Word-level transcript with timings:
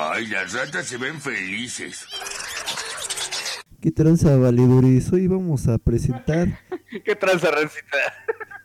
Ay, 0.00 0.26
las 0.26 0.52
ratas 0.52 0.86
se 0.86 0.96
ven 0.96 1.20
felices. 1.20 2.06
¿Qué 3.80 3.90
tranza, 3.90 4.36
valeduris? 4.36 5.12
Hoy 5.12 5.26
vamos 5.26 5.66
a 5.66 5.76
presentar. 5.78 6.60
¿Qué 7.04 7.16
tranza, 7.16 7.50
Rancita? 7.50 7.98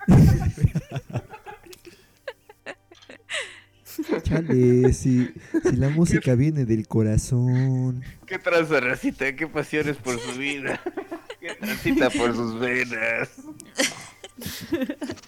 Chale, 4.24 4.94
si, 4.94 5.32
si 5.64 5.76
la 5.76 5.90
música 5.90 6.36
viene 6.36 6.66
del 6.66 6.88
corazón. 6.88 8.04
¿Qué 8.28 8.38
tranza, 8.38 8.80
Rancita? 8.80 9.36
¿Qué 9.36 9.48
pasiones 9.48 9.98
por 9.98 10.20
su 10.20 10.38
vida? 10.38 10.80
¿Qué 11.40 11.56
transita 11.56 12.12
por 12.12 12.36
sus 12.36 12.60
venas? 12.60 13.30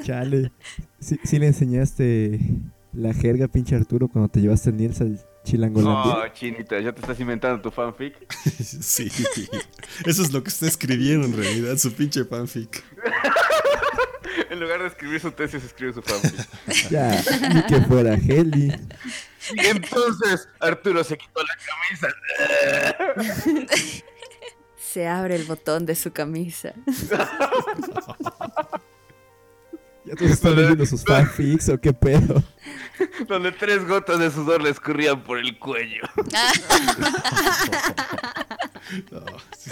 Chale. 0.03 0.51
Si, 0.99 1.19
si 1.23 1.39
le 1.39 1.47
enseñaste 1.47 2.39
la 2.93 3.11
jerga, 3.13 3.47
pinche 3.47 3.75
Arturo, 3.75 4.07
cuando 4.07 4.29
te 4.29 4.41
llevaste 4.41 4.69
a 4.69 4.73
Niels 4.73 5.01
al 5.01 5.19
Chilangolandia. 5.45 6.13
Oh, 6.13 6.27
chinita, 6.33 6.79
ya 6.79 6.91
te 6.91 6.99
estás 6.99 7.19
inventando 7.19 7.61
tu 7.61 7.71
fanfic. 7.71 8.15
sí. 8.61 9.09
Eso 10.05 10.21
es 10.21 10.33
lo 10.33 10.43
que 10.43 10.49
está 10.49 10.65
escribiendo 10.67 11.27
en 11.27 11.37
realidad, 11.37 11.77
su 11.77 11.93
pinche 11.93 12.25
fanfic. 12.25 12.83
en 14.49 14.59
lugar 14.59 14.81
de 14.81 14.87
escribir 14.87 15.21
su 15.21 15.31
tesis, 15.31 15.63
escribe 15.63 15.93
su 15.93 16.01
fanfic. 16.01 16.33
Ya, 16.89 17.23
ni 17.53 17.63
que 17.63 17.79
fuera 17.81 18.15
Heli. 18.15 18.73
Y 19.53 19.65
entonces 19.67 20.49
Arturo 20.59 21.03
se 21.03 21.17
quitó 21.17 21.41
la 21.43 21.55
camisa. 21.93 22.07
Se 24.75 25.07
abre 25.07 25.35
el 25.35 25.43
botón 25.43 25.85
de 25.85 25.93
su 25.93 26.11
camisa. 26.11 26.73
¿Ya 30.05 30.15
todos 30.15 30.31
están 30.31 30.55
leyendo 30.55 30.85
sus 30.85 31.03
fanfics 31.03 31.69
o 31.69 31.79
qué 31.79 31.93
pedo? 31.93 32.43
Donde 33.27 33.51
tres 33.51 33.87
gotas 33.87 34.19
de 34.19 34.31
sudor 34.31 34.61
le 34.61 34.69
escurrían 34.69 35.23
por 35.23 35.39
el 35.39 35.57
cuello. 35.59 36.03
No, 39.11 39.19
sí 39.57 39.71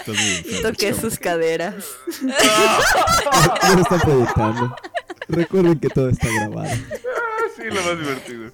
muy 0.51 0.61
toqué 0.63 0.89
chavo. 0.89 1.01
sus 1.01 1.19
caderas. 1.19 1.85
Lo 2.21 3.81
están 3.81 3.99
proyectando. 4.01 4.75
Recuerden 5.27 5.79
que 5.79 5.89
todo 5.89 6.09
está 6.09 6.27
grabado. 6.29 6.67
Ah, 6.67 7.45
sí, 7.55 7.63
lo 7.65 7.75
más 7.75 7.99
divertido. 7.99 8.51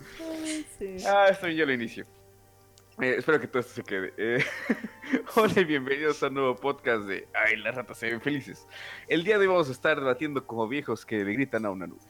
Ah, 1.08 1.27
esto 1.31 1.47
ya 1.47 1.65
lo 1.65 1.73
inicio. 1.73 2.05
Eh, 3.02 3.15
espero 3.19 3.39
que 3.39 3.47
todo 3.47 3.61
esto 3.61 3.73
se 3.75 3.83
quede. 3.83 4.13
Eh, 4.17 4.43
hola 5.36 5.53
y 5.55 5.63
bienvenidos 5.63 6.21
a 6.23 6.27
un 6.27 6.33
nuevo 6.33 6.55
podcast 6.58 7.03
de 7.03 7.25
Ay, 7.33 7.55
las 7.58 7.75
ratas 7.75 7.97
se 7.97 8.08
ven 8.08 8.19
felices. 8.19 8.67
El 9.08 9.23
día 9.23 9.38
de 9.38 9.47
hoy 9.47 9.53
vamos 9.53 9.69
a 9.69 9.71
estar 9.71 9.97
debatiendo 9.97 10.45
como 10.45 10.67
viejos 10.67 11.05
que 11.05 11.23
le 11.23 11.33
gritan 11.33 11.65
a 11.65 11.71
una 11.71 11.88
nube. 11.88 12.02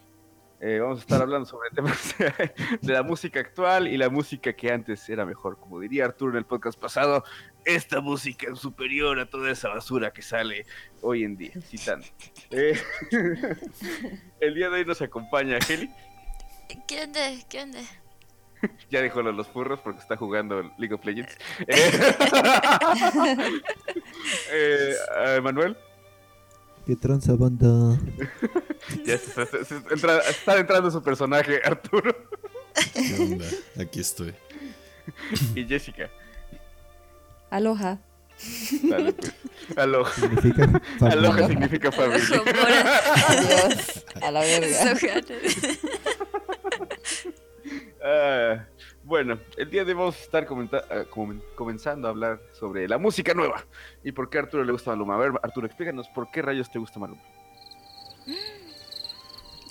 Eh, 0.62 0.80
vamos 0.80 1.00
a 1.00 1.02
estar 1.02 1.22
hablando 1.22 1.46
sobre 1.46 1.70
temas 1.70 2.16
de 2.82 2.94
la 2.94 3.02
música 3.02 3.40
actual 3.40 3.88
y 3.88 3.96
la 3.96 4.10
música 4.10 4.52
que 4.54 4.72
antes 4.72 5.08
era 5.08 5.26
mejor. 5.26 5.58
Como 5.58 5.80
diría 5.80 6.06
Arturo 6.06 6.32
en 6.32 6.38
el 6.40 6.46
podcast 6.46 6.78
pasado, 6.78 7.24
esta 7.64 8.02
música 8.02 8.48
es 8.52 8.60
superior 8.60 9.20
a 9.20 9.30
toda 9.30 9.52
esa 9.52 9.70
basura 9.70 10.12
que 10.12 10.22
sale 10.22 10.66
hoy 11.02 11.24
en 11.24 11.38
día. 11.38 11.54
Citando. 11.62 12.06
Eh, 12.52 12.78
el 14.42 14.54
día 14.54 14.70
de 14.70 14.80
hoy 14.80 14.86
nos 14.86 15.02
acompaña 15.02 15.60
Heli. 15.68 15.90
¿Qué 16.88 17.04
onda? 17.04 17.22
¿Qué 17.50 17.62
onda? 17.62 17.80
Ya 18.90 19.02
dejó 19.02 19.22
lo 19.22 19.32
de 19.32 19.38
los 19.38 19.48
furros 19.48 19.80
porque 19.80 20.00
está 20.02 20.18
jugando 20.18 20.62
League 20.78 20.94
of 20.94 21.06
Legends. 21.06 21.38
Eh, 24.52 24.94
eh, 25.26 25.42
Manuel, 25.42 25.78
¿Qué 26.90 26.96
tranza, 26.96 27.36
banda? 27.36 28.00
ya 29.06 29.16
se- 29.20 29.46
se- 29.46 29.64
se- 29.66 29.76
entra- 29.92 30.22
está 30.28 30.58
entrando 30.58 30.90
su 30.90 31.04
personaje 31.04 31.62
Arturo 31.64 32.16
¿Qué 32.96 33.16
onda? 33.20 33.46
Aquí 33.80 34.00
estoy. 34.00 34.34
y 35.54 35.66
Jessica. 35.66 36.10
Aloha. 37.52 38.00
Dale, 38.90 39.14
pues. 39.14 39.34
Aloha. 39.78 40.12
Significa 40.14 40.82
Aloha 41.02 41.32
familia. 41.38 41.48
significa 41.48 41.92
familia. 41.92 42.42
Adiós. 43.28 44.06
A 44.24 44.32
la 44.32 44.40
verga. 44.40 44.96
Ah, 48.04 48.66
bueno, 49.10 49.40
el 49.58 49.70
día 49.72 49.84
de 49.84 49.92
hoy 49.92 49.98
vamos 49.98 50.16
a 50.16 50.20
estar 50.20 50.46
comenta- 50.46 50.86
comen- 51.10 51.42
comenzando 51.56 52.08
a 52.08 52.12
hablar 52.12 52.40
sobre 52.58 52.88
la 52.88 52.98
música 53.00 53.34
nueva 53.34 53.66
y 54.04 54.12
por 54.12 54.30
qué 54.30 54.38
a 54.38 54.42
Arturo 54.42 54.64
le 54.64 54.72
gusta 54.72 54.92
Maluma. 54.92 55.16
A 55.16 55.18
ver, 55.18 55.32
Arturo, 55.44 55.66
explícanos 55.68 56.08
por 56.10 56.30
qué 56.32 56.42
rayos 56.44 56.72
te 56.72 56.80
gusta 56.80 57.00
Maluma. 57.00 57.22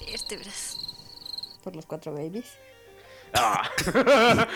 Vértebras. 0.01 0.77
Por 1.63 1.77
los 1.77 1.87
cuatro 1.87 2.13
babies. 2.13 2.53
Ah. 3.35 3.69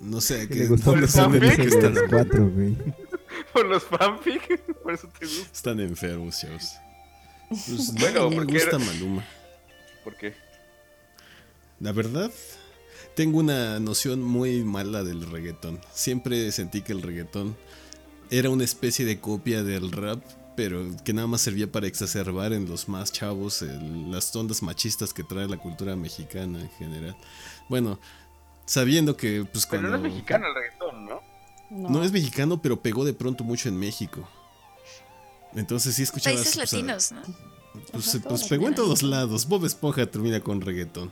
No 0.00 0.20
sé, 0.20 0.48
Que 0.48 0.54
que 0.54 0.60
le 0.60 0.66
gustó 0.66 0.90
¿Por 0.90 0.98
no 0.98 1.04
el 1.04 1.08
sé 1.08 1.20
dónde 1.20 1.38
que 1.40 1.46
de 1.46 1.62
están, 1.68 1.94
los 1.94 2.02
cuatro, 2.10 2.48
güey. 2.48 2.76
por 3.52 3.66
los 3.66 3.84
fanfic, 3.84 4.60
por 4.82 4.92
eso 4.94 5.08
te 5.16 5.26
gusta. 5.26 5.52
están 5.52 5.78
enfermos, 5.78 6.40
chavos. 6.40 6.74
Pues, 7.48 7.94
Bueno, 7.94 8.28
no, 8.28 8.30
me 8.30 8.44
gusta 8.44 8.78
Maluma. 8.80 9.24
¿Por 10.02 10.16
qué? 10.16 10.34
La 11.78 11.92
verdad, 11.92 12.32
tengo 13.14 13.38
una 13.38 13.78
noción 13.80 14.22
muy 14.22 14.64
mala 14.64 15.02
del 15.04 15.22
reggaetón. 15.30 15.80
Siempre 15.92 16.50
sentí 16.52 16.82
que 16.82 16.92
el 16.92 17.02
reggaetón 17.02 17.56
era 18.30 18.50
una 18.50 18.64
especie 18.64 19.04
de 19.04 19.20
copia 19.20 19.62
del 19.62 19.92
rap, 19.92 20.22
pero 20.56 20.84
que 21.04 21.12
nada 21.12 21.26
más 21.26 21.40
servía 21.42 21.70
para 21.70 21.86
exacerbar 21.86 22.52
en 22.52 22.68
los 22.68 22.88
más 22.88 23.12
chavos 23.12 23.62
el- 23.62 24.10
las 24.10 24.34
ondas 24.36 24.62
machistas 24.62 25.12
que 25.12 25.24
trae 25.24 25.46
la 25.48 25.56
cultura 25.58 25.96
mexicana 25.96 26.60
en 26.60 26.70
general. 26.70 27.16
Bueno, 27.68 27.98
sabiendo 28.66 29.16
que 29.16 29.44
pues 29.50 29.66
Pero 29.66 29.82
no 29.88 29.96
es 29.96 30.02
mexicano 30.02 30.46
el 30.46 30.54
reggaetón, 30.54 31.06
¿no? 31.06 31.20
No. 31.70 31.88
No 31.88 32.04
es 32.04 32.12
mexicano, 32.12 32.60
pero 32.60 32.80
pegó 32.82 33.04
de 33.04 33.14
pronto 33.14 33.44
mucho 33.44 33.68
en 33.70 33.78
México. 33.78 34.28
Entonces 35.54 35.94
sí 35.94 36.02
escuchabas... 36.02 36.40
Países 36.40 36.54
pues, 36.56 36.72
a- 36.72 36.76
latinos, 36.76 37.12
¿no? 37.12 37.22
Pues, 37.92 38.14
Ajá, 38.14 38.28
pues 38.28 38.44
pegó 38.44 38.68
en 38.68 38.74
todos 38.74 39.02
lados. 39.02 39.46
Bob 39.48 39.64
Esponja 39.64 40.04
termina 40.06 40.40
con 40.40 40.60
reggaetón. 40.60 41.10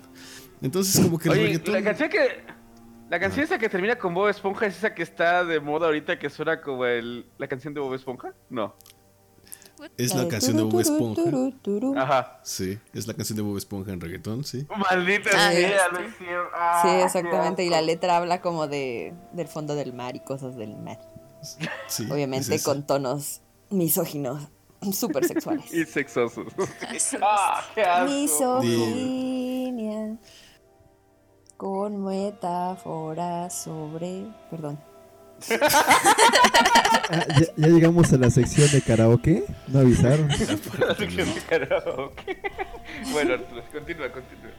Entonces 0.63 1.03
como 1.05 1.19
que 1.19 1.29
el 1.29 1.35
Oye, 1.35 1.43
reggaetón... 1.45 1.75
la 1.75 1.83
canción 1.83 2.09
que. 2.09 2.61
La 3.09 3.19
canción 3.19 3.45
esa 3.45 3.59
que 3.59 3.69
termina 3.69 3.99
con 3.99 4.15
Bob 4.15 4.29
Esponja 4.29 4.67
es 4.67 4.77
esa 4.77 4.95
que 4.95 5.03
está 5.03 5.45
de 5.45 5.59
moda 5.59 5.87
ahorita 5.87 6.19
que 6.19 6.31
suena 6.31 6.61
como 6.61 6.85
el, 6.87 7.27
la 7.39 7.49
canción 7.49 7.75
de 7.75 7.81
Bob 7.81 7.95
Esponja? 7.95 8.35
No. 8.49 8.77
Es 9.97 10.15
la 10.15 10.29
canción 10.29 10.57
de 10.57 10.63
Bob 10.63 10.81
Esponja. 10.81 11.23
Ajá. 12.01 12.41
Sí, 12.45 12.79
es 12.93 13.07
la 13.07 13.15
canción 13.15 13.37
de 13.37 13.43
Bob 13.43 13.57
Esponja 13.57 13.93
en 13.93 14.01
reggaetón, 14.01 14.45
sí. 14.45 14.67
Maldita 14.77 15.31
Ah, 15.33 15.51
sea, 15.51 15.87
este. 15.87 16.27
Ah, 16.55 16.83
Sí, 16.85 16.89
qué 16.89 17.03
exactamente. 17.03 17.65
Y 17.65 17.71
la 17.71 17.81
letra 17.81 18.19
habla 18.19 18.41
como 18.41 18.69
de 18.69 19.15
del 19.33 19.49
fondo 19.49 19.75
del 19.75 19.93
mar 19.95 20.15
y 20.17 20.21
cosas 20.21 20.55
del 20.57 20.77
mar. 20.77 21.01
sí 21.89 22.07
Obviamente 22.11 22.55
es 22.55 22.63
con 22.63 22.87
tonos 22.87 23.41
misóginos, 23.71 24.49
súper 24.93 25.25
sexuales. 25.27 25.73
Y 25.73 25.85
sexosos. 25.85 26.53
Ah, 27.23 27.65
qué 27.75 27.83
asco. 27.83 28.13
Misoginia. 28.61 30.19
Con 31.61 32.03
metáforas 32.03 33.65
sobre. 33.65 34.25
Perdón. 34.51 34.79
Ah, 37.11 37.27
ya, 37.39 37.47
ya 37.55 37.69
llegamos 37.69 38.11
a 38.15 38.17
la 38.17 38.31
sección 38.31 38.71
de 38.71 38.81
karaoke. 38.81 39.45
No 39.69 39.81
avisaron. 39.81 40.27
La 40.79 40.95
sección 40.95 41.35
de 41.35 41.41
karaoke. 41.47 42.41
bueno, 43.13 43.35
Arturo, 43.35 43.63
continúa, 43.71 44.11
continúa. 44.11 44.51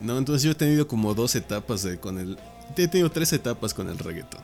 No, 0.00 0.18
entonces 0.18 0.44
yo 0.44 0.52
he 0.52 0.54
tenido 0.54 0.86
como 0.86 1.14
dos 1.14 1.34
etapas 1.34 1.82
de- 1.82 1.98
con 1.98 2.16
el... 2.16 2.38
He 2.76 2.86
tenido 2.86 3.10
tres 3.10 3.32
etapas 3.32 3.74
con 3.74 3.88
el 3.88 3.98
reggaetón. 3.98 4.40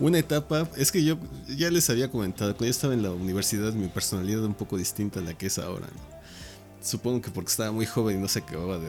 Una 0.00 0.18
etapa, 0.18 0.68
es 0.76 0.92
que 0.92 1.02
yo 1.02 1.16
ya 1.48 1.70
les 1.70 1.88
había 1.88 2.10
comentado, 2.10 2.50
cuando 2.52 2.66
yo 2.66 2.70
estaba 2.72 2.92
en 2.92 3.02
la 3.02 3.10
universidad 3.10 3.72
mi 3.72 3.88
personalidad 3.88 4.40
era 4.40 4.48
un 4.48 4.54
poco 4.54 4.76
distinta 4.76 5.20
a 5.20 5.22
la 5.22 5.32
que 5.32 5.46
es 5.46 5.58
ahora. 5.58 5.86
¿no? 5.86 6.84
Supongo 6.86 7.22
que 7.22 7.30
porque 7.30 7.48
estaba 7.50 7.72
muy 7.72 7.86
joven 7.86 8.18
y 8.18 8.20
no 8.20 8.28
se 8.28 8.40
acababa 8.40 8.78
de 8.78 8.88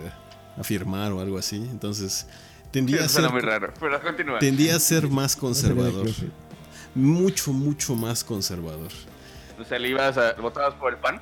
afirmar 0.57 1.11
o 1.11 1.19
algo 1.19 1.37
así. 1.37 1.57
Entonces 1.57 2.25
tendía 2.71 3.03
a 3.03 3.09
ser, 3.09 3.29
muy 3.31 3.41
raro, 3.41 3.73
pero 3.79 4.01
continúa. 4.01 4.39
tendía 4.39 4.75
a 4.75 4.79
ser 4.79 5.07
más 5.07 5.35
conservador. 5.35 6.09
Mucho, 6.95 7.53
mucho 7.53 7.95
más 7.95 8.23
conservador. 8.23 8.91
O 9.59 9.63
sea, 9.63 9.79
le 9.79 9.89
ibas 9.89 10.17
a. 10.17 10.33
¿Votabas 10.33 10.73
por 10.75 10.93
el 10.93 10.99
pan? 10.99 11.21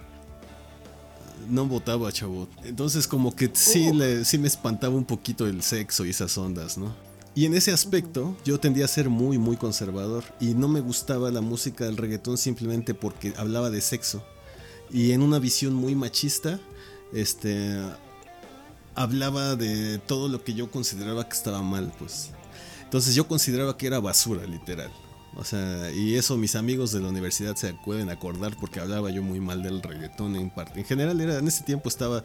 No 1.49 1.65
votaba, 1.65 2.11
chavo. 2.11 2.47
Entonces 2.63 3.07
como 3.07 3.35
que 3.35 3.49
sí, 3.53 3.91
le- 3.91 4.25
sí 4.25 4.37
me 4.37 4.47
espantaba 4.47 4.93
un 4.95 5.05
poquito 5.05 5.47
el 5.47 5.63
sexo 5.63 6.05
y 6.05 6.09
esas 6.11 6.37
ondas, 6.37 6.77
¿no? 6.77 6.93
Y 7.33 7.45
en 7.45 7.53
ese 7.55 7.71
aspecto 7.71 8.35
yo 8.43 8.59
tendía 8.59 8.85
a 8.85 8.87
ser 8.89 9.09
muy, 9.09 9.37
muy 9.37 9.55
conservador. 9.57 10.23
Y 10.39 10.53
no 10.53 10.67
me 10.67 10.81
gustaba 10.81 11.31
la 11.31 11.41
música 11.41 11.85
del 11.85 11.97
reggaetón 11.97 12.37
simplemente 12.37 12.93
porque 12.93 13.33
hablaba 13.37 13.69
de 13.69 13.81
sexo. 13.81 14.23
Y 14.91 15.13
en 15.13 15.21
una 15.21 15.39
visión 15.39 15.73
muy 15.73 15.95
machista, 15.95 16.59
este... 17.13 17.79
Hablaba 18.95 19.55
de 19.55 19.99
todo 19.99 20.27
lo 20.27 20.43
que 20.43 20.53
yo 20.53 20.69
consideraba 20.69 21.27
que 21.27 21.35
estaba 21.35 21.61
mal, 21.61 21.93
pues. 21.97 22.31
Entonces 22.83 23.15
yo 23.15 23.27
consideraba 23.27 23.77
que 23.77 23.87
era 23.87 23.99
basura, 23.99 24.45
literal. 24.45 24.91
O 25.35 25.45
sea, 25.45 25.91
y 25.91 26.15
eso 26.15 26.35
mis 26.35 26.55
amigos 26.55 26.91
de 26.91 26.99
la 26.99 27.07
universidad 27.07 27.55
se 27.55 27.73
pueden 27.73 28.09
acordar 28.09 28.57
porque 28.59 28.81
hablaba 28.81 29.09
yo 29.11 29.23
muy 29.23 29.39
mal 29.39 29.63
del 29.63 29.81
reggaetón 29.81 30.35
en 30.35 30.49
parte. 30.49 30.79
En 30.79 30.85
general 30.85 31.21
era, 31.21 31.37
en 31.37 31.47
ese 31.47 31.63
tiempo 31.63 31.87
estaba 31.87 32.21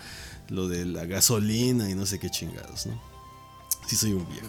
lo 0.48 0.66
de 0.66 0.84
la 0.84 1.04
gasolina 1.04 1.88
y 1.88 1.94
no 1.94 2.04
sé 2.04 2.18
qué 2.18 2.30
chingados, 2.30 2.86
¿no? 2.86 3.00
Sí 3.86 3.94
soy 3.94 4.12
un 4.12 4.26
viejo. 4.28 4.48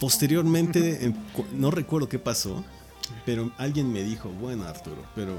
Posteriormente, 0.00 1.14
no 1.52 1.70
recuerdo 1.70 2.08
qué 2.08 2.18
pasó, 2.18 2.64
pero 3.24 3.52
alguien 3.58 3.92
me 3.92 4.02
dijo, 4.02 4.28
bueno 4.28 4.64
Arturo, 4.64 5.04
pero 5.14 5.36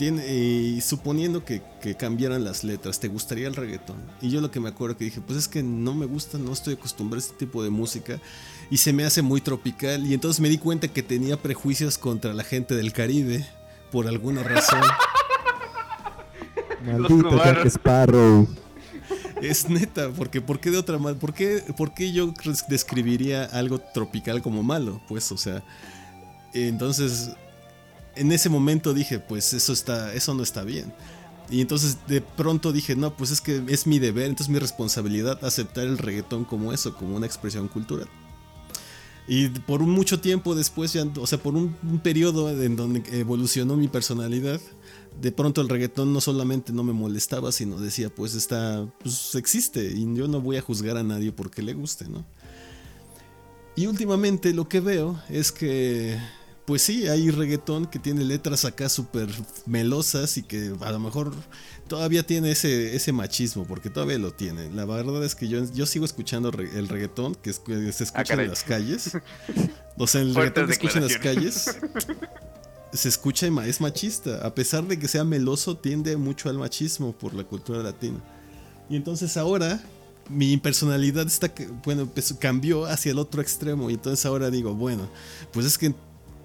tiene, 0.00 0.80
suponiendo 0.80 1.44
que, 1.44 1.60
que, 1.82 1.94
cambiaran 1.94 2.42
las 2.42 2.64
letras, 2.64 2.98
¿te 3.00 3.08
gustaría 3.08 3.46
el 3.46 3.54
reggaetón? 3.54 3.98
Y 4.22 4.30
yo 4.30 4.40
lo 4.40 4.50
que 4.50 4.58
me 4.58 4.70
acuerdo 4.70 4.96
que 4.96 5.04
dije, 5.04 5.20
pues 5.20 5.38
es 5.38 5.46
que 5.46 5.62
no 5.62 5.94
me 5.94 6.06
gusta, 6.06 6.38
no 6.38 6.54
estoy 6.54 6.72
acostumbrado 6.72 7.22
a 7.22 7.26
este 7.26 7.36
tipo 7.36 7.62
de 7.62 7.68
música 7.68 8.18
y 8.70 8.78
se 8.78 8.94
me 8.94 9.04
hace 9.04 9.20
muy 9.20 9.42
tropical. 9.42 10.06
Y 10.06 10.14
entonces 10.14 10.40
me 10.40 10.48
di 10.48 10.56
cuenta 10.56 10.88
que 10.88 11.02
tenía 11.02 11.36
prejuicios 11.36 11.98
contra 11.98 12.32
la 12.32 12.44
gente 12.44 12.74
del 12.74 12.94
Caribe, 12.94 13.46
por 13.92 14.08
alguna 14.08 14.42
razón. 14.42 14.80
Maldito 16.86 17.36
Jack 17.36 17.66
Sparrow. 17.66 18.48
Es 19.42 19.68
neta, 19.68 20.08
porque 20.16 20.40
¿por 20.40 20.60
qué 20.60 20.70
de 20.70 20.78
otra 20.78 20.96
manera? 20.96 21.20
¿Por 21.20 21.34
qué, 21.34 21.62
¿Por 21.76 21.92
qué 21.92 22.10
yo 22.10 22.32
describiría 22.70 23.44
algo 23.44 23.78
tropical 23.78 24.40
como 24.40 24.62
malo? 24.62 25.02
Pues, 25.08 25.30
o 25.30 25.36
sea, 25.36 25.62
entonces 26.54 27.32
en 28.16 28.32
ese 28.32 28.48
momento 28.48 28.94
dije, 28.94 29.18
pues 29.18 29.52
eso 29.52 29.72
está, 29.72 30.12
eso 30.14 30.34
no 30.34 30.42
está 30.42 30.64
bien. 30.64 30.92
Y 31.50 31.60
entonces 31.60 31.98
de 32.06 32.20
pronto 32.20 32.72
dije, 32.72 32.94
no, 32.94 33.16
pues 33.16 33.30
es 33.30 33.40
que 33.40 33.62
es 33.68 33.86
mi 33.86 33.98
deber, 33.98 34.26
entonces 34.26 34.52
mi 34.52 34.58
responsabilidad 34.58 35.44
aceptar 35.44 35.84
el 35.84 35.98
reggaetón 35.98 36.44
como 36.44 36.72
eso, 36.72 36.94
como 36.96 37.16
una 37.16 37.26
expresión 37.26 37.66
cultural. 37.68 38.08
Y 39.26 39.48
por 39.48 39.80
mucho 39.80 40.20
tiempo 40.20 40.54
después, 40.54 40.92
ya, 40.92 41.04
o 41.18 41.26
sea, 41.26 41.38
por 41.38 41.54
un, 41.54 41.74
periodo 42.02 42.50
en 42.50 42.76
donde 42.76 43.02
evolucionó 43.12 43.76
mi 43.76 43.88
personalidad, 43.88 44.60
de 45.20 45.32
pronto 45.32 45.60
el 45.60 45.68
reggaetón 45.68 46.12
no 46.12 46.20
solamente 46.20 46.72
no 46.72 46.84
me 46.84 46.92
molestaba, 46.92 47.52
sino 47.52 47.80
decía, 47.80 48.10
pues 48.10 48.34
está, 48.34 48.86
pues 49.02 49.34
existe 49.34 49.84
y 49.84 50.14
yo 50.14 50.28
no 50.28 50.40
voy 50.40 50.56
a 50.56 50.62
juzgar 50.62 50.96
a 50.96 51.02
nadie 51.02 51.32
porque 51.32 51.62
le 51.62 51.74
guste, 51.74 52.08
¿no? 52.08 52.24
Y 53.76 53.86
últimamente 53.86 54.52
lo 54.52 54.68
que 54.68 54.80
veo 54.80 55.20
es 55.28 55.52
que 55.52 56.18
pues 56.70 56.82
sí, 56.82 57.08
hay 57.08 57.32
reggaetón 57.32 57.86
que 57.86 57.98
tiene 57.98 58.22
letras 58.22 58.64
acá 58.64 58.88
súper 58.88 59.28
melosas 59.66 60.36
y 60.36 60.44
que 60.44 60.72
a 60.82 60.92
lo 60.92 61.00
mejor 61.00 61.34
todavía 61.88 62.22
tiene 62.22 62.52
ese, 62.52 62.94
ese 62.94 63.12
machismo, 63.12 63.64
porque 63.64 63.90
todavía 63.90 64.18
lo 64.18 64.30
tiene. 64.30 64.70
La 64.70 64.84
verdad 64.84 65.24
es 65.24 65.34
que 65.34 65.48
yo, 65.48 65.64
yo 65.74 65.84
sigo 65.84 66.04
escuchando 66.04 66.48
el 66.50 66.86
reggaetón 66.86 67.34
que, 67.34 67.52
se 67.52 68.04
escucha 68.04 68.34
en 68.34 68.46
las 68.46 68.62
calles. 68.62 69.18
O 69.98 70.06
sea, 70.06 70.20
el 70.20 70.32
reggaetón 70.32 70.66
que 70.66 70.72
escucha 70.74 70.98
en 70.98 71.04
las 71.08 71.18
calles 71.18 71.76
se 72.92 73.08
escucha 73.08 73.48
y 73.48 73.68
es 73.68 73.80
machista. 73.80 74.46
A 74.46 74.54
pesar 74.54 74.84
de 74.84 74.96
que 74.96 75.08
sea 75.08 75.24
meloso, 75.24 75.76
tiende 75.76 76.16
mucho 76.16 76.50
al 76.50 76.56
machismo 76.56 77.18
por 77.18 77.34
la 77.34 77.42
cultura 77.42 77.82
latina. 77.82 78.20
Y 78.88 78.94
entonces 78.94 79.36
ahora 79.36 79.82
mi 80.28 80.56
personalidad 80.56 81.26
está, 81.26 81.52
bueno, 81.84 82.06
pues, 82.06 82.32
cambió 82.38 82.86
hacia 82.86 83.10
el 83.10 83.18
otro 83.18 83.42
extremo. 83.42 83.90
Y 83.90 83.94
entonces 83.94 84.24
ahora 84.24 84.50
digo, 84.50 84.72
bueno, 84.72 85.10
pues 85.52 85.66
es 85.66 85.76
que 85.76 85.92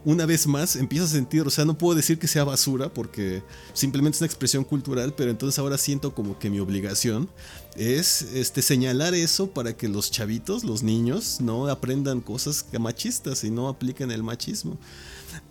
una 0.05 0.27
vez 0.27 0.45
más 0.45 0.75
empiezo 0.75 1.05
a 1.05 1.09
sentir, 1.09 1.41
o 1.41 1.49
sea, 1.49 1.65
no 1.65 1.77
puedo 1.77 1.95
decir 1.95 2.19
que 2.19 2.27
sea 2.27 2.43
basura 2.43 2.93
porque 2.93 3.41
simplemente 3.73 4.17
es 4.17 4.21
una 4.21 4.27
expresión 4.27 4.63
cultural, 4.63 5.13
pero 5.17 5.31
entonces 5.31 5.57
ahora 5.57 5.79
siento 5.79 6.13
como 6.13 6.37
que 6.37 6.51
mi 6.51 6.59
obligación 6.59 7.27
es 7.75 8.21
este, 8.21 8.61
señalar 8.61 9.15
eso 9.15 9.49
para 9.49 9.75
que 9.75 9.89
los 9.89 10.11
chavitos, 10.11 10.63
los 10.63 10.83
niños, 10.83 11.41
no 11.41 11.67
aprendan 11.67 12.21
cosas 12.21 12.65
machistas 12.79 13.43
y 13.43 13.49
no 13.49 13.67
apliquen 13.67 14.11
el 14.11 14.21
machismo. 14.21 14.77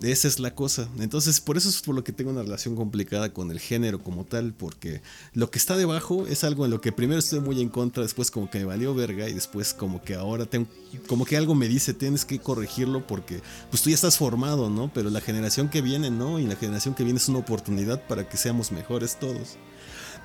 Esa 0.02 0.28
es 0.28 0.38
la 0.38 0.54
cosa. 0.54 0.88
Entonces, 0.98 1.40
por 1.40 1.56
eso 1.56 1.68
es 1.68 1.80
por 1.80 1.94
lo 1.94 2.04
que 2.04 2.12
tengo 2.12 2.30
una 2.30 2.42
relación 2.42 2.76
complicada 2.76 3.32
con 3.32 3.50
el 3.50 3.60
género 3.60 4.02
como 4.02 4.24
tal, 4.24 4.52
porque 4.52 5.00
lo 5.32 5.50
que 5.50 5.58
está 5.58 5.76
debajo 5.76 6.26
es 6.26 6.44
algo 6.44 6.64
en 6.64 6.70
lo 6.70 6.80
que 6.80 6.92
primero 6.92 7.18
estoy 7.18 7.40
muy 7.40 7.60
en 7.60 7.68
contra, 7.68 8.02
después 8.02 8.30
como 8.30 8.50
que 8.50 8.58
me 8.58 8.64
valió 8.66 8.94
verga 8.94 9.28
y 9.28 9.32
después 9.32 9.72
como 9.72 10.02
que 10.02 10.14
ahora 10.14 10.46
tengo, 10.46 10.66
como 11.06 11.24
que 11.24 11.36
algo 11.36 11.54
me 11.54 11.68
dice, 11.68 11.94
tienes 11.94 12.24
que 12.24 12.38
corregirlo 12.38 13.06
porque 13.06 13.40
pues 13.70 13.82
tú 13.82 13.90
ya 13.90 13.94
estás 13.94 14.18
formado, 14.18 14.68
¿no? 14.68 14.92
Pero 14.92 15.10
la 15.10 15.20
generación 15.20 15.70
que 15.70 15.80
viene 15.80 16.10
no, 16.10 16.38
y 16.38 16.46
la 16.46 16.56
generación 16.56 16.94
que 16.94 17.04
viene 17.04 17.18
es 17.18 17.28
una 17.28 17.38
oportunidad 17.38 18.06
para 18.06 18.28
que 18.28 18.36
seamos 18.36 18.72
mejores 18.72 19.18
todos. 19.18 19.56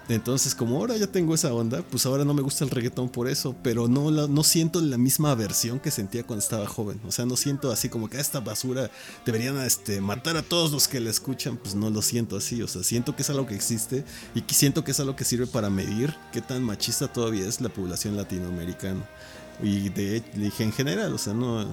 Entonces, 0.10 0.56
como 0.56 0.78
ahora 0.78 0.98
ya 0.98 1.06
tengo 1.06 1.36
esa 1.36 1.54
onda, 1.54 1.84
pues 1.84 2.08
ahora 2.08 2.26
no 2.26 2.34
me 2.34 2.42
gusta 2.42 2.64
el 2.64 2.72
reggaetón 2.72 3.10
por 3.10 3.28
eso, 3.30 3.56
pero 3.62 3.88
no, 3.88 4.10
no 4.10 4.44
siento 4.44 4.82
la 4.82 4.98
misma 4.98 5.32
aversión 5.32 5.80
que 5.80 5.92
sentía 5.92 6.24
cuando 6.24 6.44
estaba 6.44 6.66
joven. 6.66 7.00
O 7.08 7.12
sea, 7.12 7.28
no 7.28 7.38
siento 7.38 7.72
así 7.72 7.90
como 7.90 8.10
que 8.10 8.18
ah, 8.18 8.22
esta 8.22 8.40
basura 8.40 8.90
deberían 9.24 9.60
este, 9.60 10.02
matar 10.02 10.36
a 10.36 10.42
todos 10.42 10.72
los 10.72 10.88
que 10.88 11.00
la 11.00 11.12
escuchan, 11.12 11.58
pues 11.58 11.76
no 11.76 11.92
lo 11.92 12.02
siento 12.02 12.36
así. 12.38 12.64
O 12.64 12.68
sea, 12.68 12.82
siento 12.84 13.16
que 13.16 13.22
es 13.22 13.30
algo 13.30 13.46
que 13.46 13.54
existe 13.54 14.04
y 14.34 14.44
siento 14.52 14.84
que 14.84 14.92
es 14.92 15.00
algo 15.00 15.16
que 15.16 15.26
sirve 15.26 15.46
para 15.46 15.70
medir 15.70 16.16
qué 16.34 16.42
tan 16.42 16.64
machista 16.64 17.08
todavía 17.08 17.48
es 17.48 17.62
la 17.62 17.70
población 17.70 18.18
latinoamericana. 18.18 19.08
Y 19.62 19.90
de, 19.90 20.24
dije 20.34 20.64
en 20.64 20.72
general, 20.72 21.14
o 21.14 21.20
sea, 21.20 21.34
no, 21.34 21.68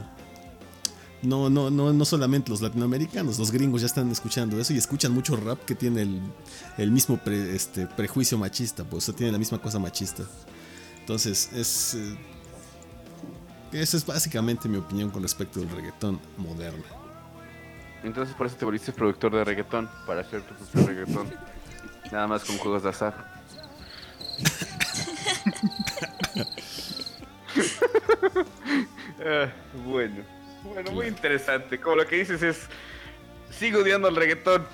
no, 1.22 1.50
no, 1.50 1.70
no, 1.70 1.92
no 1.92 2.04
solamente 2.04 2.50
los 2.50 2.60
latinoamericanos, 2.60 3.38
los 3.38 3.50
gringos 3.50 3.80
ya 3.80 3.86
están 3.86 4.10
escuchando 4.10 4.60
eso 4.60 4.72
y 4.72 4.78
escuchan 4.78 5.12
mucho 5.12 5.36
rap 5.36 5.64
que 5.64 5.74
tiene 5.74 6.20
el, 6.76 6.90
mismo 6.90 7.18
este, 7.26 7.86
prejuicio 7.86 8.38
machista, 8.38 8.84
pues 8.84 9.10
tiene 9.16 9.32
la 9.32 9.38
misma 9.38 9.58
cosa 9.58 9.78
machista. 9.78 10.24
Entonces, 11.00 11.50
es. 11.52 11.94
Eh, 11.94 12.16
esa 13.72 13.96
es 13.96 14.06
básicamente 14.06 14.68
mi 14.68 14.78
opinión 14.78 15.10
con 15.10 15.22
respecto 15.22 15.60
al 15.60 15.68
reggaetón 15.68 16.20
moderno. 16.36 16.84
Entonces, 18.02 18.34
por 18.34 18.46
eso 18.46 18.56
te 18.56 18.64
volviste 18.64 18.92
productor 18.92 19.34
de 19.34 19.44
reggaetón, 19.44 19.88
para 20.06 20.20
hacer 20.20 20.42
tu 20.42 20.54
propio 20.54 20.86
reggaetón. 20.86 21.26
Nada 22.12 22.28
más 22.28 22.44
con 22.44 22.56
juegos 22.58 22.84
de 22.84 22.90
azar. 22.90 23.42
Ah, 29.18 29.50
bueno. 29.84 30.22
Bueno, 30.72 30.92
muy 30.92 31.06
interesante. 31.06 31.80
Como 31.80 31.96
lo 31.96 32.06
que 32.06 32.16
dices 32.16 32.42
es, 32.42 32.58
sigo 33.58 33.80
odiando 33.80 34.08
el 34.08 34.16
reggaetón, 34.16 34.66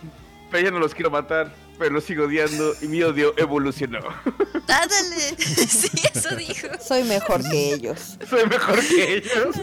pero 0.50 0.64
ya 0.64 0.70
no 0.70 0.78
los 0.78 0.94
quiero 0.94 1.10
matar, 1.10 1.52
pero 1.78 1.94
los 1.94 2.04
sigo 2.04 2.24
odiando 2.24 2.74
y 2.80 2.88
mi 2.88 3.02
odio 3.02 3.34
evolucionó. 3.36 3.98
Ándale, 4.68 5.36
sí, 5.38 5.90
eso 6.12 6.36
dijo. 6.36 6.68
Soy 6.80 7.04
mejor 7.04 7.42
que 7.48 7.74
ellos. 7.74 8.18
Soy 8.28 8.46
mejor 8.46 8.80
que 8.86 9.16
ellos. 9.16 9.56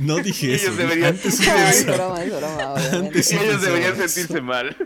No 0.00 0.16
dije 0.16 0.54
eso. 0.54 0.66
Ellos 0.66 0.76
deberían, 0.76 1.14
antes 1.14 1.40
es 1.40 1.86
broma, 1.86 2.22
es 2.22 2.36
broma, 2.36 2.74
ellos 3.14 3.62
deberían 3.62 3.96
sentirse 3.96 4.40
mal. 4.40 4.76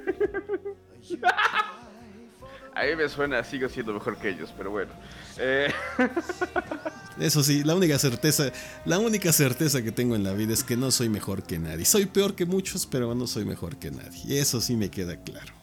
A 2.76 2.84
mí 2.84 2.94
me 2.94 3.08
suena, 3.08 3.42
sigo 3.42 3.70
siendo 3.70 3.94
mejor 3.94 4.18
que 4.18 4.28
ellos, 4.28 4.52
pero 4.54 4.70
bueno. 4.70 4.92
Eh... 5.38 5.72
Eso 7.18 7.42
sí, 7.42 7.64
la 7.64 7.74
única 7.74 7.98
certeza, 7.98 8.52
la 8.84 8.98
única 8.98 9.32
certeza 9.32 9.80
que 9.80 9.92
tengo 9.92 10.14
en 10.14 10.22
la 10.22 10.34
vida 10.34 10.52
es 10.52 10.62
que 10.62 10.76
no 10.76 10.90
soy 10.90 11.08
mejor 11.08 11.42
que 11.42 11.58
nadie. 11.58 11.86
Soy 11.86 12.04
peor 12.04 12.34
que 12.34 12.44
muchos, 12.44 12.86
pero 12.86 13.14
no 13.14 13.26
soy 13.26 13.46
mejor 13.46 13.76
que 13.78 13.90
nadie. 13.90 14.20
Y 14.26 14.36
eso 14.36 14.60
sí 14.60 14.76
me 14.76 14.90
queda 14.90 15.16
claro. 15.16 15.54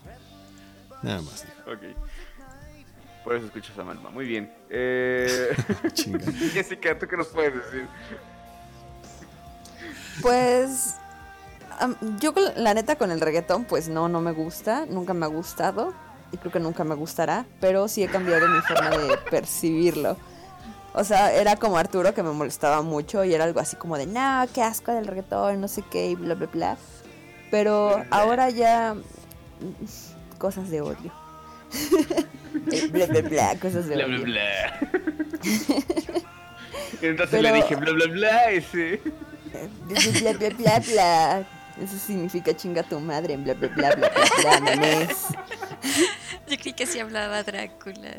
Nada 1.03 1.21
más. 1.21 1.45
Ok. 1.67 1.95
Por 3.23 3.35
eso 3.35 3.45
escuchas 3.45 3.77
a 3.77 3.83
Malma. 3.83 4.09
Muy 4.09 4.25
bien. 4.25 4.51
Eh... 4.75 5.55
Jessica, 6.51 6.97
¿tú 6.97 7.07
qué 7.07 7.15
nos 7.15 7.27
puedes 7.27 7.53
decir? 7.53 7.85
Pues 10.19 10.95
yo 12.19 12.33
la 12.55 12.73
neta 12.73 12.95
con 12.95 13.11
el 13.11 13.21
reggaetón 13.21 13.65
pues 13.65 13.87
no, 13.87 14.09
no 14.09 14.19
me 14.19 14.31
gusta, 14.31 14.87
nunca 14.87 15.13
me 15.13 15.27
ha 15.27 15.29
gustado 15.29 15.93
y 16.33 16.37
creo 16.37 16.51
que 16.51 16.59
nunca 16.59 16.83
me 16.83 16.95
gustará, 16.95 17.45
pero 17.61 17.87
sí 17.87 18.03
he 18.03 18.07
cambiado 18.07 18.47
mi 18.49 18.59
forma 18.61 18.89
de 18.89 19.17
percibirlo. 19.29 20.17
O 20.93 21.03
sea, 21.03 21.31
era 21.33 21.55
como 21.55 21.77
Arturo 21.77 22.13
que 22.13 22.21
me 22.21 22.31
molestaba 22.31 22.81
mucho 22.81 23.23
y 23.23 23.33
era 23.33 23.45
algo 23.45 23.59
así 23.59 23.75
como 23.75 23.97
de, 23.97 24.05
no, 24.05 24.45
qué 24.53 24.61
asco 24.61 24.91
del 24.91 25.07
reggaetón, 25.07 25.61
no 25.61 25.67
sé 25.67 25.83
qué, 25.89 26.11
y 26.11 26.15
bla, 26.15 26.35
bla, 26.35 26.47
bla. 26.47 26.77
Pero 27.49 28.03
ahora 28.11 28.49
ya... 28.49 28.95
Cosas 30.37 30.69
de 30.69 30.81
odio. 30.81 31.11
bla, 32.91 33.05
bla, 33.07 33.21
bla, 33.21 33.55
cosas 33.59 33.87
de 33.87 33.95
bla, 33.95 34.05
odio. 34.05 34.23
Bla, 34.23 34.79
bla, 34.81 36.19
Entonces 37.01 37.41
le 37.41 37.53
dije 37.53 37.75
bla, 37.75 37.91
bla, 37.91 38.07
bla, 38.07 38.51
ese. 38.51 39.01
Bla, 40.21 40.33
bla, 40.33 40.49
bla, 40.49 40.79
bla, 40.79 41.47
Eso 41.81 41.97
significa 41.97 42.55
chinga 42.55 42.83
tu 42.83 42.99
madre, 42.99 43.37
bla, 43.37 43.53
bla, 43.55 43.67
bla, 43.69 43.95
bla, 43.95 44.11
bla, 44.11 44.59
bla, 44.59 44.75
bla, 44.75 45.07
Yo 46.47 46.57
creí 46.57 46.73
que 46.73 46.85
sí 46.85 46.99
hablaba 46.99 47.43
Drácula. 47.43 48.11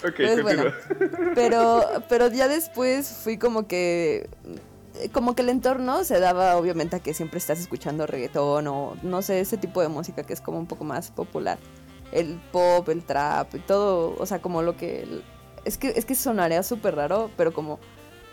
Pues 0.00 0.14
pero, 1.34 1.84
pero 2.08 2.28
ya 2.28 2.48
después 2.48 3.08
fui 3.22 3.38
como 3.38 3.68
que 3.68 4.28
como 5.12 5.34
que 5.34 5.42
el 5.42 5.48
entorno 5.48 6.04
se 6.04 6.20
daba 6.20 6.56
obviamente 6.56 6.96
a 6.96 7.00
que 7.00 7.14
siempre 7.14 7.38
estás 7.38 7.60
escuchando 7.60 8.06
reggaetón 8.06 8.66
o 8.66 8.96
no 9.02 9.22
sé, 9.22 9.40
ese 9.40 9.56
tipo 9.56 9.80
de 9.80 9.88
música 9.88 10.22
que 10.24 10.32
es 10.32 10.40
como 10.40 10.58
un 10.58 10.66
poco 10.66 10.84
más 10.84 11.10
popular. 11.10 11.58
El 12.10 12.40
pop, 12.52 12.88
el 12.88 13.04
trap 13.04 13.54
y 13.54 13.60
todo, 13.60 14.14
o 14.18 14.26
sea, 14.26 14.42
como 14.42 14.62
lo 14.62 14.76
que... 14.76 15.22
Es 15.64 15.78
que, 15.78 15.92
es 15.96 16.04
que 16.04 16.14
sonaría 16.14 16.62
súper 16.62 16.96
raro, 16.96 17.30
pero 17.36 17.52
como 17.52 17.78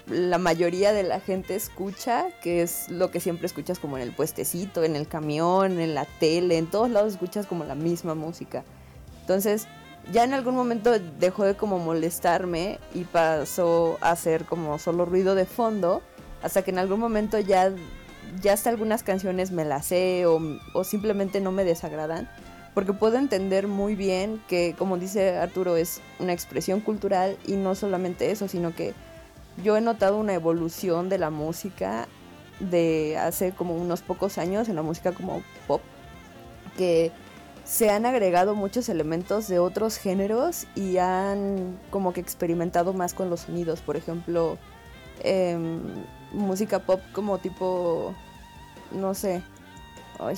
la 0.10 0.38
mayoría 0.38 0.92
de 0.92 1.04
la 1.04 1.20
gente 1.20 1.56
escucha, 1.56 2.28
que 2.42 2.62
es 2.62 2.90
lo 2.90 3.12
que 3.12 3.20
siempre 3.20 3.46
escuchas 3.46 3.80
como 3.80 3.98
en 3.98 4.04
el 4.04 4.12
puestecito, 4.12 4.84
en 4.84 4.96
el 4.96 5.08
camión, 5.08 5.80
en 5.80 5.94
la 5.94 6.06
tele, 6.06 6.58
en 6.58 6.68
todos 6.68 6.90
lados 6.90 7.14
escuchas 7.14 7.46
como 7.46 7.64
la 7.64 7.76
misma 7.76 8.16
música. 8.16 8.64
Entonces, 9.22 9.68
ya 10.12 10.24
en 10.24 10.34
algún 10.34 10.56
momento 10.56 10.92
dejó 11.20 11.44
de 11.44 11.56
como 11.56 11.78
molestarme 11.80 12.80
y 12.94 13.04
pasó 13.04 13.98
a 14.02 14.16
ser 14.16 14.46
como 14.46 14.80
solo 14.80 15.06
ruido 15.06 15.36
de 15.36 15.46
fondo, 15.46 16.02
hasta 16.42 16.64
que 16.64 16.72
en 16.72 16.80
algún 16.80 17.00
momento 17.00 17.40
ya, 17.40 17.72
ya 18.42 18.54
hasta 18.54 18.70
algunas 18.70 19.04
canciones 19.04 19.52
me 19.52 19.66
las 19.66 19.86
sé 19.88 20.26
o, 20.26 20.42
o 20.74 20.84
simplemente 20.84 21.42
no 21.42 21.52
me 21.52 21.64
desagradan, 21.64 22.30
porque 22.74 22.94
puedo 22.94 23.18
entender 23.18 23.68
muy 23.68 23.96
bien 23.96 24.42
que, 24.48 24.74
como 24.78 24.98
dice 24.98 25.38
Arturo, 25.38 25.76
es 25.76 26.02
una 26.20 26.34
expresión 26.34 26.80
cultural 26.80 27.38
y 27.46 27.54
no 27.54 27.76
solamente 27.76 28.32
eso, 28.32 28.48
sino 28.48 28.74
que 28.74 28.94
yo 29.64 29.78
he 29.78 29.82
notado 29.82 30.18
una 30.18 30.34
evolución 30.34 31.10
de 31.10 31.18
la 31.18 31.30
música 31.30 32.08
de 32.60 33.18
hace 33.18 33.52
como 33.52 33.76
unos 33.76 34.02
pocos 34.02 34.38
años 34.38 34.70
en 34.70 34.76
la 34.76 34.82
música 34.82 35.12
como 35.12 35.42
pop, 35.68 35.82
que 36.78 37.12
se 37.64 37.90
han 37.90 38.06
agregado 38.06 38.56
muchos 38.56 38.90
elementos 38.90 39.48
de 39.48 39.60
otros 39.60 39.98
géneros 39.98 40.66
y 40.76 40.98
han 40.98 41.80
como 41.92 42.14
que 42.14 42.20
experimentado 42.20 42.94
más 42.94 43.14
con 43.14 43.30
los 43.30 43.42
sonidos. 43.42 43.82
Por 43.82 43.96
ejemplo, 43.96 44.58
em, 45.22 45.82
música 46.32 46.80
pop 46.80 47.02
como 47.14 47.38
tipo, 47.38 48.16
no 48.92 49.14
sé, 49.14 49.44
ay, 50.20 50.36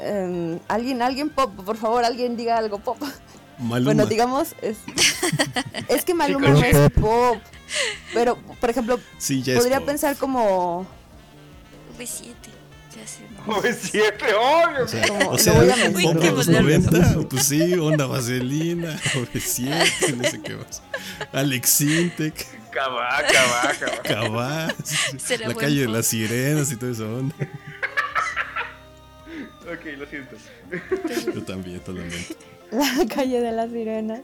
em, 0.00 0.58
alguien, 0.68 1.00
alguien 1.00 1.30
pop, 1.30 1.52
por 1.64 1.76
favor, 1.76 2.04
alguien 2.04 2.36
diga 2.36 2.58
algo 2.58 2.78
pop. 2.78 2.98
Bueno, 3.58 4.04
digamos, 4.04 4.54
es, 4.60 4.76
es 5.88 6.04
que 6.04 6.12
Maluma 6.12 6.48
no 6.48 6.62
es 6.62 6.90
pop. 6.90 7.38
Pero, 8.12 8.36
por 8.60 8.70
ejemplo, 8.70 8.98
podría 9.54 9.80
pensar 9.80 10.16
como... 10.16 10.86
V7. 11.98 12.56
V7, 13.46 14.34
obvio. 14.34 14.84
O 14.84 14.88
sea, 14.88 15.06
como, 15.06 15.30
o 15.30 15.38
sea 15.38 15.60
de 15.60 16.32
los 16.32 16.48
90, 16.48 17.28
pues 17.28 17.44
sí, 17.44 17.74
onda 17.74 18.06
vaselina, 18.06 18.98
V7, 19.14 20.16
no 20.16 20.24
sé 20.24 20.40
qué 20.40 20.56
más. 20.56 20.82
Alex 21.32 21.68
Sintek. 21.70 22.46
Cabá, 22.72 23.22
cabá, 23.32 23.72
cabá. 23.78 24.02
Cabá. 24.02 24.74
La 25.46 25.54
calle 25.54 25.82
de 25.82 25.88
las 25.88 26.06
sirenas 26.06 26.70
y 26.72 26.76
todo 26.76 26.90
eso. 26.90 27.04
Onda. 27.04 27.34
ok, 29.62 29.84
lo 29.96 30.06
siento. 30.06 30.36
Yo 31.34 31.42
también, 31.42 31.80
totalmente. 31.80 32.36
La 32.70 33.06
calle 33.14 33.40
de 33.40 33.52
las 33.52 33.70
sirenas. 33.70 34.20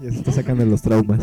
Ya 0.00 0.10
se 0.10 0.18
está 0.18 0.32
sacando 0.32 0.64
los 0.64 0.82
traumas. 0.82 1.20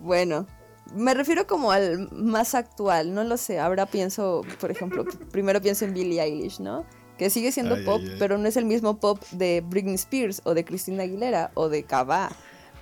Bueno, 0.00 0.46
me 0.94 1.14
refiero 1.14 1.46
como 1.46 1.72
al 1.72 2.10
más 2.12 2.54
actual, 2.54 3.14
no 3.14 3.24
lo 3.24 3.36
sé. 3.36 3.58
Ahora 3.58 3.86
pienso, 3.86 4.42
por 4.60 4.70
ejemplo, 4.70 5.04
primero 5.30 5.60
pienso 5.60 5.84
en 5.84 5.94
Billie 5.94 6.22
Eilish, 6.22 6.60
¿no? 6.60 6.84
Que 7.18 7.30
sigue 7.30 7.52
siendo 7.52 7.82
pop, 7.84 8.02
pero 8.18 8.38
no 8.38 8.48
es 8.48 8.56
el 8.56 8.64
mismo 8.64 8.98
pop 8.98 9.22
de 9.30 9.62
Britney 9.66 9.94
Spears 9.94 10.42
o 10.44 10.54
de 10.54 10.64
Christina 10.64 11.04
Aguilera 11.04 11.52
o 11.54 11.68
de 11.68 11.84
Kaba. 11.84 12.30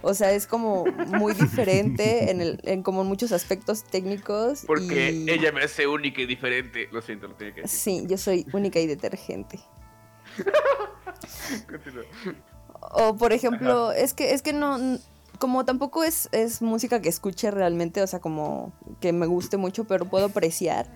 O 0.01 0.15
sea, 0.15 0.33
es 0.33 0.47
como 0.47 0.85
muy 0.85 1.35
diferente 1.35 2.31
en, 2.31 2.41
el, 2.41 2.61
en 2.65 2.83
como 2.83 3.05
muchos 3.05 3.31
aspectos 3.31 3.85
técnicos. 3.85 4.65
Porque 4.67 5.11
ella 5.29 5.53
me 5.53 5.63
hace 5.63 5.87
única 5.87 6.23
y 6.23 6.27
diferente. 6.27 6.89
Lo 6.91 7.03
siento, 7.03 7.29
lo 7.29 7.35
tenía 7.35 7.55
que 7.55 7.63
decir. 7.63 7.79
Sí, 7.79 8.07
yo 8.09 8.17
soy 8.17 8.47
única 8.53 8.81
y 8.81 8.87
detergente. 8.87 9.61
o 12.93 13.17
por 13.17 13.33
ejemplo, 13.33 13.93
es 13.93 14.15
que, 14.15 14.33
es 14.33 14.43
que 14.43 14.53
no, 14.53 14.79
como 15.39 15.65
tampoco 15.65 16.05
es, 16.05 16.29
es 16.33 16.63
música 16.63 17.01
que 17.01 17.09
escuche 17.09 17.51
realmente, 17.51 18.03
o 18.03 18.07
sea, 18.07 18.21
como 18.21 18.73
que 19.01 19.13
me 19.13 19.27
guste 19.27 19.57
mucho, 19.57 19.85
pero 19.85 20.05
puedo 20.05 20.27
apreciar 20.27 20.87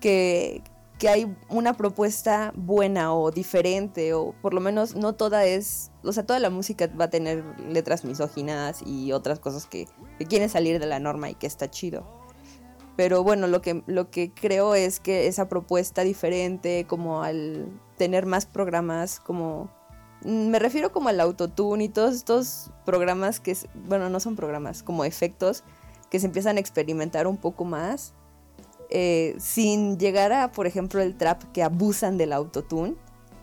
que, 0.00 0.62
que 0.98 1.08
hay 1.08 1.36
una 1.48 1.74
propuesta 1.74 2.52
buena 2.56 3.14
o 3.14 3.30
diferente, 3.30 4.14
o 4.14 4.34
por 4.42 4.52
lo 4.52 4.60
menos 4.60 4.96
no 4.96 5.14
toda 5.14 5.44
es, 5.46 5.92
o 6.02 6.12
sea, 6.12 6.26
toda 6.26 6.40
la 6.40 6.50
música 6.50 6.88
va 7.00 7.04
a 7.04 7.10
tener 7.10 7.44
letras 7.68 8.04
misóginas 8.04 8.82
y 8.84 9.12
otras 9.12 9.38
cosas 9.38 9.66
que, 9.66 9.86
quieren 10.28 10.48
salir 10.48 10.80
de 10.80 10.86
la 10.86 10.98
norma 10.98 11.30
y 11.30 11.34
que 11.34 11.46
está 11.46 11.70
chido. 11.70 12.04
Pero 12.96 13.22
bueno, 13.22 13.46
lo 13.46 13.62
que, 13.62 13.84
lo 13.86 14.10
que 14.10 14.32
creo 14.34 14.74
es 14.74 14.98
que 14.98 15.28
esa 15.28 15.48
propuesta 15.48 16.02
diferente, 16.02 16.84
como 16.88 17.22
al 17.22 17.68
tener 17.96 18.26
más 18.26 18.46
programas, 18.46 19.20
como... 19.20 19.70
Me 20.24 20.58
refiero 20.58 20.90
como 20.92 21.08
al 21.08 21.20
autotune 21.20 21.84
y 21.84 21.88
todos 21.88 22.14
estos 22.14 22.70
programas 22.84 23.40
que, 23.40 23.56
bueno, 23.86 24.08
no 24.08 24.20
son 24.20 24.36
programas, 24.36 24.82
como 24.82 25.04
efectos 25.04 25.62
que 26.10 26.18
se 26.18 26.26
empiezan 26.26 26.56
a 26.56 26.60
experimentar 26.60 27.26
un 27.26 27.36
poco 27.36 27.64
más 27.64 28.14
eh, 28.90 29.36
sin 29.38 29.98
llegar 29.98 30.32
a, 30.32 30.50
por 30.50 30.66
ejemplo, 30.66 31.00
el 31.02 31.16
trap 31.16 31.42
que 31.52 31.62
abusan 31.62 32.16
del 32.18 32.32
autotune. 32.32 32.94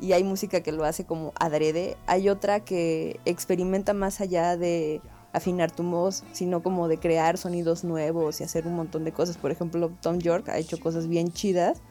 Y 0.01 0.12
hay 0.12 0.25
música 0.25 0.62
que 0.62 0.74
lo 0.74 0.84
hace 0.84 1.05
como 1.05 1.32
adrede. 1.39 1.96
Hay 2.05 2.27
otra 2.27 2.60
que 2.60 3.20
experimenta 3.24 3.94
más 3.94 4.20
allá 4.20 4.58
de 4.58 5.01
afinar 5.32 5.72
tu 5.72 5.84
voz, 5.84 6.24
sino 6.34 6.62
como 6.62 6.89
de 6.89 6.98
crear 6.98 7.38
sonidos 7.38 7.86
nuevos 7.86 8.41
y 8.41 8.44
hacer 8.44 8.67
un 8.67 8.75
montón 8.75 9.05
de 9.05 9.13
cosas. 9.13 9.38
Por 9.38 9.51
ejemplo, 9.51 9.91
Tom 10.01 10.20
York 10.20 10.50
ha 10.50 10.58
hecho 10.58 10.79
cosas 10.79 11.08
bien 11.08 11.32
chidas 11.32 11.82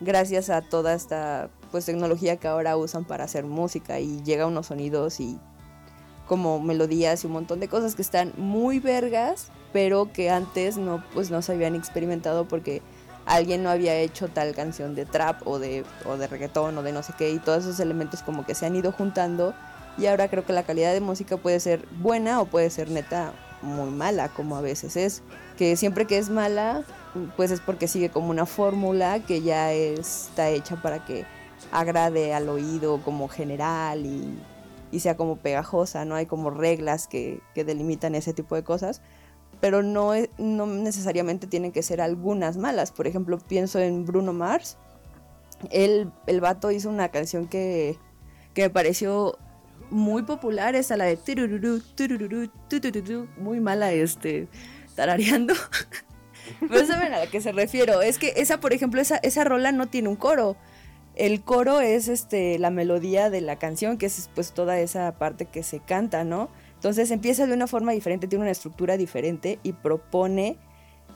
gracias 0.00 0.50
a 0.50 0.62
toda 0.62 0.94
esta 0.94 1.50
pues 1.70 1.86
tecnología 1.86 2.36
que 2.36 2.48
ahora 2.48 2.76
usan 2.76 3.04
para 3.04 3.24
hacer 3.24 3.44
música 3.44 4.00
y 4.00 4.22
llega 4.22 4.46
unos 4.46 4.66
sonidos 4.66 5.20
y 5.20 5.38
como 6.26 6.60
melodías 6.60 7.24
y 7.24 7.26
un 7.26 7.32
montón 7.32 7.60
de 7.60 7.68
cosas 7.68 7.94
que 7.94 8.02
están 8.02 8.32
muy 8.36 8.78
vergas 8.78 9.50
pero 9.72 10.12
que 10.12 10.30
antes 10.30 10.76
no, 10.76 11.04
pues 11.12 11.30
no 11.30 11.42
se 11.42 11.52
habían 11.52 11.74
experimentado 11.74 12.46
porque 12.46 12.82
alguien 13.26 13.62
no 13.62 13.70
había 13.70 13.96
hecho 13.96 14.28
tal 14.28 14.54
canción 14.54 14.94
de 14.94 15.04
trap 15.04 15.46
o 15.46 15.58
de, 15.58 15.84
o 16.06 16.16
de 16.16 16.26
reggaetón 16.26 16.78
o 16.78 16.82
de 16.82 16.92
no 16.92 17.02
sé 17.02 17.12
qué 17.16 17.30
y 17.30 17.38
todos 17.38 17.64
esos 17.64 17.80
elementos 17.80 18.22
como 18.22 18.46
que 18.46 18.54
se 18.54 18.66
han 18.66 18.76
ido 18.76 18.92
juntando 18.92 19.54
y 19.98 20.06
ahora 20.06 20.28
creo 20.28 20.44
que 20.44 20.52
la 20.52 20.62
calidad 20.62 20.92
de 20.92 21.00
música 21.00 21.36
puede 21.36 21.60
ser 21.60 21.86
buena 22.00 22.40
o 22.40 22.46
puede 22.46 22.70
ser 22.70 22.90
neta 22.90 23.32
muy 23.60 23.90
mala 23.90 24.28
como 24.28 24.56
a 24.56 24.60
veces 24.60 24.96
es 24.96 25.22
que 25.56 25.76
siempre 25.76 26.06
que 26.06 26.18
es 26.18 26.30
mala 26.30 26.84
pues 27.36 27.50
es 27.50 27.60
porque 27.60 27.88
sigue 27.88 28.08
como 28.10 28.30
una 28.30 28.46
fórmula 28.46 29.20
que 29.20 29.42
ya 29.42 29.72
está 29.72 30.48
hecha 30.48 30.80
para 30.80 31.04
que 31.04 31.26
agrade 31.72 32.34
al 32.34 32.48
oído 32.48 33.00
como 33.02 33.28
general 33.28 34.06
y, 34.06 34.38
y 34.90 35.00
sea 35.00 35.16
como 35.16 35.36
pegajosa, 35.36 36.04
no 36.04 36.14
hay 36.14 36.26
como 36.26 36.50
reglas 36.50 37.08
que, 37.08 37.40
que 37.54 37.64
delimitan 37.64 38.14
ese 38.14 38.32
tipo 38.32 38.54
de 38.54 38.64
cosas 38.64 39.02
pero 39.60 39.82
no, 39.82 40.12
no 40.38 40.66
necesariamente 40.66 41.46
tienen 41.46 41.72
que 41.72 41.82
ser 41.82 42.00
algunas 42.00 42.56
malas. 42.56 42.92
Por 42.92 43.06
ejemplo, 43.06 43.38
pienso 43.38 43.78
en 43.78 44.04
Bruno 44.04 44.32
Mars. 44.32 44.76
Él, 45.70 46.12
el 46.26 46.40
vato 46.40 46.70
hizo 46.70 46.88
una 46.88 47.08
canción 47.08 47.48
que, 47.48 47.98
que 48.54 48.62
me 48.62 48.70
pareció 48.70 49.36
muy 49.90 50.22
popular, 50.22 50.76
esa 50.76 50.96
la 50.96 51.06
de 51.06 51.18
muy 53.36 53.60
mala 53.60 53.92
este 53.92 54.48
tarareando. 54.94 55.54
Pero 56.60 56.86
saben 56.86 57.12
a 57.12 57.18
la 57.20 57.26
que 57.26 57.40
se 57.40 57.52
refiero, 57.52 58.00
es 58.00 58.18
que 58.18 58.34
esa 58.36 58.58
por 58.58 58.72
ejemplo 58.72 59.00
esa 59.00 59.16
esa 59.18 59.44
rola 59.44 59.72
no 59.72 59.86
tiene 59.86 60.08
un 60.08 60.16
coro. 60.16 60.56
El 61.18 61.42
coro 61.42 61.80
es 61.80 62.06
este 62.06 62.60
la 62.60 62.70
melodía 62.70 63.28
de 63.28 63.40
la 63.40 63.56
canción, 63.56 63.98
que 63.98 64.06
es 64.06 64.30
pues 64.36 64.52
toda 64.52 64.78
esa 64.78 65.18
parte 65.18 65.46
que 65.46 65.64
se 65.64 65.80
canta, 65.80 66.22
¿no? 66.22 66.48
Entonces 66.74 67.10
empieza 67.10 67.44
de 67.44 67.54
una 67.54 67.66
forma 67.66 67.90
diferente, 67.90 68.28
tiene 68.28 68.42
una 68.42 68.52
estructura 68.52 68.96
diferente 68.96 69.58
y 69.64 69.72
propone 69.72 70.58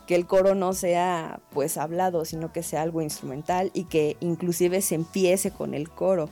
que 0.05 0.15
el 0.15 0.27
coro 0.27 0.55
no 0.55 0.73
sea 0.73 1.39
pues 1.51 1.77
hablado, 1.77 2.25
sino 2.25 2.51
que 2.51 2.63
sea 2.63 2.81
algo 2.81 3.01
instrumental 3.01 3.71
y 3.73 3.85
que 3.85 4.17
inclusive 4.19 4.81
se 4.81 4.95
empiece 4.95 5.51
con 5.51 5.73
el 5.73 5.89
coro. 5.89 6.29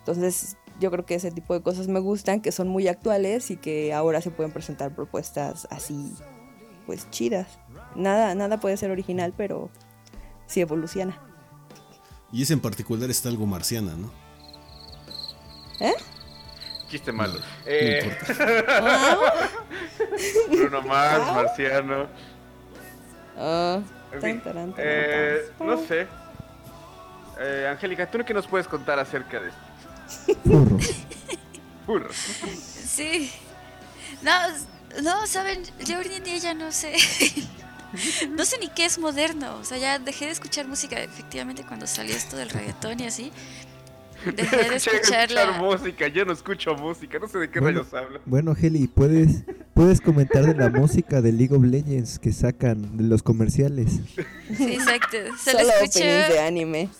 Entonces 0.00 0.58
yo 0.78 0.90
creo 0.90 1.06
que 1.06 1.14
ese 1.14 1.30
tipo 1.30 1.54
de 1.54 1.62
cosas 1.62 1.88
me 1.88 2.00
gustan, 2.00 2.42
que 2.42 2.52
son 2.52 2.68
muy 2.68 2.86
actuales 2.86 3.50
y 3.50 3.56
que 3.56 3.94
ahora 3.94 4.20
se 4.20 4.30
pueden 4.30 4.52
presentar 4.52 4.94
propuestas 4.94 5.66
así 5.70 6.12
pues 6.84 7.08
chidas. 7.08 7.58
Nada, 7.96 8.34
nada 8.34 8.60
puede 8.60 8.76
ser 8.76 8.90
original, 8.90 9.32
pero 9.34 9.70
sí 10.44 10.60
evoluciona. 10.60 11.33
Y 12.34 12.42
ese 12.42 12.52
en 12.52 12.60
particular 12.60 13.08
está 13.08 13.28
algo 13.28 13.46
marciana, 13.46 13.94
¿no? 13.96 14.10
¿Eh? 15.78 15.94
chiste 16.90 17.12
malo. 17.12 17.38
eh, 17.64 18.16
Bruno 20.50 20.82
Mars, 20.82 21.24
Marciano. 21.32 22.08
Oh, 23.36 23.80
eh, 24.78 25.50
no 25.60 25.86
sé. 25.86 26.06
Eh, 27.40 27.68
Angélica, 27.70 28.10
¿tú 28.10 28.18
qué 28.24 28.34
nos 28.34 28.46
puedes 28.48 28.66
contar 28.68 28.98
acerca 28.98 29.40
de 29.40 29.48
esto? 29.48 29.60
Furro. 31.86 32.10
Sí. 32.12 33.30
No, 34.22 34.32
no, 35.02 35.26
saben, 35.26 35.62
yo 35.84 35.98
hoy 35.98 36.06
en 36.14 36.24
día 36.24 36.38
ya 36.38 36.54
no 36.54 36.72
sé. 36.72 36.94
no 38.30 38.44
sé 38.44 38.58
ni 38.58 38.68
qué 38.68 38.84
es 38.84 38.98
moderno. 38.98 39.56
O 39.56 39.64
sea, 39.64 39.78
ya 39.78 39.98
dejé 39.98 40.26
de 40.26 40.32
escuchar 40.32 40.66
música 40.66 41.02
efectivamente 41.02 41.64
cuando 41.66 41.86
salió 41.86 42.14
esto 42.14 42.36
del 42.36 42.50
reggaetón 42.50 43.00
y 43.00 43.06
así. 43.06 43.32
Dejé 44.36 44.70
de 44.70 44.76
escuchar 44.76 45.28
música, 45.60 46.08
yo 46.08 46.24
no 46.24 46.32
escucho 46.32 46.74
música, 46.74 47.18
no 47.18 47.28
sé 47.28 47.38
de 47.40 47.50
qué 47.50 47.60
bueno, 47.60 47.80
rayos 47.80 47.92
hablo. 47.94 48.20
Bueno, 48.24 48.56
Heli, 48.58 48.86
¿puedes, 48.86 49.42
Puedes 49.74 50.00
comentar 50.00 50.46
de 50.46 50.54
la 50.54 50.70
música 50.70 51.20
de 51.20 51.32
League 51.32 51.54
of 51.54 51.64
Legends 51.64 52.20
que 52.20 52.32
sacan 52.32 52.96
de 52.96 53.02
los 53.02 53.24
comerciales. 53.24 53.90
Sí, 54.56 54.72
exacto. 54.72 55.16
Solo, 55.36 55.58
Solo 55.58 55.72
escucho... 55.82 56.04
de 56.04 56.40
anime. 56.40 56.88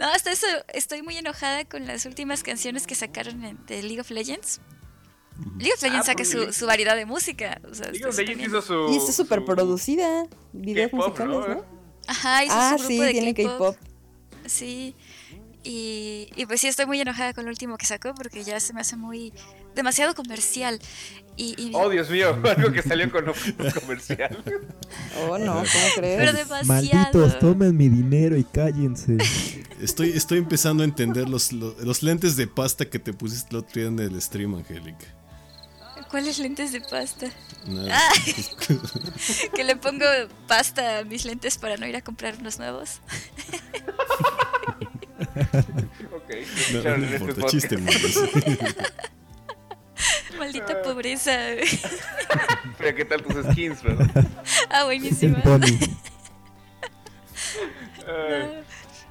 No, 0.00 0.06
hasta 0.06 0.32
eso 0.32 0.46
estoy 0.72 1.02
muy 1.02 1.16
enojada 1.16 1.64
con 1.66 1.86
las 1.86 2.06
últimas 2.06 2.42
canciones 2.42 2.86
que 2.86 2.94
sacaron 2.94 3.44
en- 3.44 3.58
de 3.66 3.82
League 3.82 4.00
of 4.00 4.10
Legends. 4.10 4.60
League 5.58 5.72
of 5.74 5.82
Legends 5.82 6.02
Ah, 6.08 6.12
saca 6.12 6.16
pues, 6.24 6.30
su, 6.30 6.52
su 6.52 6.66
variedad 6.66 6.96
de 6.96 7.06
música. 7.06 7.60
O 7.70 7.74
sea, 7.74 7.90
League 7.90 8.06
of 8.06 8.16
Legends 8.16 8.44
hizo 8.46 8.62
su. 8.62 8.92
Y 8.92 8.96
está 8.96 9.12
súper 9.12 9.44
producida. 9.44 10.26
Videos 10.52 10.92
musicales, 10.92 11.36
¿no? 11.36 11.48
¿no? 11.48 11.64
Ajá, 12.06 12.44
hizo 12.44 12.54
Ah, 12.56 12.76
su 12.78 12.86
sí, 12.86 12.94
grupo 12.96 13.04
de 13.06 13.12
tiene 13.12 13.34
K-pop. 13.34 13.76
K-pop. 13.76 13.76
Sí. 14.46 14.94
Y, 15.66 16.28
y 16.36 16.44
pues 16.44 16.60
sí, 16.60 16.68
estoy 16.68 16.84
muy 16.84 17.00
enojada 17.00 17.32
con 17.32 17.44
lo 17.44 17.50
último 17.50 17.78
que 17.78 17.86
sacó 17.86 18.14
porque 18.14 18.44
ya 18.44 18.60
se 18.60 18.74
me 18.74 18.80
hace 18.82 18.96
muy. 18.96 19.32
demasiado 19.74 20.14
comercial. 20.14 20.78
Y, 21.36 21.54
y- 21.60 21.72
Oh, 21.74 21.88
Dios 21.88 22.10
mío, 22.10 22.38
algo 22.56 22.70
que 22.70 22.82
salió 22.82 23.10
con 23.10 23.28
un 23.28 23.34
comercial. 23.80 24.38
Oh, 25.28 25.38
no, 25.38 25.54
¿cómo 25.54 25.64
crees? 25.96 26.18
pero 26.18 26.32
demasiado. 26.32 26.66
Malditos, 26.66 27.38
tomen 27.40 27.76
mi 27.76 27.88
dinero 27.88 28.36
y 28.36 28.44
cállense. 28.44 29.16
Estoy, 29.80 30.10
estoy 30.10 30.38
empezando 30.38 30.82
a 30.82 30.86
entender 30.86 31.28
los, 31.28 31.52
los, 31.52 31.78
los 31.78 32.02
lentes 32.02 32.36
de 32.36 32.46
pasta 32.46 32.84
que 32.88 32.98
te 32.98 33.12
pusiste 33.12 33.48
el 33.50 33.56
otro 33.56 33.72
día 33.80 33.86
en 33.88 33.98
el 33.98 34.20
stream, 34.22 34.54
Angélica. 34.54 35.06
¿Cuáles 36.14 36.38
lentes 36.38 36.70
de 36.70 36.78
pasta? 36.80 37.26
Ah, 37.90 38.12
que 39.56 39.64
le 39.64 39.74
pongo 39.74 40.04
pasta 40.46 40.98
a 40.98 41.04
mis 41.04 41.24
lentes 41.24 41.58
para 41.58 41.76
no 41.76 41.88
ir 41.88 41.96
a 41.96 42.02
comprar 42.02 42.36
unos 42.38 42.56
nuevos. 42.56 43.00
ok. 46.14 46.30
No, 46.72 46.82
no 46.98 47.04
este 47.04 47.16
importa, 47.16 47.46
chiste. 47.48 47.76
Maldita 50.38 50.82
pobreza. 50.82 51.36
Pero 52.78 52.96
qué 52.96 53.04
tal 53.04 53.20
tus 53.20 53.44
skins, 53.50 53.82
¿verdad? 53.82 54.08
ah. 54.70 54.86
Ay, 54.86 55.00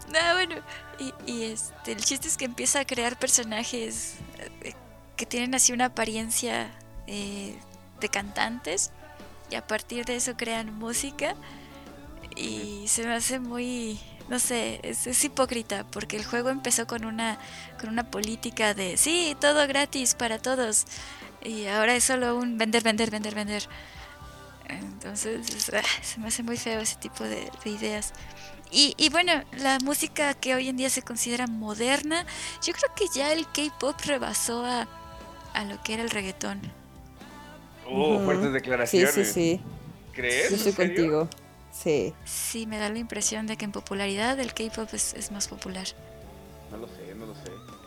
No, 0.08 0.20
bueno, 0.36 0.56
y, 1.00 1.14
y, 1.30 1.44
este, 1.52 1.92
el 1.92 2.02
chiste 2.02 2.30
es 2.30 2.38
que 2.38 2.46
empieza 2.46 2.80
a 2.80 2.86
crear 2.86 3.20
personajes 3.20 4.16
eh, 4.62 4.74
que 5.18 5.26
tienen 5.26 5.54
así 5.54 5.74
una 5.74 5.88
apariencia 5.88 6.72
eh, 7.08 7.56
de 8.00 8.10
cantantes 8.10 8.92
y 9.50 9.56
a 9.56 9.66
partir 9.66 10.06
de 10.06 10.16
eso 10.16 10.36
crean 10.36 10.74
música 10.74 11.36
y 12.36 12.86
se 12.88 13.04
me 13.06 13.14
hace 13.14 13.40
muy, 13.40 14.00
no 14.30 14.40
sé, 14.40 14.80
es, 14.84 15.08
es 15.08 15.24
hipócrita 15.24 15.86
porque 15.92 16.18
el 16.18 16.26
juego 16.26 16.50
empezó 16.50 16.88
con 16.88 17.06
una, 17.06 17.38
con 17.80 17.90
una 17.90 18.10
política 18.10 18.74
de 18.74 18.98
sí, 18.98 19.36
todo 19.40 19.68
gratis 19.68 20.16
para 20.16 20.40
todos 20.40 20.86
y 21.44 21.68
ahora 21.68 21.96
es 21.96 22.04
solo 22.04 22.38
un 22.38 22.58
vender, 22.58 22.84
vender, 22.84 23.12
vender, 23.12 23.36
vender. 23.36 23.68
Entonces, 24.70 25.46
se 26.02 26.20
me 26.20 26.28
hace 26.28 26.44
muy 26.44 26.58
feo 26.58 26.80
ese 26.80 26.96
tipo 26.96 27.24
de, 27.24 27.52
de 27.64 27.70
ideas. 27.70 28.14
Y, 28.72 28.96
y 28.98 29.10
bueno, 29.10 29.34
la 29.58 29.78
música 29.80 30.34
que 30.34 30.56
hoy 30.56 30.70
en 30.70 30.78
día 30.78 30.90
se 30.90 31.04
considera 31.04 31.46
moderna, 31.46 32.26
yo 32.66 32.74
creo 32.74 32.96
que 32.96 33.06
ya 33.14 33.32
el 33.32 33.46
K-pop 33.46 34.00
rebasó 34.04 34.66
a, 34.66 34.88
a 35.54 35.64
lo 35.66 35.82
que 35.84 35.94
era 35.94 36.04
el 36.04 36.10
reggaetón. 36.10 36.62
Uh, 37.90 38.16
Ujú. 38.16 38.26
fuertes 38.26 38.48
Sí, 38.48 38.52
declaraciones. 38.54 39.14
sí, 39.14 39.26
sí. 39.26 39.62
¿Crees? 40.14 40.50
Yo 40.50 40.56
¿En 40.56 40.68
estoy 40.68 40.74
contigo. 40.88 41.28
Sí. 41.72 42.14
Sí, 42.24 42.68
me 42.68 42.78
da 42.78 42.90
la 42.90 43.00
impresión 43.00 43.48
de 43.48 43.58
que 43.58 43.66
en 43.66 43.72
popularidad 43.72 44.40
el 44.40 44.54
K-pop 44.54 44.90
es, 44.94 45.14
es 45.16 45.32
más 45.32 45.48
popular. 45.48 45.88
No 46.72 46.78
lo 46.78 46.88
sé, 46.88 47.16
no 47.18 47.26
lo 47.26 47.34
sé. 47.34 47.42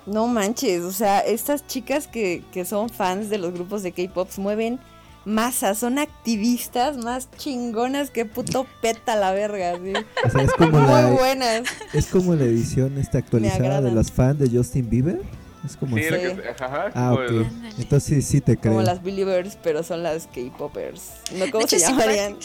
No 0.07 0.26
manches, 0.29 0.83
o 0.83 0.93
sea, 0.93 1.21
estas 1.21 1.67
chicas 1.67 2.07
que, 2.07 2.43
que 2.53 2.65
son 2.65 2.88
fans 2.91 3.29
de 3.31 3.38
los 3.38 3.53
grupos 3.53 3.83
de 3.83 3.93
K-pop 3.93 4.29
mueven 4.38 4.79
masas, 5.25 5.79
son 5.79 5.99
activistas 5.99 6.97
más 6.99 7.29
chingonas 7.37 8.11
que 8.11 8.25
puto 8.25 8.67
peta 8.83 9.17
la 9.17 9.33
verga, 9.33 9.75
sí. 9.76 9.93
O 10.25 10.31
sea, 10.31 10.43
es 10.43 10.53
como 10.53 10.79
Muy 10.79 10.87
la, 10.88 11.11
buenas. 11.11 11.62
es 11.93 12.07
como 12.07 12.35
la 12.37 12.45
edición 12.45 12.99
esta 12.99 13.19
actualizada 13.19 13.81
de 13.81 13.91
los 13.93 14.12
fans 14.12 14.38
de 14.38 14.49
Justin 14.57 14.88
Bieber. 14.91 15.23
Es 15.66 15.76
como 15.76 15.96
Sí, 15.96 16.04
así. 16.04 16.11
lo 16.12 16.30
Sí. 16.30 16.37
que, 16.37 16.49
ajá, 16.49 16.87
Ah, 16.94 17.11
como 17.11 17.12
ok. 17.14 17.30
el- 17.30 17.44
Ándale. 17.44 17.75
Entonces 17.78 18.25
sí, 18.25 18.32
sí 18.32 18.40
te 18.40 18.56
creo. 18.56 18.73
Como 18.73 18.82
las 18.85 19.02
Believers, 19.02 19.59
pero 19.62 19.83
son 19.83 20.02
las 20.02 20.26
K-popers. 20.29 21.02
¿No 21.33 21.50
cómo 21.50 21.66
se 21.68 21.79
sí, 21.79 21.85
llamarían? 21.87 22.38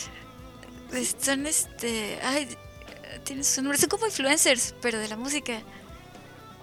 Son 1.21 1.45
este. 1.47 2.19
Ay, 2.23 2.47
tienen 3.23 3.45
su 3.45 3.62
nombre. 3.62 3.77
Son 3.77 3.89
como 3.89 4.05
influencers, 4.07 4.75
pero 4.81 4.99
de 4.99 5.07
la 5.07 5.15
música. 5.15 5.62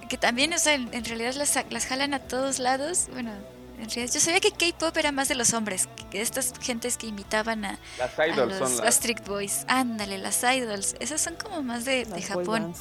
Que 0.08 0.18
también, 0.18 0.52
o 0.52 0.58
sea, 0.58 0.74
en, 0.74 0.92
en 0.92 1.04
realidad 1.04 1.34
las, 1.34 1.58
las 1.70 1.86
jalan 1.86 2.12
a 2.14 2.18
todos 2.20 2.58
lados. 2.58 3.08
Bueno, 3.12 3.30
en 3.78 3.88
realidad 3.90 4.12
yo 4.12 4.20
sabía 4.20 4.40
que 4.40 4.50
K-pop 4.52 4.96
era 4.96 5.12
más 5.12 5.28
de 5.28 5.34
los 5.34 5.52
hombres. 5.54 5.88
Que 6.10 6.20
estas 6.20 6.52
gentes 6.60 6.96
que 6.96 7.06
imitaban 7.06 7.64
a, 7.64 7.78
Las 7.98 8.18
a 8.18 8.26
idols 8.26 8.48
los 8.50 8.58
son 8.58 8.70
las. 8.78 8.80
Backstreet 8.80 9.26
Boys. 9.26 9.64
Ándale, 9.68 10.18
las 10.18 10.42
idols. 10.42 10.94
Esas 11.00 11.20
son 11.20 11.34
como 11.36 11.62
más 11.62 11.84
de, 11.84 12.04
de 12.04 12.22
Japón. 12.22 12.46
bands. 12.46 12.80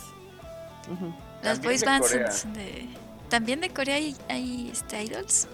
Ujú. 0.91 1.13
Las 1.43 1.59
También 1.59 1.61
boys 1.63 1.79
de 1.81 1.85
bands 1.85 2.39
son 2.39 2.53
de. 2.53 2.87
También 3.29 3.61
de 3.61 3.69
Corea 3.69 3.95
hay, 3.95 4.15
hay 4.29 4.69
este, 4.71 5.03
idols. 5.03 5.47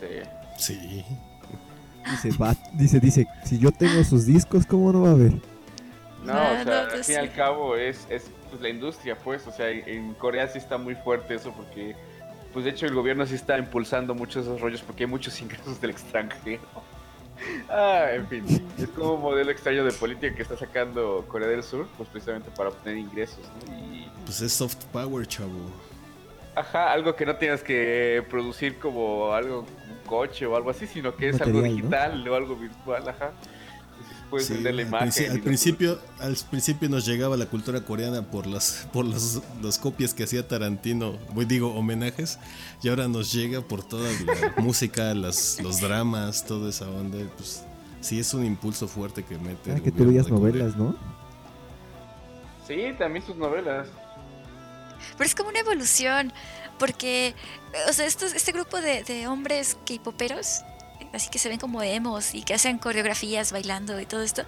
Sí. 0.00 0.06
Sí. 0.58 1.04
Dice, 2.10 2.30
va, 2.38 2.54
dice, 2.74 3.00
dice, 3.00 3.26
si 3.44 3.58
yo 3.58 3.72
tengo 3.72 4.02
sus 4.04 4.26
discos, 4.26 4.64
¿cómo 4.64 4.92
no 4.92 5.02
va 5.02 5.08
a 5.08 5.12
haber? 5.12 5.32
No, 6.24 6.32
Ah, 6.32 6.50
o 6.52 6.54
sea, 6.54 6.64
no, 6.64 6.72
al 6.72 6.88
pues 6.88 7.06
fin 7.06 7.14
y 7.16 7.18
al 7.18 7.32
cabo 7.32 7.76
es, 7.76 8.06
es 8.10 8.30
pues, 8.50 8.60
la 8.62 8.68
industria, 8.68 9.16
pues. 9.18 9.46
O 9.46 9.52
sea, 9.52 9.70
en, 9.70 9.88
en 9.88 10.14
Corea 10.14 10.46
sí 10.48 10.58
está 10.58 10.78
muy 10.78 10.94
fuerte 10.94 11.34
eso 11.34 11.52
porque, 11.52 11.96
pues 12.52 12.64
de 12.64 12.70
hecho 12.70 12.86
el 12.86 12.94
gobierno 12.94 13.26
sí 13.26 13.34
está 13.34 13.58
impulsando 13.58 14.14
muchos 14.14 14.44
esos 14.44 14.60
rollos 14.60 14.82
porque 14.82 15.04
hay 15.04 15.10
muchos 15.10 15.40
ingresos 15.42 15.80
del 15.80 15.90
extranjero. 15.90 16.62
Ah, 17.68 18.06
en 18.12 18.26
fin, 18.28 18.44
es 18.78 18.88
como 18.90 19.14
un 19.14 19.20
modelo 19.22 19.50
extraño 19.50 19.84
de 19.84 19.92
política 19.92 20.34
que 20.34 20.42
está 20.42 20.56
sacando 20.56 21.24
Corea 21.28 21.48
del 21.48 21.62
Sur, 21.62 21.86
pues 21.96 22.08
precisamente 22.08 22.50
para 22.56 22.70
obtener 22.70 22.98
ingresos, 22.98 23.40
¿no? 23.68 23.74
Y, 23.76 24.08
Pues 24.24 24.40
es 24.40 24.52
soft 24.52 24.82
power, 24.92 25.26
chavo. 25.26 25.50
Ajá, 26.56 26.92
algo 26.92 27.14
que 27.16 27.26
no 27.26 27.36
tienes 27.36 27.62
que 27.62 28.24
producir 28.30 28.78
como 28.78 29.32
algo, 29.32 29.60
un 29.60 30.06
coche 30.06 30.46
o 30.46 30.56
algo 30.56 30.70
así, 30.70 30.86
sino 30.86 31.14
que 31.16 31.28
es 31.28 31.40
algo 31.40 31.60
Material, 31.60 31.76
¿no? 31.82 31.90
digital 31.90 32.28
o 32.28 32.34
algo 32.34 32.56
virtual, 32.56 33.08
ajá. 33.08 33.32
Puedes 34.30 34.48
Sí, 34.48 34.54
vender 34.54 34.74
la 34.74 34.82
al, 34.82 34.88
imagen. 34.88 35.30
al 35.30 35.40
principio, 35.40 36.00
al 36.18 36.36
principio 36.50 36.88
nos 36.88 37.06
llegaba 37.06 37.36
la 37.36 37.46
cultura 37.46 37.82
coreana 37.82 38.22
por 38.22 38.46
las, 38.48 38.88
por 38.92 39.04
las, 39.04 39.40
las 39.62 39.78
copias 39.78 40.14
que 40.14 40.24
hacía 40.24 40.48
Tarantino, 40.48 41.12
voy 41.32 41.44
digo 41.44 41.72
homenajes, 41.74 42.40
y 42.82 42.88
ahora 42.88 43.06
nos 43.06 43.32
llega 43.32 43.60
por 43.60 43.84
toda 43.84 44.10
la 44.10 44.54
música, 44.62 45.14
las, 45.14 45.60
los 45.62 45.80
dramas, 45.80 46.44
toda 46.44 46.70
esa 46.70 46.88
onda. 46.90 47.18
Pues 47.36 47.64
sí 48.00 48.18
es 48.18 48.34
un 48.34 48.44
impulso 48.44 48.88
fuerte 48.88 49.22
que 49.22 49.38
mete. 49.38 49.70
Ah, 49.72 49.80
que 49.80 49.92
tú 49.92 50.06
veías 50.06 50.28
novelas, 50.28 50.76
¿no? 50.76 50.96
Sí, 52.66 52.94
también 52.98 53.24
sus 53.24 53.36
novelas. 53.36 53.86
Pero 55.12 55.24
es 55.24 55.34
como 55.34 55.48
una 55.48 55.60
evolución, 55.60 56.32
porque, 56.78 57.34
o 57.88 57.92
sea, 57.92 58.06
estos, 58.06 58.34
este 58.34 58.52
grupo 58.52 58.80
de, 58.80 59.26
hombres 59.28 59.76
K-poperos, 59.86 60.62
así 61.12 61.30
que 61.30 61.38
se 61.38 61.48
ven 61.48 61.58
como 61.58 61.82
emos 61.82 62.34
y 62.34 62.42
que 62.42 62.54
hacen 62.54 62.78
coreografías 62.78 63.52
bailando 63.52 63.98
y 64.00 64.06
todo 64.06 64.22
esto, 64.22 64.44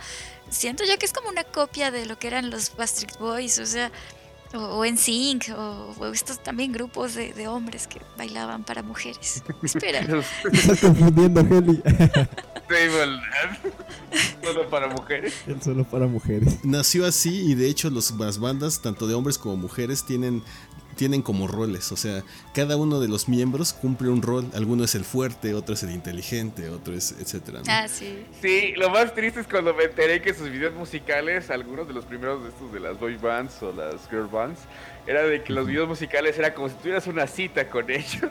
siento 0.51 0.85
yo 0.85 0.99
que 0.99 1.07
es 1.07 1.13
como 1.13 1.29
una 1.29 1.45
copia 1.45 1.91
de 1.91 2.07
lo 2.07 2.19
que 2.19 2.27
eran 2.27 2.51
los 2.51 2.77
Backstreet 2.77 3.19
Boys, 3.19 3.59
o 3.59 3.67
sea, 3.67 3.91
o, 4.55 4.59
o 4.59 4.85
NSYNC, 4.85 5.51
o, 5.57 5.95
o 5.99 6.07
estos 6.07 6.43
también 6.43 6.73
grupos 6.73 7.15
de, 7.15 7.33
de 7.33 7.49
hombres 7.49 7.87
que 7.87 8.01
bailaban 8.17 8.65
para 8.65 8.83
mujeres. 8.83 9.43
Espera, 9.63 10.01
Estás 10.53 10.81
confundiendo, 10.81 11.41
Heli. 11.41 11.83
Solo 14.43 14.69
para 14.69 14.89
mujeres. 14.89 15.35
Él 15.47 15.63
solo 15.63 15.85
para 15.85 16.07
mujeres. 16.07 16.65
Nació 16.65 17.07
así 17.07 17.51
y 17.51 17.55
de 17.55 17.69
hecho 17.69 17.91
los, 17.91 18.11
las 18.13 18.39
bandas, 18.39 18.83
tanto 18.83 19.07
de 19.07 19.15
hombres 19.15 19.39
como 19.39 19.57
mujeres, 19.57 20.05
tienen, 20.05 20.43
tienen 20.99 21.23
como 21.23 21.47
roles. 21.47 21.93
O 21.93 21.97
sea, 21.97 22.25
cada 22.53 22.77
uno 22.77 22.99
de 22.99 23.07
los 23.07 23.29
miembros 23.29 23.73
cumple 23.73 24.11
un 24.11 24.21
rol. 24.21 24.51
Alguno 24.53 24.85
es 24.85 24.97
el 24.97 25.05
fuerte, 25.05 25.55
otro 25.55 25.75
es 25.75 25.83
el 25.85 25.93
inteligente, 25.93 26.69
otro 26.69 26.93
es 26.93 27.15
etcétera. 27.19 27.61
¿no? 27.61 27.65
ah, 27.69 27.87
sí. 27.89 28.27
Sí, 28.43 28.73
lo 28.77 28.91
más 28.91 29.15
triste 29.15 29.41
es 29.41 29.47
cuando 29.47 29.73
me 29.73 29.85
enteré 29.85 30.21
que 30.21 30.35
sus 30.35 30.51
videos 30.51 30.75
musicales, 30.75 31.51
algunos 31.51 31.87
de 31.87 31.95
los 31.95 32.05
primeros 32.05 32.43
de 32.43 32.51
estos 32.51 32.73
de 32.73 32.81
las 32.81 32.99
boy 32.99 33.17
bands 33.17 33.63
o 33.63 33.73
las 33.73 34.09
girl 34.11 34.27
bands, 34.27 34.61
era 35.07 35.23
de 35.23 35.43
que 35.43 35.53
los 35.53 35.69
videos 35.69 35.89
musicales 35.89 36.37
era 36.37 36.53
como 36.53 36.69
si 36.69 36.75
tuvieras 36.75 37.07
una 37.07 37.27
cita 37.27 37.71
con 37.71 37.91
ellos. 37.91 38.31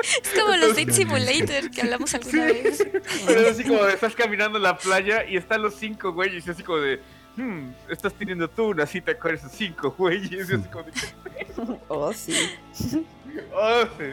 Es 0.00 0.30
como 0.40 0.56
los 0.56 0.76
Date 0.76 0.92
Simulator 0.92 1.70
que 1.70 1.82
hablamos 1.82 2.14
alguna 2.14 2.46
vez. 2.46 2.86
Pero 3.26 3.40
es 3.40 3.48
así 3.48 3.64
como 3.64 3.84
de 3.84 3.92
estás 3.92 4.14
caminando 4.14 4.56
en 4.56 4.62
la 4.62 4.78
playa 4.78 5.26
y 5.28 5.36
están 5.36 5.60
los 5.60 5.74
cinco 5.74 6.12
güeyes 6.12 6.46
y 6.46 6.50
así 6.50 6.62
como 6.62 6.78
de, 6.78 7.00
hmm, 7.40 7.74
estás 7.88 8.12
teniendo 8.14 8.48
tú 8.48 8.70
una 8.70 8.86
cita 8.86 9.18
con 9.18 9.34
esos 9.34 9.52
cinco 9.52 9.94
güeyes. 9.96 10.48
Y 10.48 10.54
así 10.54 10.68
como 10.68 10.84
de, 10.84 10.92
Oh, 11.88 12.12
sí. 12.12 12.34
oh, 13.54 13.84
sí. 13.98 14.04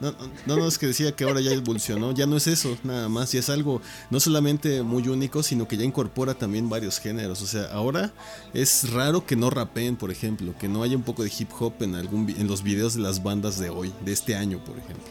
No, 0.00 0.14
no, 0.46 0.56
no, 0.56 0.68
es 0.68 0.78
que 0.78 0.86
decía 0.86 1.10
que 1.10 1.24
ahora 1.24 1.40
ya 1.40 1.50
evolucionó, 1.50 2.12
ya 2.12 2.24
no 2.24 2.36
es 2.36 2.46
eso, 2.46 2.78
nada 2.84 3.08
más, 3.08 3.32
ya 3.32 3.40
es 3.40 3.50
algo 3.50 3.82
no 4.10 4.20
solamente 4.20 4.82
muy 4.84 5.08
único, 5.08 5.42
sino 5.42 5.66
que 5.66 5.76
ya 5.76 5.82
incorpora 5.82 6.34
también 6.34 6.68
varios 6.68 7.00
géneros. 7.00 7.42
O 7.42 7.46
sea, 7.46 7.64
ahora 7.72 8.12
es 8.54 8.92
raro 8.92 9.26
que 9.26 9.34
no 9.34 9.50
rapeen, 9.50 9.96
por 9.96 10.12
ejemplo, 10.12 10.54
que 10.56 10.68
no 10.68 10.84
haya 10.84 10.96
un 10.96 11.02
poco 11.02 11.24
de 11.24 11.32
hip 11.36 11.50
hop 11.58 11.74
en 11.80 11.96
algún 11.96 12.30
en 12.30 12.46
los 12.46 12.62
videos 12.62 12.94
de 12.94 13.00
las 13.00 13.24
bandas 13.24 13.58
de 13.58 13.70
hoy, 13.70 13.92
de 14.02 14.12
este 14.12 14.36
año, 14.36 14.62
por 14.64 14.78
ejemplo. 14.78 15.04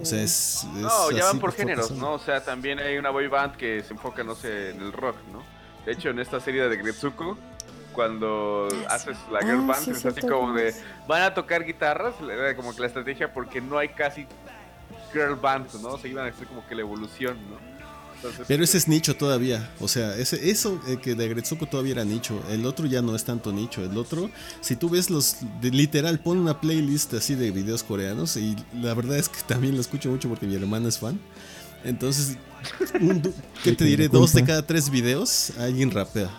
O 0.00 0.04
sea, 0.04 0.22
es. 0.22 0.64
es 0.64 0.82
No, 0.82 1.10
ya 1.10 1.24
van 1.24 1.38
por 1.38 1.52
géneros. 1.52 1.90
¿no? 1.92 2.14
O 2.14 2.18
sea, 2.18 2.44
también 2.44 2.80
hay 2.80 2.98
una 2.98 3.10
boy 3.10 3.28
band 3.28 3.56
que 3.56 3.82
se 3.82 3.94
enfoca, 3.94 4.22
no 4.22 4.34
sé, 4.34 4.70
en 4.70 4.80
el 4.82 4.92
rock, 4.92 5.16
¿no? 5.32 5.42
De 5.86 5.92
hecho, 5.92 6.10
en 6.10 6.18
esta 6.20 6.40
serie 6.40 6.68
de 6.68 6.76
Gretsuko, 6.76 7.36
cuando 7.92 8.68
Ah, 8.88 8.94
haces 8.94 9.16
la 9.30 9.40
girl 9.40 9.60
Ah, 9.64 9.66
band, 9.66 9.84
sí, 9.84 9.90
es 9.90 9.98
sí, 10.00 10.08
así 10.08 10.20
como 10.22 10.52
de, 10.54 10.74
van 11.06 11.22
a 11.22 11.34
tocar 11.34 11.64
guitarras, 11.64 12.14
era 12.22 12.54
como 12.56 12.74
que 12.74 12.80
la 12.80 12.86
estrategia 12.86 13.32
porque 13.32 13.60
no 13.60 13.78
hay 13.78 13.88
casi 13.90 14.26
girl 15.12 15.34
bands, 15.36 15.74
¿no? 15.80 15.98
Se 15.98 16.08
iban 16.08 16.26
a 16.26 16.28
hacer 16.30 16.46
como 16.46 16.66
que 16.66 16.74
la 16.74 16.80
evolución, 16.82 17.36
¿no? 17.50 17.72
Entonces, 18.16 18.44
Pero 18.46 18.62
ese 18.62 18.78
es 18.78 18.86
nicho 18.86 19.16
todavía. 19.16 19.68
O 19.80 19.88
sea, 19.88 20.14
ese, 20.16 20.48
eso 20.48 20.80
eh, 20.86 20.96
que 21.02 21.16
de 21.16 21.28
Gretsuko 21.28 21.66
todavía 21.66 21.94
era 21.94 22.04
nicho. 22.04 22.40
El 22.50 22.64
otro 22.66 22.86
ya 22.86 23.02
no 23.02 23.16
es 23.16 23.24
tanto 23.24 23.52
nicho. 23.52 23.82
El 23.84 23.98
otro, 23.98 24.30
si 24.60 24.76
tú 24.76 24.88
ves 24.88 25.10
los. 25.10 25.38
de- 25.60 25.72
literal, 25.72 26.20
pon 26.20 26.38
una 26.38 26.60
playlist 26.60 27.14
así 27.14 27.34
de 27.34 27.50
videos 27.50 27.82
coreanos. 27.82 28.36
Y 28.36 28.54
la 28.80 28.94
verdad 28.94 29.16
es 29.18 29.28
que 29.28 29.40
también 29.42 29.74
lo 29.74 29.80
escucho 29.80 30.08
mucho 30.08 30.28
porque 30.28 30.46
mi 30.46 30.54
hermana 30.54 30.88
es 30.88 31.00
fan. 31.00 31.18
Entonces, 31.82 32.36
¿qué 33.64 33.72
te 33.72 33.84
diré? 33.84 34.08
Dos 34.08 34.32
de 34.32 34.44
cada 34.44 34.66
tres 34.66 34.90
videos 34.90 35.52
alguien 35.58 35.90
rapea. 35.90 36.30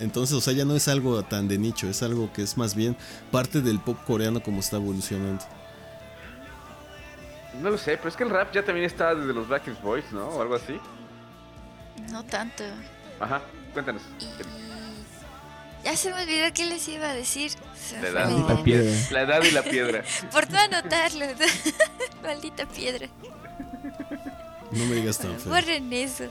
Entonces, 0.00 0.34
o 0.34 0.40
sea, 0.40 0.54
ya 0.54 0.64
no 0.64 0.74
es 0.74 0.88
algo 0.88 1.22
tan 1.22 1.46
de 1.46 1.58
nicho. 1.58 1.88
Es 1.88 2.02
algo 2.02 2.32
que 2.32 2.42
es 2.42 2.56
más 2.56 2.74
bien 2.74 2.96
parte 3.30 3.60
del 3.60 3.80
pop 3.80 3.98
coreano 4.06 4.42
como 4.42 4.60
está 4.60 4.76
evolucionando. 4.76 5.44
No 7.60 7.70
lo 7.70 7.78
sé, 7.78 7.96
pero 7.98 8.08
es 8.08 8.16
que 8.16 8.24
el 8.24 8.30
rap 8.30 8.52
ya 8.52 8.64
también 8.64 8.86
está 8.86 9.14
desde 9.14 9.34
los 9.34 9.46
Backstreet 9.48 9.82
Boys, 9.82 10.04
¿no? 10.12 10.26
O 10.28 10.40
algo 10.40 10.54
así. 10.54 10.80
No 12.10 12.24
tanto. 12.24 12.64
Ajá, 13.18 13.42
cuéntanos. 13.74 14.02
Y 14.18 15.84
ya 15.84 15.96
se 15.96 16.12
me 16.12 16.22
olvidó 16.22 16.46
qué 16.54 16.66
les 16.66 16.88
iba 16.88 17.10
a 17.10 17.14
decir. 17.14 17.52
La 18.00 18.08
edad, 18.08 18.30
la 18.30 18.38
y 18.38 18.42
la 18.42 18.62
piedra. 18.62 18.90
La 19.10 19.22
edad 19.22 19.42
y 19.42 19.50
la 19.50 19.62
piedra. 19.62 20.04
Por 20.32 20.50
no 20.50 20.58
anotarlo. 20.58 21.26
Maldita 22.22 22.66
piedra. 22.66 23.08
No 24.72 24.86
me 24.86 24.94
digas 24.96 25.18
tan 25.18 25.36
feo. 25.38 25.52
Borren 25.52 25.92
eso. 25.92 26.24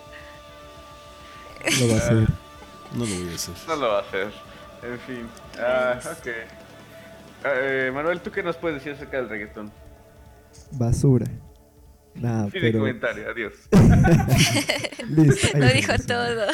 Lo 1.79 1.87
va 1.89 1.93
a 1.95 1.97
hacer. 1.97 2.27
No 2.95 3.05
lo 3.05 3.15
voy 3.15 3.29
a 3.31 3.35
hacer. 3.35 3.55
No 3.67 3.75
lo 3.75 3.87
va 3.89 3.97
a 3.97 4.01
hacer. 4.01 4.27
En 4.83 4.99
fin. 4.99 5.27
Ah, 5.59 5.99
ok. 6.17 6.27
Eh, 7.45 7.91
Manuel, 7.93 8.21
¿tú 8.21 8.31
qué 8.31 8.41
nos 8.43 8.55
puedes 8.57 8.77
decir 8.79 8.93
acerca 8.93 9.17
del 9.17 9.29
reggaetón? 9.29 9.71
Basura. 10.71 11.25
Nah, 12.15 12.47
Fin 12.49 12.61
de 12.61 12.67
pero... 12.71 12.79
comentario, 12.79 13.29
adiós. 13.29 13.53
Listo. 15.09 15.47
ahí 15.53 15.61
Lo 15.61 15.67
dijo 15.73 15.93
todo. 16.07 16.47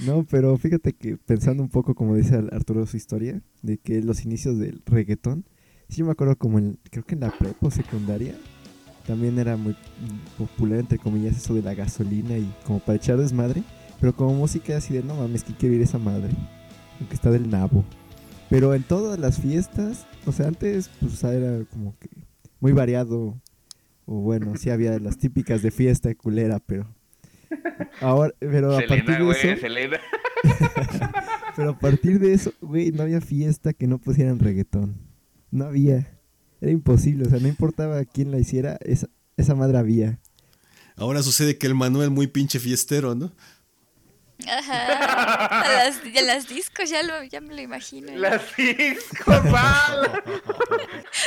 No, 0.00 0.24
pero 0.28 0.56
fíjate 0.56 0.92
que 0.92 1.16
pensando 1.16 1.62
un 1.62 1.68
poco, 1.68 1.94
como 1.94 2.16
dice 2.16 2.36
Ar- 2.36 2.52
Arturo 2.54 2.86
su 2.86 2.96
historia, 2.96 3.40
de 3.62 3.78
que 3.78 4.00
los 4.02 4.24
inicios 4.24 4.58
del 4.58 4.82
reggaetón, 4.86 5.44
sí 5.88 5.98
yo 5.98 6.06
me 6.06 6.12
acuerdo 6.12 6.36
como 6.36 6.58
en, 6.58 6.78
creo 6.90 7.04
que 7.04 7.14
en 7.14 7.20
la 7.20 7.30
prepa 7.30 7.66
o 7.66 7.70
secundaria, 7.70 8.34
también 9.10 9.40
era 9.40 9.56
muy 9.56 9.74
popular, 10.38 10.78
entre 10.78 10.96
comillas, 10.96 11.36
eso 11.36 11.52
de 11.52 11.62
la 11.62 11.74
gasolina 11.74 12.38
y 12.38 12.48
como 12.64 12.78
para 12.78 12.94
echar 12.94 13.16
desmadre, 13.16 13.64
pero 14.00 14.14
como 14.14 14.34
música 14.34 14.76
así 14.76 14.94
de, 14.94 15.02
no 15.02 15.16
mames, 15.16 15.42
que 15.42 15.52
quiero 15.52 15.74
ir 15.74 15.82
esa 15.82 15.98
madre, 15.98 16.30
aunque 17.00 17.16
está 17.16 17.28
del 17.32 17.50
nabo. 17.50 17.84
Pero 18.48 18.72
en 18.72 18.84
todas 18.84 19.18
las 19.18 19.40
fiestas, 19.40 20.06
o 20.26 20.32
sea, 20.32 20.46
antes 20.46 20.88
pues 21.00 21.24
era 21.24 21.64
como 21.72 21.98
que 21.98 22.08
muy 22.60 22.70
variado, 22.70 23.34
o 24.06 24.14
bueno, 24.14 24.54
sí 24.56 24.70
había 24.70 24.96
las 25.00 25.18
típicas 25.18 25.60
de 25.62 25.72
fiesta 25.72 26.14
culera, 26.14 26.60
pero... 26.60 26.86
Ahora, 28.00 28.32
pero 28.38 28.76
a 28.76 28.82
partir 28.86 29.18
de 29.18 29.30
eso... 29.32 29.60
Selena. 29.60 29.98
Pero 31.56 31.70
a 31.70 31.78
partir 31.78 32.20
de 32.20 32.32
eso, 32.32 32.54
güey, 32.60 32.92
no 32.92 33.02
había 33.02 33.20
fiesta 33.20 33.72
que 33.72 33.88
no 33.88 33.98
pusieran 33.98 34.38
reggaetón. 34.38 34.96
No 35.50 35.66
había. 35.66 36.19
Era 36.60 36.70
imposible, 36.70 37.26
o 37.26 37.30
sea, 37.30 37.38
no 37.38 37.48
importaba 37.48 38.04
quién 38.04 38.30
la 38.30 38.38
hiciera, 38.38 38.76
esa, 38.80 39.08
esa 39.36 39.54
madre 39.54 39.78
había. 39.78 40.20
Ahora 40.96 41.22
sucede 41.22 41.56
que 41.56 41.66
el 41.66 41.74
Manuel 41.74 42.10
muy 42.10 42.26
pinche 42.26 42.58
fiestero, 42.58 43.14
¿no? 43.14 43.32
Ajá. 44.46 45.60
A 45.60 45.84
las, 45.84 45.98
a 45.98 46.22
las 46.22 46.48
discos 46.48 46.88
ya, 46.88 47.02
lo, 47.02 47.22
ya 47.24 47.40
me 47.40 47.54
lo 47.54 47.60
imagino. 47.60 48.14
Las 48.16 48.42
discos, 48.56 49.44
mal. 49.44 50.22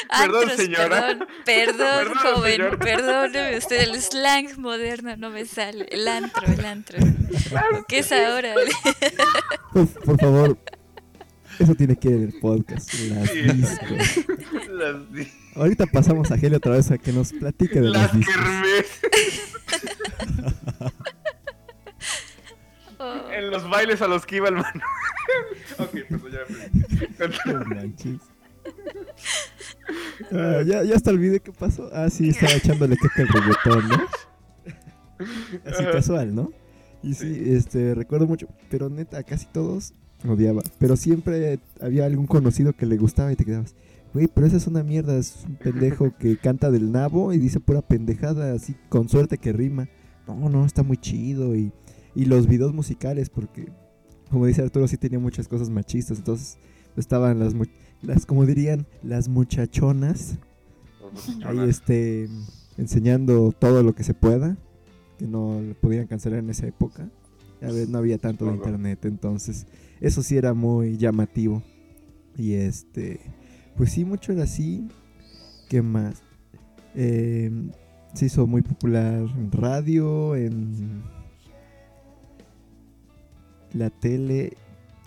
Perdón, 0.09 0.49
señora. 0.55 0.89
Perdón, 0.89 1.27
perdón, 1.45 1.77
Perdón, 1.77 2.13
joven. 2.15 2.79
Perdóneme 2.79 3.57
usted, 3.57 3.81
el 3.81 4.01
slang 4.01 4.57
moderno 4.57 5.15
no 5.17 5.29
me 5.29 5.45
sale. 5.45 5.85
El 5.91 6.07
antro, 6.07 6.45
el 6.47 6.65
antro. 6.65 6.97
¿Qué 7.87 7.99
es 7.99 8.11
ahora? 8.11 8.53
Por, 9.71 9.87
por 9.87 10.19
favor, 10.19 10.57
eso 11.59 11.75
tiene 11.75 11.95
que 11.95 12.07
ir 12.09 12.13
en 12.15 12.23
el 12.23 12.39
podcast. 12.39 12.93
Las 13.09 13.29
Sí. 13.29 13.41
discos. 13.41 14.25
Las, 14.71 15.13
di- 15.13 15.27
Ahorita 15.55 15.85
pasamos 15.85 16.31
a 16.31 16.35
Helio 16.35 16.57
otra 16.57 16.73
vez 16.73 16.89
a 16.91 16.97
que 16.97 17.11
nos 17.13 17.31
platique 17.33 17.79
de 17.79 17.89
las 17.89 18.01
las 18.03 18.17
discos. 18.17 18.35
kermés. 18.35 18.85
Oh, 22.99 23.29
En 23.31 23.51
los 23.51 23.69
bailes 23.69 24.01
a 24.01 24.07
los 24.07 24.25
que 24.25 24.37
iba 24.37 24.47
el 24.49 24.55
Manuel. 24.55 24.81
ok, 25.79 25.97
pues 26.21 26.33
ya. 26.33 27.53
No 27.53 27.65
manches. 27.65 28.19
Ah, 30.31 30.61
ya, 30.65 30.83
ya 30.83 30.95
hasta 30.95 31.11
olvidé 31.11 31.39
qué 31.41 31.51
pasó. 31.51 31.89
Ah, 31.93 32.09
sí, 32.09 32.29
estaba 32.29 32.53
echándole 32.53 32.95
caca 32.97 33.23
al 33.23 33.27
reggaetón, 33.27 33.89
¿no? 33.89 34.07
Así 35.65 35.83
casual, 35.91 36.33
¿no? 36.33 36.51
Y 37.01 37.13
sí, 37.15 37.43
este, 37.47 37.93
recuerdo 37.95 38.27
mucho, 38.27 38.47
pero 38.69 38.89
neta, 38.89 39.23
casi 39.23 39.45
todos 39.47 39.93
odiaba. 40.31 40.61
Pero 40.79 40.95
siempre 40.95 41.59
había 41.81 42.05
algún 42.05 42.27
conocido 42.27 42.73
que 42.73 42.85
le 42.85 42.97
gustaba 42.97 43.31
y 43.31 43.35
te 43.35 43.45
quedabas, 43.45 43.75
güey, 44.13 44.27
pero 44.27 44.47
esa 44.47 44.57
es 44.57 44.67
una 44.67 44.83
mierda, 44.83 45.17
es 45.17 45.43
un 45.47 45.55
pendejo 45.55 46.15
que 46.17 46.37
canta 46.37 46.71
del 46.71 46.91
nabo 46.91 47.33
y 47.33 47.37
dice 47.37 47.59
pura 47.59 47.81
pendejada, 47.81 48.53
así 48.53 48.75
con 48.89 49.09
suerte 49.09 49.37
que 49.37 49.53
rima. 49.53 49.89
No, 50.27 50.49
no, 50.49 50.65
está 50.65 50.83
muy 50.83 50.97
chido. 50.97 51.55
Y, 51.55 51.73
y 52.15 52.25
los 52.25 52.47
videos 52.47 52.73
musicales, 52.73 53.29
porque, 53.29 53.67
como 54.29 54.45
dice 54.45 54.61
Arturo, 54.61 54.87
sí 54.87 54.97
tenía 54.97 55.19
muchas 55.19 55.47
cosas 55.47 55.69
machistas, 55.69 56.19
entonces 56.19 56.57
estaban 56.95 57.39
las, 57.39 57.53
las 58.01 58.25
como 58.25 58.45
dirían, 58.45 58.85
las 59.01 59.27
muchachonas 59.27 60.37
ahí 61.45 61.69
este 61.69 62.29
enseñando 62.77 63.51
todo 63.51 63.83
lo 63.83 63.93
que 63.93 64.03
se 64.03 64.13
pueda 64.13 64.57
que 65.17 65.27
no 65.27 65.61
le 65.61 65.75
pudieran 65.75 66.07
cancelar 66.07 66.39
en 66.39 66.49
esa 66.49 66.67
época 66.67 67.09
ya 67.61 67.67
ves 67.67 67.89
no 67.89 67.99
había 67.99 68.17
tanto 68.17 68.45
de 68.45 68.53
internet 68.53 69.05
entonces 69.05 69.67
eso 70.03 70.21
sí 70.21 70.37
era 70.37 70.53
muy 70.53 70.97
llamativo 70.97 71.63
y 72.37 72.53
este 72.53 73.19
pues 73.75 73.91
sí 73.91 74.05
mucho 74.05 74.31
era 74.33 74.43
así 74.43 74.87
qué 75.69 75.81
más 75.81 76.21
Eh, 76.95 77.49
se 78.13 78.27
hizo 78.27 78.45
muy 78.45 78.61
popular 78.61 79.23
en 79.35 79.51
radio 79.51 80.35
en 80.35 81.01
la 83.73 83.89
tele 83.89 84.55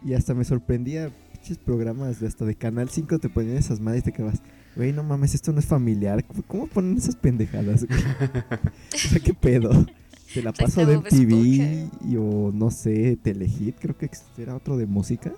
y 0.05 0.15
hasta 0.15 0.35
me 0.35 0.45
sorprendía 0.45 1.11
pinches 1.33 1.59
programas 1.59 2.19
de 2.21 2.27
hasta 2.27 2.45
de 2.45 2.57
Canal 2.57 2.89
5 2.89 3.19
te 3.21 3.29
ponían 3.29 3.57
esas 3.57 3.79
madres 3.81 4.03
y 4.03 4.05
te 4.07 4.13
quedabas 4.13 4.43
Güey, 4.75 4.93
no 4.93 5.03
mames, 5.03 5.35
esto 5.35 5.53
no 5.53 5.59
es 5.61 5.65
familiar. 5.65 6.23
¿Cómo- 6.27 6.43
¿Cómo 6.47 6.67
ponen 6.67 6.99
esas 6.99 7.17
pendejadas? 7.17 7.85
o 8.95 8.99
sea, 8.99 9.21
¿qué 9.21 9.33
pedo? 9.33 9.71
Te 10.37 10.43
la 10.43 10.53
paso 10.53 10.85
de 10.87 10.97
MTV 10.99 11.91
y, 12.09 12.17
o 12.17 12.53
no 12.53 12.71
sé, 12.71 13.19
Telehit, 13.23 13.77
creo 13.81 13.97
que 13.97 14.09
era 14.39 14.55
otro 14.55 14.77
de 14.77 14.87
música. 14.87 15.33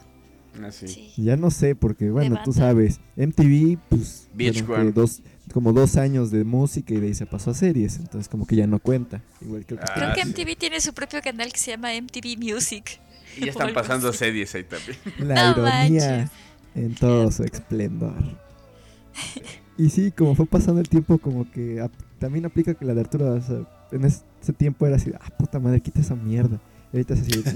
Así. 0.64 0.88
sí. 0.88 1.12
Ya 1.16 1.37
no 1.37 1.50
sé, 1.52 1.76
porque 1.76 2.11
bueno, 2.11 2.37
tú 2.44 2.52
sabes, 2.52 2.98
MTV, 3.16 3.78
pues, 3.88 4.28
VH1. 4.37 4.64
fueron 4.64 4.87
que 4.87 4.92
dos, 4.92 5.22
como 5.52 5.72
dos 5.72 5.96
años 5.96 6.30
de 6.32 6.42
música 6.42 6.94
y 6.94 6.96
de 6.98 7.06
ahí 7.08 7.14
se 7.14 7.26
pasó 7.26 7.52
a 7.52 7.54
series, 7.54 7.98
entonces 7.98 8.28
como 8.28 8.44
que 8.46 8.56
ya 8.56 8.66
no 8.66 8.80
cuenta. 8.80 9.22
Igual 9.40 9.64
creo 9.66 9.78
que 9.78 9.84
Ah, 9.88 9.92
Creo 9.94 10.14
que 10.14 10.22
sí. 10.24 10.28
MTV 10.30 10.58
tiene 10.58 10.80
su 10.80 10.92
propio 10.94 11.20
canal 11.22 11.52
que 11.52 11.58
se 11.58 11.70
llama 11.72 11.90
MTV 11.94 12.38
Music. 12.38 12.98
Y 13.37 13.44
ya 13.44 13.46
están 13.52 13.72
pasando 13.72 14.08
así. 14.08 14.18
series 14.18 14.52
ahí 14.56 14.64
también. 14.64 14.96
La 15.28 15.34
No 15.54 15.62
ironía 15.62 16.08
manches. 16.18 16.30
en 16.74 16.94
todo 16.96 17.30
su 17.30 17.44
esplendor. 17.44 18.14
Y 19.80 19.90
sí, 19.90 20.11
como 20.11 20.34
fue 20.34 20.44
pasando 20.46 20.80
el 20.80 20.88
tiempo, 20.88 21.18
como 21.18 21.48
que 21.52 21.80
ap- 21.80 21.92
también 22.18 22.44
aplica 22.44 22.74
que 22.74 22.84
la 22.84 22.94
de 22.94 23.00
Arturo, 23.02 23.32
o 23.34 23.40
sea, 23.40 23.58
en 23.92 24.04
ese 24.42 24.53
tiempo 24.53 24.87
era 24.87 24.96
así, 24.96 25.12
ah, 25.20 25.31
puta 25.38 25.59
madre, 25.59 25.81
quita 25.81 26.01
esa 26.01 26.14
mierda. 26.14 26.61
Y 26.92 26.96
ahorita 26.96 27.14
es 27.14 27.20
así, 27.20 27.42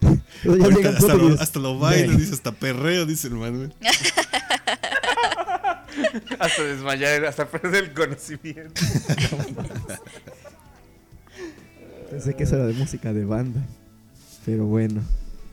ya 0.44 0.50
Ahorita 0.50 0.90
hasta, 0.90 1.14
lo, 1.14 1.24
dices, 1.24 1.40
hasta 1.40 1.58
lo 1.60 1.78
bailo, 1.78 2.16
dice, 2.16 2.34
hasta 2.34 2.52
perreo, 2.52 3.06
dice 3.06 3.28
el 3.28 3.34
Manuel. 3.34 3.74
hasta 6.38 6.62
desmayar, 6.62 7.24
hasta 7.26 7.46
perder 7.46 7.84
el 7.84 7.92
conocimiento. 7.92 8.80
Pensé 12.10 12.34
que 12.34 12.44
eso 12.44 12.56
era 12.56 12.66
de 12.66 12.72
música 12.72 13.12
de 13.12 13.24
banda. 13.24 13.60
Pero 14.46 14.64
bueno, 14.66 15.02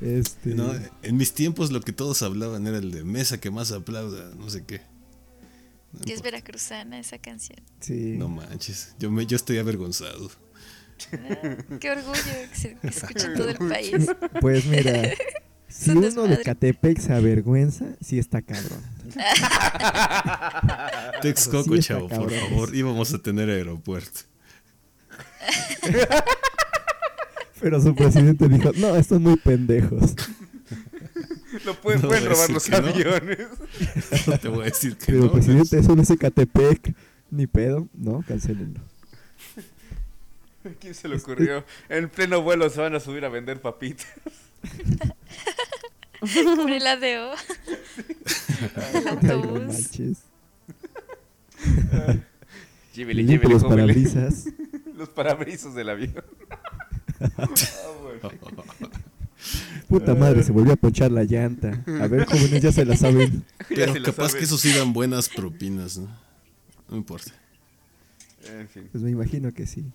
este... 0.01 0.55
No, 0.55 0.73
en 1.03 1.17
mis 1.17 1.33
tiempos 1.33 1.71
lo 1.71 1.81
que 1.81 1.91
todos 1.91 2.21
hablaban 2.21 2.65
era 2.67 2.77
el 2.77 2.91
de 2.91 3.03
mesa 3.03 3.39
que 3.39 3.51
más 3.51 3.71
aplauda, 3.71 4.31
no 4.37 4.49
sé 4.49 4.63
qué. 4.65 4.81
Que 6.05 6.13
es 6.13 6.21
veracruzana 6.21 6.99
esa 6.99 7.17
canción. 7.17 7.59
sí. 7.79 8.15
No 8.17 8.27
manches, 8.29 8.95
yo, 8.99 9.09
me, 9.11 9.25
yo 9.25 9.35
estoy 9.35 9.57
avergonzado. 9.57 10.29
Ah, 11.13 11.57
qué 11.79 11.91
orgullo 11.91 12.21
que 12.51 12.55
se 12.55 12.77
escuche 12.81 13.27
en 13.27 13.33
todo 13.35 13.49
el 13.49 13.57
país. 13.57 14.07
Pues 14.41 14.65
mira, 14.65 15.11
si 15.67 15.91
si 15.91 15.93
uno 15.97 16.27
de 16.27 16.41
Catepec 16.41 16.99
se 16.99 17.13
avergüenza, 17.13 17.85
sí 18.01 18.17
está 18.17 18.41
cabrón. 18.41 18.81
Texcoco, 21.21 21.77
chavo, 21.77 22.07
por 22.09 22.31
favor. 22.31 22.75
Íbamos 22.75 23.13
a 23.13 23.19
tener 23.19 23.49
aeropuerto. 23.49 24.21
Pero 27.59 27.81
su 27.81 27.95
presidente 27.95 28.47
dijo, 28.47 28.71
no, 28.75 28.95
estos 28.95 29.19
muy 29.19 29.35
pendejos. 29.37 30.15
No 31.67 31.73
pueden, 31.75 32.01
robar 32.01 32.49
los 32.49 32.69
aviones. 32.71 33.39
No 34.27 34.39
te 34.39 34.47
voy 34.47 34.61
a 34.61 34.65
decir 34.65 34.97
que 34.97 35.07
Pero 35.07 35.19
no. 35.19 35.25
el 35.25 35.31
presidente 35.31 35.77
es 35.79 35.87
un 35.87 36.05
Zacatepec. 36.05 36.95
Ni 37.29 37.45
pedo, 37.45 37.87
no, 37.93 38.23
cancelenlo. 38.25 38.79
¿Quién 40.79 40.93
se 40.93 41.07
le 41.09 41.17
ocurrió? 41.17 41.63
En 41.89 42.09
pleno 42.09 42.41
vuelo 42.41 42.69
se 42.69 42.79
van 42.81 42.95
a 42.95 42.99
subir 43.01 43.25
a 43.25 43.29
vender 43.29 43.61
papitas. 43.61 44.07
Con 46.55 46.69
el 46.69 46.87
ADO. 46.87 47.33
El 48.93 49.03
no 49.05 49.09
autobús. 49.11 49.61
manches. 49.61 50.17
Llévele, 52.95 53.25
llévele, 53.25 53.53
los 53.53 53.63
jóvele. 53.63 53.81
parabrisas. 53.83 54.45
Los 54.95 55.09
parabrisas 55.09 55.75
del 55.75 55.89
avión. 55.89 56.15
Ah, 57.37 57.47
bueno. 58.01 58.31
Puta 59.87 60.15
madre, 60.15 60.43
se 60.43 60.51
volvió 60.51 60.73
a 60.73 60.75
ponchar 60.75 61.11
la 61.11 61.23
llanta. 61.23 61.83
A 62.01 62.07
ver, 62.07 62.25
jóvenes, 62.25 62.61
ya 62.61 62.71
se 62.71 62.85
la 62.85 62.95
saben. 62.97 63.43
Pero 63.69 63.93
la 63.95 64.01
capaz 64.03 64.29
sabe. 64.29 64.39
que 64.39 64.45
eso 64.45 64.57
sí 64.57 64.73
dan 64.73 64.93
buenas 64.93 65.29
propinas, 65.29 65.97
¿no? 65.97 66.07
No 66.89 66.97
importa. 66.97 67.31
En 68.59 68.67
fin, 68.69 68.87
Pues 68.91 69.03
me 69.03 69.09
imagino 69.11 69.53
que 69.53 69.65
sí. 69.67 69.85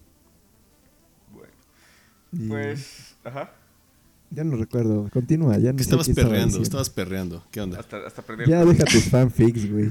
bueno. 1.32 1.52
Y 2.32 2.48
Pues, 2.48 3.16
ajá. 3.24 3.52
Ya 4.34 4.44
no 4.44 4.56
recuerdo. 4.56 5.10
Continúa, 5.12 5.58
ya 5.58 5.74
no 5.74 5.78
estabas 5.78 6.06
qué 6.06 6.12
estaba 6.12 6.30
perreando, 6.30 6.62
estabas 6.62 6.88
perreando. 6.88 7.44
¿Qué 7.50 7.60
onda? 7.60 7.78
Hasta, 7.80 7.98
hasta. 8.06 8.24
Ya 8.46 8.64
deja 8.64 8.84
tus 8.84 9.04
fanfics, 9.10 9.70
güey. 9.70 9.90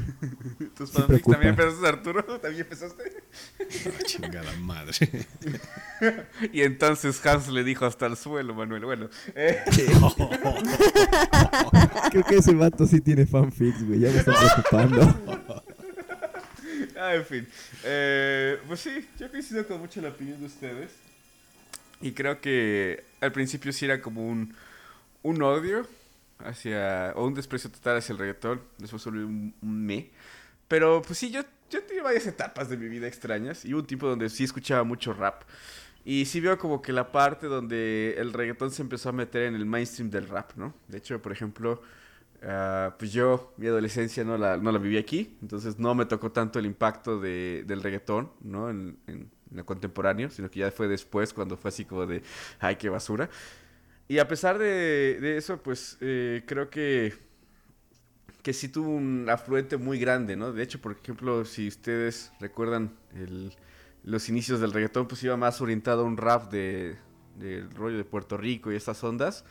¿Tus 0.75 0.89
sí 0.89 0.95
fanfics 0.95 1.05
preocupa. 1.07 1.33
también 1.35 1.49
empezaste, 1.53 1.87
Arturo? 1.87 2.23
¿También 2.41 2.61
empezaste? 2.63 3.03
Chingada 4.05 4.51
madre. 4.61 4.93
Y 6.51 6.63
entonces 6.63 7.23
Hans 7.23 7.47
le 7.49 7.63
dijo 7.63 7.85
hasta 7.85 8.07
el 8.07 8.17
suelo, 8.17 8.55
Manuel. 8.55 8.83
Bueno, 8.85 9.09
eh, 9.35 9.59
Creo 12.09 12.23
que 12.23 12.37
ese 12.37 12.55
vato 12.55 12.87
sí 12.87 12.99
tiene 13.01 13.27
fanfics, 13.27 13.85
güey. 13.85 13.99
Ya 13.99 14.09
me 14.09 14.17
está 14.17 14.33
preocupando. 14.33 15.01
ah, 16.99 17.13
en 17.15 17.25
fin. 17.25 17.47
Eh, 17.83 18.57
pues 18.67 18.79
sí, 18.79 19.05
yo 19.19 19.29
coincido 19.29 19.67
con 19.67 19.79
mucho 19.79 20.01
la 20.01 20.09
opinión 20.09 20.39
de 20.39 20.47
ustedes. 20.47 20.89
Y 22.01 22.13
creo 22.13 22.41
que 22.41 23.03
al 23.21 23.31
principio 23.31 23.71
sí 23.71 23.85
era 23.85 24.01
como 24.01 24.27
un, 24.27 24.53
un 25.23 25.41
odio 25.41 25.87
hacia, 26.39 27.13
o 27.15 27.25
un 27.25 27.33
desprecio 27.33 27.69
total 27.69 27.97
hacia 27.97 28.13
el 28.13 28.19
reggaetón. 28.19 28.61
Después 28.77 29.01
solo 29.01 29.25
un, 29.25 29.53
un 29.61 29.85
me. 29.85 30.09
Pero 30.67 31.01
pues 31.01 31.19
sí, 31.19 31.31
yo, 31.31 31.41
yo 31.69 31.83
tuve 31.83 32.01
varias 32.01 32.25
etapas 32.27 32.69
de 32.69 32.77
mi 32.77 32.87
vida 32.87 33.07
extrañas. 33.07 33.65
Y 33.65 33.73
un 33.73 33.85
tiempo 33.85 34.07
donde 34.07 34.29
sí 34.29 34.43
escuchaba 34.43 34.83
mucho 34.83 35.13
rap. 35.13 35.43
Y 36.03 36.25
sí 36.25 36.39
veo 36.39 36.57
como 36.57 36.81
que 36.81 36.93
la 36.93 37.11
parte 37.11 37.47
donde 37.47 38.15
el 38.17 38.33
reggaetón 38.33 38.71
se 38.71 38.81
empezó 38.81 39.09
a 39.09 39.11
meter 39.11 39.43
en 39.43 39.55
el 39.55 39.65
mainstream 39.65 40.09
del 40.09 40.27
rap, 40.27 40.53
¿no? 40.55 40.73
De 40.87 40.97
hecho, 40.97 41.21
por 41.21 41.31
ejemplo, 41.31 41.81
ah, 42.43 42.95
pues 42.97 43.13
yo, 43.13 43.53
mi 43.57 43.67
adolescencia 43.67 44.23
no 44.23 44.37
la, 44.37 44.57
no 44.57 44.71
la 44.71 44.79
viví 44.79 44.97
aquí, 44.97 45.37
entonces 45.41 45.77
no 45.77 45.93
me 45.93 46.05
tocó 46.05 46.31
tanto 46.31 46.57
el 46.57 46.65
impacto 46.65 47.19
de, 47.19 47.63
del 47.67 47.83
reggaetón, 47.83 48.31
¿no? 48.41 48.69
En 49.51 49.57
lo 49.57 49.65
contemporáneo, 49.65 50.29
sino 50.29 50.49
que 50.49 50.59
ya 50.61 50.71
fue 50.71 50.87
después 50.87 51.33
cuando 51.33 51.57
fue 51.57 51.69
así 51.69 51.85
como 51.85 52.05
de, 52.05 52.23
ay, 52.59 52.77
qué 52.77 52.89
basura. 52.89 53.29
Y 54.07 54.19
a 54.19 54.27
pesar 54.27 54.57
de, 54.59 55.19
de 55.21 55.37
eso, 55.37 55.61
pues 55.61 55.97
eh, 56.01 56.43
creo 56.47 56.69
que, 56.69 57.13
que 58.43 58.53
sí 58.53 58.69
tuvo 58.69 58.89
un 58.89 59.27
afluente 59.29 59.77
muy 59.77 59.99
grande, 59.99 60.35
¿no? 60.35 60.51
De 60.51 60.63
hecho, 60.63 60.81
por 60.81 60.93
ejemplo, 60.93 61.45
si 61.45 61.67
ustedes 61.67 62.31
recuerdan 62.39 62.91
los 64.03 64.29
inicios 64.29 64.59
del 64.59 64.73
reggaetón, 64.73 65.07
pues 65.07 65.23
iba 65.23 65.37
más 65.37 65.61
orientado 65.61 66.01
a 66.01 66.05
un 66.05 66.17
rap 66.17 66.51
de, 66.51 66.95
del 67.37 67.69
rollo 67.71 67.97
de 67.97 68.03
Puerto 68.03 68.37
Rico 68.37 68.71
y 68.71 68.75
estas 68.75 69.03
ondas, 69.03 69.45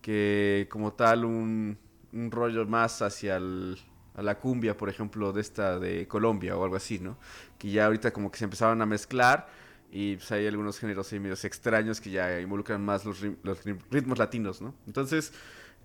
que 0.00 0.68
como 0.70 0.92
tal 0.92 1.24
un, 1.24 1.76
un 2.12 2.30
rollo 2.30 2.64
más 2.66 3.02
hacia 3.02 3.36
el- 3.36 3.78
a 4.16 4.22
la 4.22 4.38
cumbia, 4.38 4.76
por 4.76 4.88
ejemplo, 4.88 5.32
de 5.32 5.40
esta 5.40 5.78
de 5.78 6.06
Colombia 6.08 6.56
o 6.56 6.64
algo 6.64 6.76
así, 6.76 6.98
¿no? 6.98 7.18
Que 7.58 7.70
ya 7.70 7.86
ahorita 7.86 8.12
como 8.12 8.30
que 8.30 8.38
se 8.38 8.44
empezaban 8.44 8.80
a 8.82 8.86
mezclar 8.86 9.48
y 9.92 10.16
pues 10.16 10.32
hay 10.32 10.46
algunos 10.46 10.78
géneros 10.78 11.12
ahí 11.12 11.20
medios 11.20 11.44
extraños 11.44 12.00
que 12.00 12.10
ya 12.10 12.40
involucran 12.40 12.84
más 12.84 13.04
los, 13.04 13.18
los 13.42 13.58
ritmos 13.90 14.18
latinos, 14.18 14.60
¿no? 14.60 14.74
Entonces, 14.86 15.32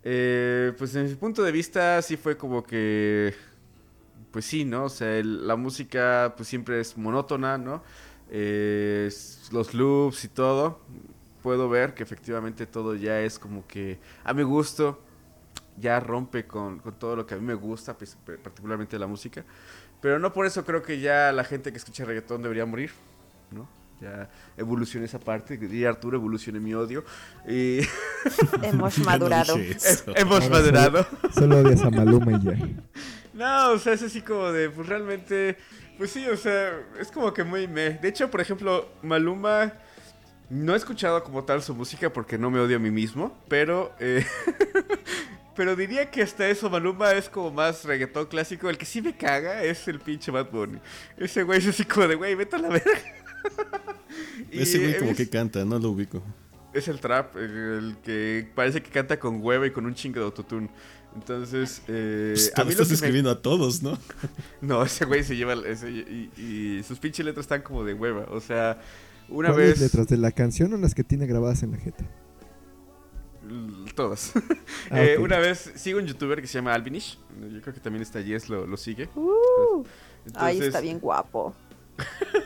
eh, 0.04 0.74
pues 0.78 0.94
desde 0.94 1.10
mi 1.10 1.16
punto 1.16 1.44
de 1.44 1.52
vista 1.52 2.02
sí 2.02 2.18
fue 2.18 2.38
como 2.38 2.64
que 2.64 3.34
pues 4.32 4.46
sí, 4.46 4.64
¿no? 4.66 4.86
O 4.86 4.90
sea, 4.90 5.18
el- 5.18 5.46
la 5.48 5.56
música 5.56 6.34
pues 6.38 6.48
siempre 6.50 6.80
es 6.80 6.98
monótona, 6.98 7.58
¿no? 7.58 7.84
Eh, 8.30 9.10
los 9.52 9.74
loops 9.74 10.24
y 10.26 10.28
todo. 10.30 10.80
Puedo 11.44 11.70
ver 11.70 11.94
que 11.94 12.04
efectivamente 12.04 12.66
todo 12.68 12.96
ya 12.96 13.20
es 13.22 13.40
como 13.40 13.66
que 13.68 14.00
a 14.24 14.34
mi 14.34 14.44
gusto 14.44 15.02
ya 15.82 16.00
rompe 16.00 16.46
con, 16.46 16.80
con 16.80 16.94
todo 16.98 17.18
lo 17.18 17.26
que 17.26 17.34
a 17.34 17.38
mí 17.38 17.44
me 17.44 17.56
gusta, 17.56 17.98
pues, 17.98 18.18
particularmente 18.42 18.98
la 18.98 19.08
música. 19.08 19.44
Pero 20.02 20.18
no 20.20 20.32
por 20.32 20.46
eso 20.46 20.64
creo 20.64 20.82
que 20.82 21.00
ya 21.00 21.32
la 21.32 21.44
gente 21.44 21.72
que 21.72 21.78
escucha 21.78 22.06
reggaetón 22.06 22.42
debería 22.42 22.66
morir, 22.66 22.92
¿no? 23.52 23.68
Ya 24.00 24.30
evolucione 24.58 25.06
esa 25.06 25.20
parte, 25.20 25.58
diría 25.58 25.90
Arturo, 25.90 26.18
evolucione 26.18 26.60
mi 26.60 26.74
odio. 26.74 27.04
Y 27.48 27.82
Hemos 28.64 28.98
no 29.00 29.06
madurado. 29.06 29.58
eso. 29.58 30.12
hemos 30.16 30.42
Ahora 30.44 30.50
madurado. 30.50 31.06
Solo 31.34 31.60
odias 31.60 31.82
a 31.84 31.90
Maluma 31.92 32.32
y 32.32 32.44
ya. 32.44 32.54
No, 33.34 33.72
o 33.72 33.80
sea, 33.80 33.94
es 33.94 34.04
así 34.04 34.22
como 34.22 34.52
de, 34.52 34.70
pues 34.70 34.88
realmente, 34.88 35.58
pues 35.98 36.12
sí, 36.12 36.28
o 36.28 36.36
sea, 36.36 36.78
es 37.00 37.10
como 37.12 37.34
que 37.34 37.44
muy 37.46 37.66
me. 37.68 37.92
De 37.92 38.10
hecho, 38.10 38.30
por 38.30 38.42
ejemplo, 38.42 38.90
Maluma, 39.02 39.74
no 40.50 40.74
he 40.74 40.78
escuchado 40.78 41.24
como 41.24 41.46
tal 41.46 41.64
su 41.64 41.74
música 41.74 42.12
porque 42.12 42.38
no 42.38 42.52
me 42.52 42.60
odio 42.60 42.76
a 42.76 42.80
mí 42.80 42.92
mismo, 42.92 43.38
pero, 43.48 43.94
eh, 44.00 44.26
pero 45.56 45.76
diría 45.76 46.10
que 46.10 46.22
hasta 46.22 46.48
eso 46.48 46.70
Maluma 46.70 47.12
es 47.12 47.30
como 47.30 47.52
más 47.52 47.84
reggaetón 47.86 48.26
clásico. 48.28 48.70
El 48.70 48.78
que 48.78 48.86
sí 48.86 49.02
me 49.02 49.16
caga 49.16 49.64
es 49.64 49.88
el 49.88 50.00
pinche 50.00 50.32
Bad 50.32 50.50
Bunny. 50.52 50.80
Ese 51.18 51.44
güey 51.44 51.60
es 51.60 51.68
así 51.68 51.84
como 51.86 52.08
de, 52.08 52.16
güey, 52.16 52.36
vete 52.36 52.56
a 52.56 52.60
la 52.60 52.70
verga. 52.70 52.92
Ese 54.52 54.80
güey 54.80 54.98
como 55.00 55.16
que 55.16 55.30
canta, 55.30 55.64
no 55.66 55.80
lo 55.80 55.90
ubico. 55.92 56.22
Es 56.74 56.88
el 56.88 57.00
trap, 57.02 57.36
el, 57.36 57.98
que 58.04 58.50
parece 58.56 58.82
que 58.82 58.90
canta 58.90 59.20
con 59.20 59.42
hueva 59.42 59.68
y 59.68 59.72
con 59.72 59.86
un 59.86 59.94
chingo 59.94 60.20
de 60.20 60.26
autotune. 60.26 60.70
Entonces, 61.14 61.82
eh, 61.90 62.32
Pues, 62.34 62.54
a 62.56 62.64
mí 62.64 62.72
estás 62.72 62.88
me- 62.88 62.94
escribiendo 62.96 63.30
a 63.30 63.42
todos, 63.42 63.84
¿no? 63.84 63.98
no, 64.62 64.84
ese 64.84 65.04
güey 65.04 65.24
se 65.26 65.36
lleva. 65.36 65.54
Ese, 65.68 65.90
y, 65.92 66.32
y 66.38 66.84
sus 66.84 66.98
pinches 67.00 67.26
letras 67.26 67.44
están 67.44 67.62
como 67.62 67.84
de 67.84 67.94
hueva. 67.94 68.26
O 68.30 68.40
sea, 68.40 68.80
una 69.28 69.50
¿Cuáles 69.50 69.72
vez. 69.72 69.82
letras 69.82 70.08
de 70.08 70.16
la 70.16 70.32
canción 70.32 70.72
o 70.74 70.78
las 70.78 70.96
que 70.96 71.04
tiene 71.04 71.26
grabadas 71.28 71.62
en 71.64 71.72
la 71.72 71.78
jeta? 71.78 72.06
Todas. 73.96 74.34
Ah, 74.90 75.04
Eh. 75.04 75.18
Una 75.18 75.38
vez 75.40 75.72
sigo 75.76 76.00
un 76.00 76.06
youtuber 76.08 76.42
que 76.42 76.48
se 76.48 76.56
llama 76.58 76.74
Albinish. 76.74 77.18
Yo 77.52 77.62
creo 77.62 77.74
que 77.74 77.80
también 77.80 78.02
está 78.02 78.20
Yes 78.22 78.50
lo, 78.50 78.66
lo 78.68 78.76
sigue. 78.78 79.08
Uh, 79.16 79.84
ay, 80.36 80.56
Entonces- 80.56 80.68
está 80.68 80.82
bien 80.82 81.00
guapo. 81.00 81.56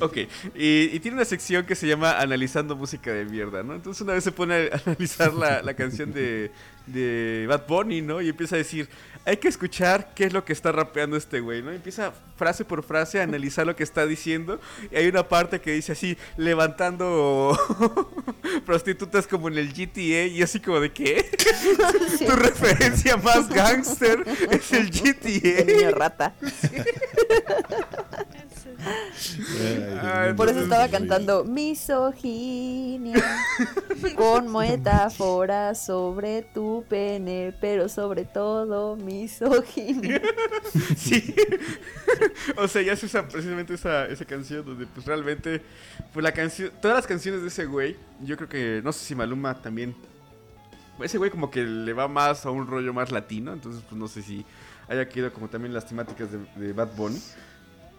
Ok, 0.00 0.16
y, 0.54 0.90
y 0.92 1.00
tiene 1.00 1.16
una 1.16 1.24
sección 1.24 1.66
que 1.66 1.74
se 1.74 1.86
llama 1.88 2.18
Analizando 2.20 2.76
música 2.76 3.12
de 3.12 3.24
mierda, 3.24 3.62
¿no? 3.62 3.74
Entonces 3.74 4.00
una 4.02 4.12
vez 4.14 4.22
se 4.24 4.30
pone 4.32 4.54
a 4.72 4.80
analizar 4.86 5.34
la, 5.34 5.60
la 5.60 5.74
canción 5.74 6.12
de, 6.12 6.50
de 6.86 7.46
Bad 7.48 7.66
Bunny, 7.66 8.02
¿no? 8.02 8.20
Y 8.20 8.28
empieza 8.28 8.56
a 8.56 8.58
decir, 8.58 8.88
hay 9.24 9.36
que 9.36 9.48
escuchar 9.48 10.12
qué 10.14 10.24
es 10.24 10.32
lo 10.32 10.44
que 10.44 10.52
está 10.52 10.72
rapeando 10.72 11.16
este 11.16 11.40
güey, 11.40 11.62
¿no? 11.62 11.72
Y 11.72 11.76
empieza 11.76 12.12
frase 12.36 12.64
por 12.64 12.82
frase 12.82 13.20
a 13.20 13.22
analizar 13.22 13.66
lo 13.66 13.76
que 13.76 13.84
está 13.84 14.04
diciendo. 14.04 14.60
Y 14.90 14.96
hay 14.96 15.06
una 15.06 15.28
parte 15.28 15.60
que 15.60 15.72
dice 15.72 15.92
así, 15.92 16.16
levantando 16.36 17.56
prostitutas 18.66 19.26
como 19.26 19.48
en 19.48 19.58
el 19.58 19.72
GTA, 19.72 20.26
y 20.26 20.42
así 20.42 20.60
como 20.60 20.80
de 20.80 20.92
qué? 20.92 21.30
Sí, 22.18 22.26
tu 22.26 22.32
referencia 22.32 23.16
más 23.16 23.48
gángster 23.48 24.24
es 24.50 24.72
el 24.72 24.86
el 25.04 25.66
niño 25.66 25.90
GTA. 25.90 25.98
rata. 25.98 26.34
Ay, 30.02 30.34
Por 30.34 30.48
eso 30.48 30.60
estaba 30.60 30.88
cantando 30.88 31.44
misoginia 31.44 33.22
con 34.16 34.52
metáforas 34.52 35.84
sobre 35.84 36.42
tu 36.42 36.84
pene, 36.88 37.54
pero 37.60 37.88
sobre 37.88 38.24
todo 38.24 38.96
misoginia. 38.96 40.20
Sí. 40.96 41.34
o 42.56 42.66
sea, 42.68 42.82
ya 42.82 42.96
se 42.96 43.06
usa 43.06 43.26
precisamente 43.26 43.74
esa, 43.74 44.06
esa 44.06 44.24
canción 44.24 44.64
donde 44.64 44.86
pues 44.86 45.04
realmente 45.06 45.60
pues 46.12 46.22
la 46.22 46.32
canción, 46.32 46.70
todas 46.80 46.96
las 46.96 47.06
canciones 47.06 47.42
de 47.42 47.48
ese 47.48 47.66
güey, 47.66 47.96
yo 48.20 48.36
creo 48.36 48.48
que 48.48 48.80
no 48.82 48.92
sé 48.92 49.04
si 49.04 49.14
Maluma 49.14 49.60
también 49.60 49.94
ese 51.00 51.18
güey 51.18 51.30
como 51.30 51.50
que 51.50 51.64
le 51.64 51.92
va 51.92 52.08
más 52.08 52.46
a 52.46 52.50
un 52.50 52.66
rollo 52.66 52.92
más 52.92 53.10
latino, 53.10 53.52
entonces 53.52 53.82
pues 53.88 53.98
no 53.98 54.08
sé 54.08 54.22
si 54.22 54.44
haya 54.88 55.08
quedado 55.08 55.32
como 55.32 55.48
también 55.48 55.72
las 55.74 55.86
temáticas 55.86 56.28
de, 56.30 56.38
de 56.56 56.72
Bad 56.72 56.94
Bunny. 56.96 57.20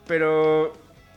Pero 0.08 0.74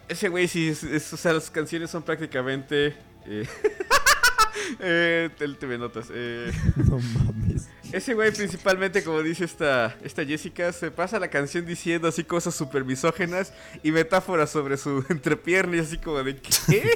ese 0.09 0.29
güey 0.29 0.49
sí, 0.49 0.68
es, 0.68 0.83
es- 0.85 1.12
o 1.12 1.16
sea, 1.16 1.33
las 1.33 1.51
canciones 1.51 1.90
son 1.90 2.03
prácticamente... 2.03 2.94
Eh, 3.27 3.46
eh, 4.81 5.31
el 5.40 5.57
TV 5.59 5.79
Notas. 5.79 6.07
Eh, 6.12 6.51
No 6.77 6.99
mames. 6.99 7.68
Ese 7.92 8.14
güey 8.14 8.33
principalmente, 8.33 9.03
como 9.05 9.22
dice 9.22 9.44
esta, 9.44 9.96
esta 10.03 10.25
Jessica, 10.25 10.72
se 10.72 10.90
pasa 10.90 11.20
la 11.20 11.29
canción 11.29 11.64
diciendo 11.64 12.09
así 12.09 12.25
cosas 12.25 12.55
súper 12.55 12.85
misógenas 12.85 13.53
y 13.83 13.92
metáforas 13.92 14.51
sobre 14.51 14.77
su 14.77 15.05
entrepierna 15.09 15.77
y 15.77 15.81
así 15.81 15.99
como 15.99 16.22
de 16.22 16.37
¿qué? 16.37 16.90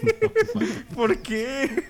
¿Por 0.94 1.18
qué? 1.22 1.84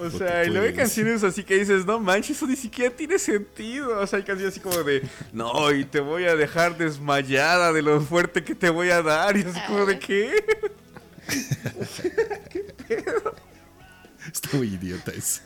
O 0.00 0.10
sea, 0.10 0.44
y 0.44 0.48
luego 0.48 0.66
hay 0.66 0.74
canciones 0.74 1.24
así 1.24 1.42
que 1.42 1.58
dices, 1.58 1.84
no 1.84 1.98
manches, 1.98 2.36
eso 2.36 2.46
ni 2.46 2.56
siquiera 2.56 2.94
tiene 2.94 3.18
sentido. 3.18 3.98
O 3.98 4.06
sea, 4.06 4.18
hay 4.18 4.24
canciones 4.24 4.54
así 4.54 4.60
como 4.60 4.82
de, 4.84 5.02
no, 5.32 5.72
y 5.72 5.84
te 5.84 6.00
voy 6.00 6.24
a 6.24 6.36
dejar 6.36 6.78
desmayada 6.78 7.72
de 7.72 7.82
lo 7.82 8.00
fuerte 8.00 8.44
que 8.44 8.54
te 8.54 8.70
voy 8.70 8.90
a 8.90 9.02
dar. 9.02 9.36
Y 9.36 9.42
así 9.42 9.60
como 9.66 9.86
de, 9.86 9.98
¿qué? 9.98 10.44
¿Qué 12.50 12.74
pedo? 12.86 13.34
Está 14.32 14.56
muy 14.56 14.68
idiota 14.74 15.10
eso. 15.10 15.42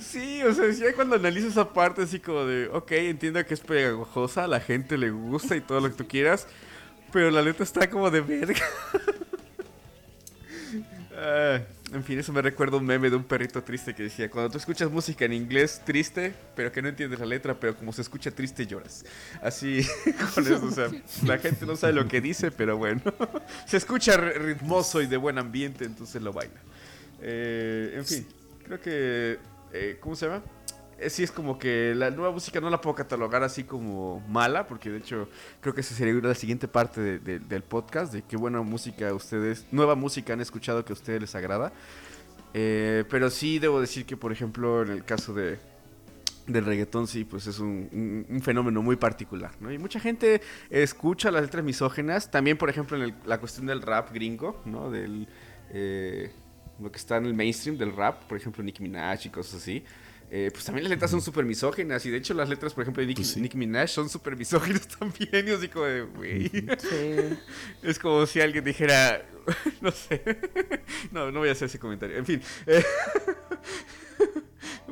Sí, 0.00 0.42
o 0.42 0.52
sea, 0.54 0.70
ya 0.70 0.94
cuando 0.94 1.16
analizo 1.16 1.48
esa 1.48 1.72
parte 1.72 2.02
así 2.02 2.18
como 2.18 2.44
de, 2.44 2.68
ok, 2.68 2.92
entiendo 2.92 3.44
que 3.44 3.54
es 3.54 3.60
pegajosa, 3.60 4.44
a 4.44 4.48
la 4.48 4.60
gente 4.60 4.96
le 4.96 5.10
gusta 5.10 5.54
y 5.54 5.60
todo 5.60 5.80
lo 5.80 5.90
que 5.90 5.96
tú 5.96 6.08
quieras, 6.08 6.46
pero 7.12 7.30
la 7.30 7.42
letra 7.42 7.64
está 7.64 7.88
como 7.88 8.10
de 8.10 8.20
verga. 8.20 8.64
Ah, 11.14 11.60
en 11.92 12.02
fin, 12.02 12.18
eso 12.18 12.32
me 12.32 12.40
recuerda 12.40 12.78
un 12.78 12.86
meme 12.86 13.10
de 13.10 13.16
un 13.16 13.24
perrito 13.24 13.62
triste 13.62 13.94
que 13.94 14.04
decía, 14.04 14.30
cuando 14.30 14.50
tú 14.50 14.58
escuchas 14.58 14.90
música 14.90 15.24
en 15.24 15.34
inglés 15.34 15.82
triste, 15.84 16.34
pero 16.56 16.72
que 16.72 16.80
no 16.80 16.88
entiendes 16.88 17.20
la 17.20 17.26
letra, 17.26 17.58
pero 17.58 17.76
como 17.76 17.92
se 17.92 18.02
escucha 18.02 18.30
triste 18.30 18.66
lloras. 18.66 19.04
Así, 19.42 19.86
con 20.34 20.46
eso, 20.46 20.64
o 20.64 20.70
sea, 20.70 20.90
la 21.26 21.38
gente 21.38 21.66
no 21.66 21.76
sabe 21.76 21.92
lo 21.92 22.08
que 22.08 22.20
dice, 22.20 22.50
pero 22.50 22.78
bueno, 22.78 23.02
se 23.66 23.76
escucha 23.76 24.16
ritmoso 24.16 25.02
y 25.02 25.06
de 25.06 25.16
buen 25.16 25.38
ambiente, 25.38 25.84
entonces 25.84 26.22
lo 26.22 26.32
baila. 26.32 26.60
Eh, 27.20 27.94
en 27.96 28.06
fin, 28.06 28.26
creo 28.64 28.80
que, 28.80 29.38
eh, 29.72 29.98
¿cómo 30.00 30.16
se 30.16 30.26
llama? 30.26 30.42
Eh, 31.02 31.10
sí 31.10 31.22
es 31.22 31.32
como 31.32 31.58
que 31.58 31.94
la 31.94 32.10
nueva 32.10 32.32
música 32.32 32.60
no 32.60 32.70
la 32.70 32.80
puedo 32.80 32.94
catalogar 32.94 33.42
así 33.42 33.64
como 33.64 34.20
mala, 34.28 34.66
porque 34.66 34.90
de 34.90 34.98
hecho 34.98 35.28
creo 35.60 35.74
que 35.74 35.80
esa 35.80 35.94
sería 35.94 36.14
la 36.14 36.34
siguiente 36.34 36.68
parte 36.68 37.18
del 37.18 37.62
podcast, 37.62 38.12
de 38.12 38.22
qué 38.22 38.36
buena 38.36 38.62
música 38.62 39.12
ustedes, 39.12 39.66
nueva 39.72 39.94
música 39.94 40.32
han 40.32 40.40
escuchado 40.40 40.84
que 40.84 40.92
a 40.92 40.94
ustedes 40.94 41.20
les 41.20 41.34
agrada. 41.34 41.72
Eh, 42.54 43.04
pero 43.08 43.30
sí 43.30 43.58
debo 43.58 43.80
decir 43.80 44.04
que, 44.04 44.16
por 44.16 44.30
ejemplo, 44.30 44.82
en 44.82 44.90
el 44.90 45.04
caso 45.04 45.32
de, 45.32 45.58
del 46.46 46.64
reggaetón, 46.64 47.06
sí, 47.06 47.24
pues 47.24 47.46
es 47.46 47.58
un, 47.58 48.40
fenómeno 48.42 48.82
muy 48.82 48.96
particular, 48.96 49.52
¿no? 49.60 49.72
Y 49.72 49.78
mucha 49.78 49.98
gente 49.98 50.42
escucha 50.70 51.30
las 51.30 51.42
letras 51.42 51.64
misógenas, 51.64 52.30
también, 52.30 52.58
por 52.58 52.68
ejemplo, 52.68 53.02
en 53.02 53.14
la 53.24 53.38
cuestión 53.38 53.66
del 53.66 53.82
rap 53.82 54.12
gringo, 54.12 54.60
¿no? 54.64 54.90
Del... 54.90 55.26
Eh, 55.74 56.30
lo 56.80 56.90
que 56.90 56.98
está 56.98 57.16
en 57.16 57.26
el 57.26 57.34
mainstream 57.34 57.78
del 57.78 57.94
rap, 57.94 58.24
por 58.24 58.36
ejemplo, 58.36 58.62
Nicki 58.62 58.82
Minaj 58.82 59.26
y 59.26 59.28
cosas 59.30 59.62
así. 59.62 59.84
Eh, 60.34 60.48
pues 60.50 60.64
también 60.64 60.84
las 60.84 60.90
letras 60.90 61.10
son 61.10 61.20
súper 61.20 61.44
misógenas. 61.44 62.06
Y 62.06 62.10
de 62.10 62.16
hecho, 62.16 62.32
las 62.32 62.48
letras, 62.48 62.72
por 62.72 62.80
ejemplo, 62.80 63.02
de 63.02 63.06
Nicki, 63.06 63.20
pues 63.22 63.54
Minaj 63.54 63.88
son 63.88 64.08
súper 64.08 64.34
misógenas 64.34 64.88
también. 64.98 65.46
Y 65.46 65.50
así 65.50 65.68
como 65.68 65.84
de, 65.84 66.02
güey. 66.02 66.50
Es 67.82 67.98
como 67.98 68.24
si 68.24 68.40
alguien 68.40 68.64
dijera, 68.64 69.26
no 69.82 69.90
sé. 69.90 70.22
No, 71.10 71.30
no 71.30 71.40
voy 71.40 71.50
a 71.50 71.52
hacer 71.52 71.66
ese 71.66 71.78
comentario. 71.78 72.16
En 72.16 72.24
fin. 72.24 72.40
Eh, 72.66 72.82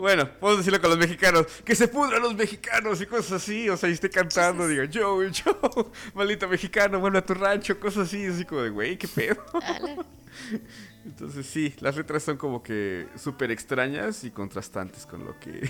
bueno, 0.01 0.29
podemos 0.41 0.65
decirlo 0.65 0.81
con 0.81 0.91
los 0.91 0.99
mexicanos. 0.99 1.47
Que 1.65 1.75
se 1.75 1.89
pudran 1.89 2.23
los 2.23 2.35
mexicanos 2.35 3.01
y 3.01 3.07
cosas 3.07 3.33
así. 3.43 3.69
O 3.69 3.77
sea, 3.77 3.89
y 3.89 3.93
esté 3.93 4.11
cantando, 4.11 4.67
diga, 4.67 4.85
yo, 4.87 5.23
yo, 5.25 5.61
maldito 6.15 6.49
mexicano, 6.49 6.99
vuelve 6.99 7.19
a 7.19 7.25
tu 7.25 7.35
rancho, 7.35 7.79
cosas 7.79 8.09
así. 8.09 8.27
Así 8.27 8.45
como 8.45 8.63
de, 8.63 8.71
güey, 8.71 8.97
qué 8.97 9.07
pedo. 9.09 9.45
Entonces 11.05 11.47
sí, 11.47 11.75
las 11.81 11.97
letras 11.97 12.23
son 12.23 12.37
como 12.37 12.63
que 12.63 13.07
súper 13.17 13.51
extrañas 13.51 14.23
y 14.25 14.31
contrastantes 14.31 15.07
con 15.07 15.25
lo 15.25 15.39
que 15.39 15.69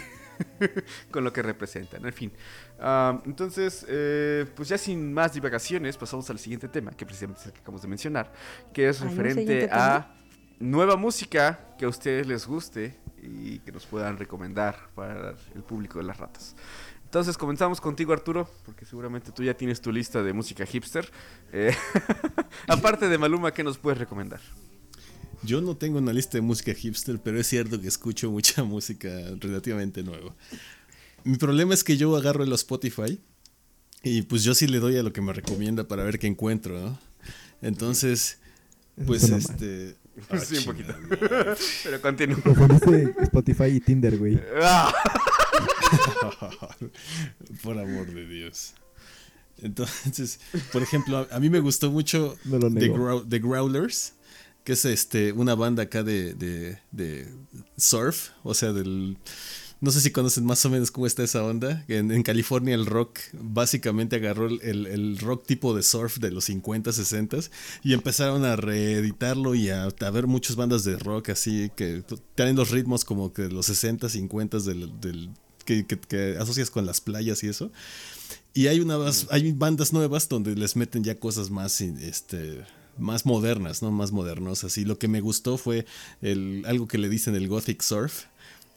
con 1.10 1.24
lo 1.24 1.32
que 1.32 1.42
representan. 1.42 2.04
En 2.04 2.12
fin, 2.12 2.32
entonces 3.24 3.86
eh, 3.88 4.46
pues 4.56 4.68
ya 4.68 4.76
sin 4.76 5.12
más 5.12 5.32
divagaciones 5.32 5.96
pasamos 5.96 6.28
al 6.30 6.38
siguiente 6.38 6.68
tema 6.68 6.90
que 6.92 7.06
precisamente 7.06 7.40
es 7.40 7.46
el 7.46 7.52
que 7.52 7.60
acabamos 7.60 7.82
de 7.82 7.88
mencionar, 7.88 8.32
que 8.72 8.88
es 8.88 9.00
referente 9.00 9.68
a 9.70 10.12
nueva 10.58 10.96
música 10.96 11.74
que 11.78 11.84
a 11.84 11.88
ustedes 11.88 12.26
les 12.26 12.46
guste 12.46 12.98
y 13.22 13.58
que 13.60 13.72
nos 13.72 13.86
puedan 13.86 14.18
recomendar 14.18 14.90
para 14.94 15.34
el 15.54 15.62
público 15.62 15.98
de 15.98 16.04
las 16.04 16.18
ratas. 16.18 16.56
Entonces 17.04 17.36
comenzamos 17.36 17.80
contigo 17.80 18.12
Arturo, 18.12 18.48
porque 18.64 18.84
seguramente 18.84 19.32
tú 19.32 19.42
ya 19.42 19.54
tienes 19.54 19.80
tu 19.80 19.90
lista 19.90 20.22
de 20.22 20.32
música 20.32 20.64
hipster. 20.64 21.10
Eh, 21.52 21.74
aparte 22.68 23.08
de 23.08 23.18
Maluma, 23.18 23.52
¿qué 23.52 23.64
nos 23.64 23.78
puedes 23.78 23.98
recomendar? 23.98 24.40
Yo 25.42 25.60
no 25.60 25.76
tengo 25.76 25.98
una 25.98 26.12
lista 26.12 26.38
de 26.38 26.42
música 26.42 26.72
hipster, 26.72 27.18
pero 27.20 27.40
es 27.40 27.48
cierto 27.48 27.80
que 27.80 27.88
escucho 27.88 28.30
mucha 28.30 28.62
música 28.64 29.10
relativamente 29.40 30.04
nueva. 30.04 30.36
Mi 31.24 31.36
problema 31.36 31.74
es 31.74 31.82
que 31.82 31.96
yo 31.96 32.14
agarro 32.16 32.44
el 32.44 32.52
Spotify 32.52 33.20
y 34.04 34.22
pues 34.22 34.44
yo 34.44 34.54
sí 34.54 34.68
le 34.68 34.78
doy 34.78 34.96
a 34.96 35.02
lo 35.02 35.12
que 35.12 35.20
me 35.20 35.32
recomienda 35.32 35.88
para 35.88 36.04
ver 36.04 36.18
qué 36.18 36.28
encuentro, 36.28 36.80
¿no? 36.80 36.98
Entonces, 37.60 38.38
pues 39.04 39.24
este... 39.24 39.96
sí, 40.44 40.58
un 40.58 40.64
poquito. 40.64 40.94
pero 41.84 42.00
continúo. 42.00 42.38
Spotify 43.22 43.64
y 43.64 43.80
Tinder, 43.80 44.16
güey. 44.16 44.40
Ah. 44.60 44.92
Por 47.62 47.78
amor 47.78 48.06
de 48.12 48.26
Dios. 48.26 48.74
Entonces, 49.62 50.40
por 50.72 50.82
ejemplo, 50.82 51.26
a, 51.30 51.38
mí 51.38 51.50
me 51.50 51.60
gustó 51.60 51.90
mucho 51.90 52.36
The 52.48 53.38
Growlers 53.38 54.14
que 54.64 54.72
es 54.72 54.84
este 54.84 55.32
una 55.32 55.54
banda 55.54 55.84
acá 55.84 56.02
de, 56.02 56.34
de, 56.34 57.28
surf, 57.76 58.30
o 58.42 58.54
sea, 58.54 58.72
del... 58.72 59.16
No 59.80 59.90
sé 59.90 60.00
si 60.02 60.10
conocen 60.10 60.44
más 60.44 60.64
o 60.66 60.70
menos 60.70 60.90
cómo 60.90 61.06
está 61.06 61.22
esa 61.22 61.42
onda. 61.42 61.84
En, 61.88 62.22
California 62.22 62.74
el 62.74 62.84
rock 62.84 63.18
básicamente 63.32 64.16
agarró 64.16 64.46
el, 64.46 65.18
rock 65.18 65.46
tipo 65.46 65.74
de 65.74 65.82
surf 65.82 66.18
de 66.18 66.30
los 66.30 66.44
50, 66.44 66.92
60 66.92 67.38
y 67.82 67.94
empezaron 67.94 68.44
a 68.44 68.56
reeditarlo 68.56 69.54
y 69.54 69.70
a, 69.70 69.88
ver 70.12 70.26
muchas 70.26 70.56
bandas 70.56 70.84
de 70.84 70.98
rock 70.98 71.30
así 71.30 71.70
que 71.76 72.02
tienen 72.34 72.56
los 72.56 72.70
ritmos 72.70 73.04
como 73.04 73.32
que 73.32 73.48
los 73.48 73.66
60, 73.66 74.08
50 74.08 74.58
del, 74.60 75.00
del 75.00 75.30
que, 75.64 75.86
que, 75.86 76.36
asocias 76.38 76.70
con 76.70 76.84
las 76.84 77.00
playas 77.00 77.42
y 77.42 77.48
eso. 77.48 77.70
Y 78.52 78.66
hay, 78.66 78.80
una, 78.80 78.98
hay 79.30 79.52
bandas 79.52 79.92
nuevas 79.92 80.28
donde 80.28 80.56
les 80.56 80.76
meten 80.76 81.04
ya 81.04 81.18
cosas 81.18 81.50
más 81.50 81.80
este, 81.80 82.64
más 82.98 83.26
modernas, 83.26 83.82
¿no? 83.82 83.90
Más 83.90 84.12
modernosas. 84.12 84.76
Y 84.78 84.84
lo 84.84 84.98
que 84.98 85.08
me 85.08 85.20
gustó 85.20 85.56
fue 85.56 85.86
el, 86.20 86.64
algo 86.66 86.88
que 86.88 86.98
le 86.98 87.08
dicen 87.08 87.34
el 87.36 87.48
Gothic 87.48 87.82
Surf, 87.82 88.24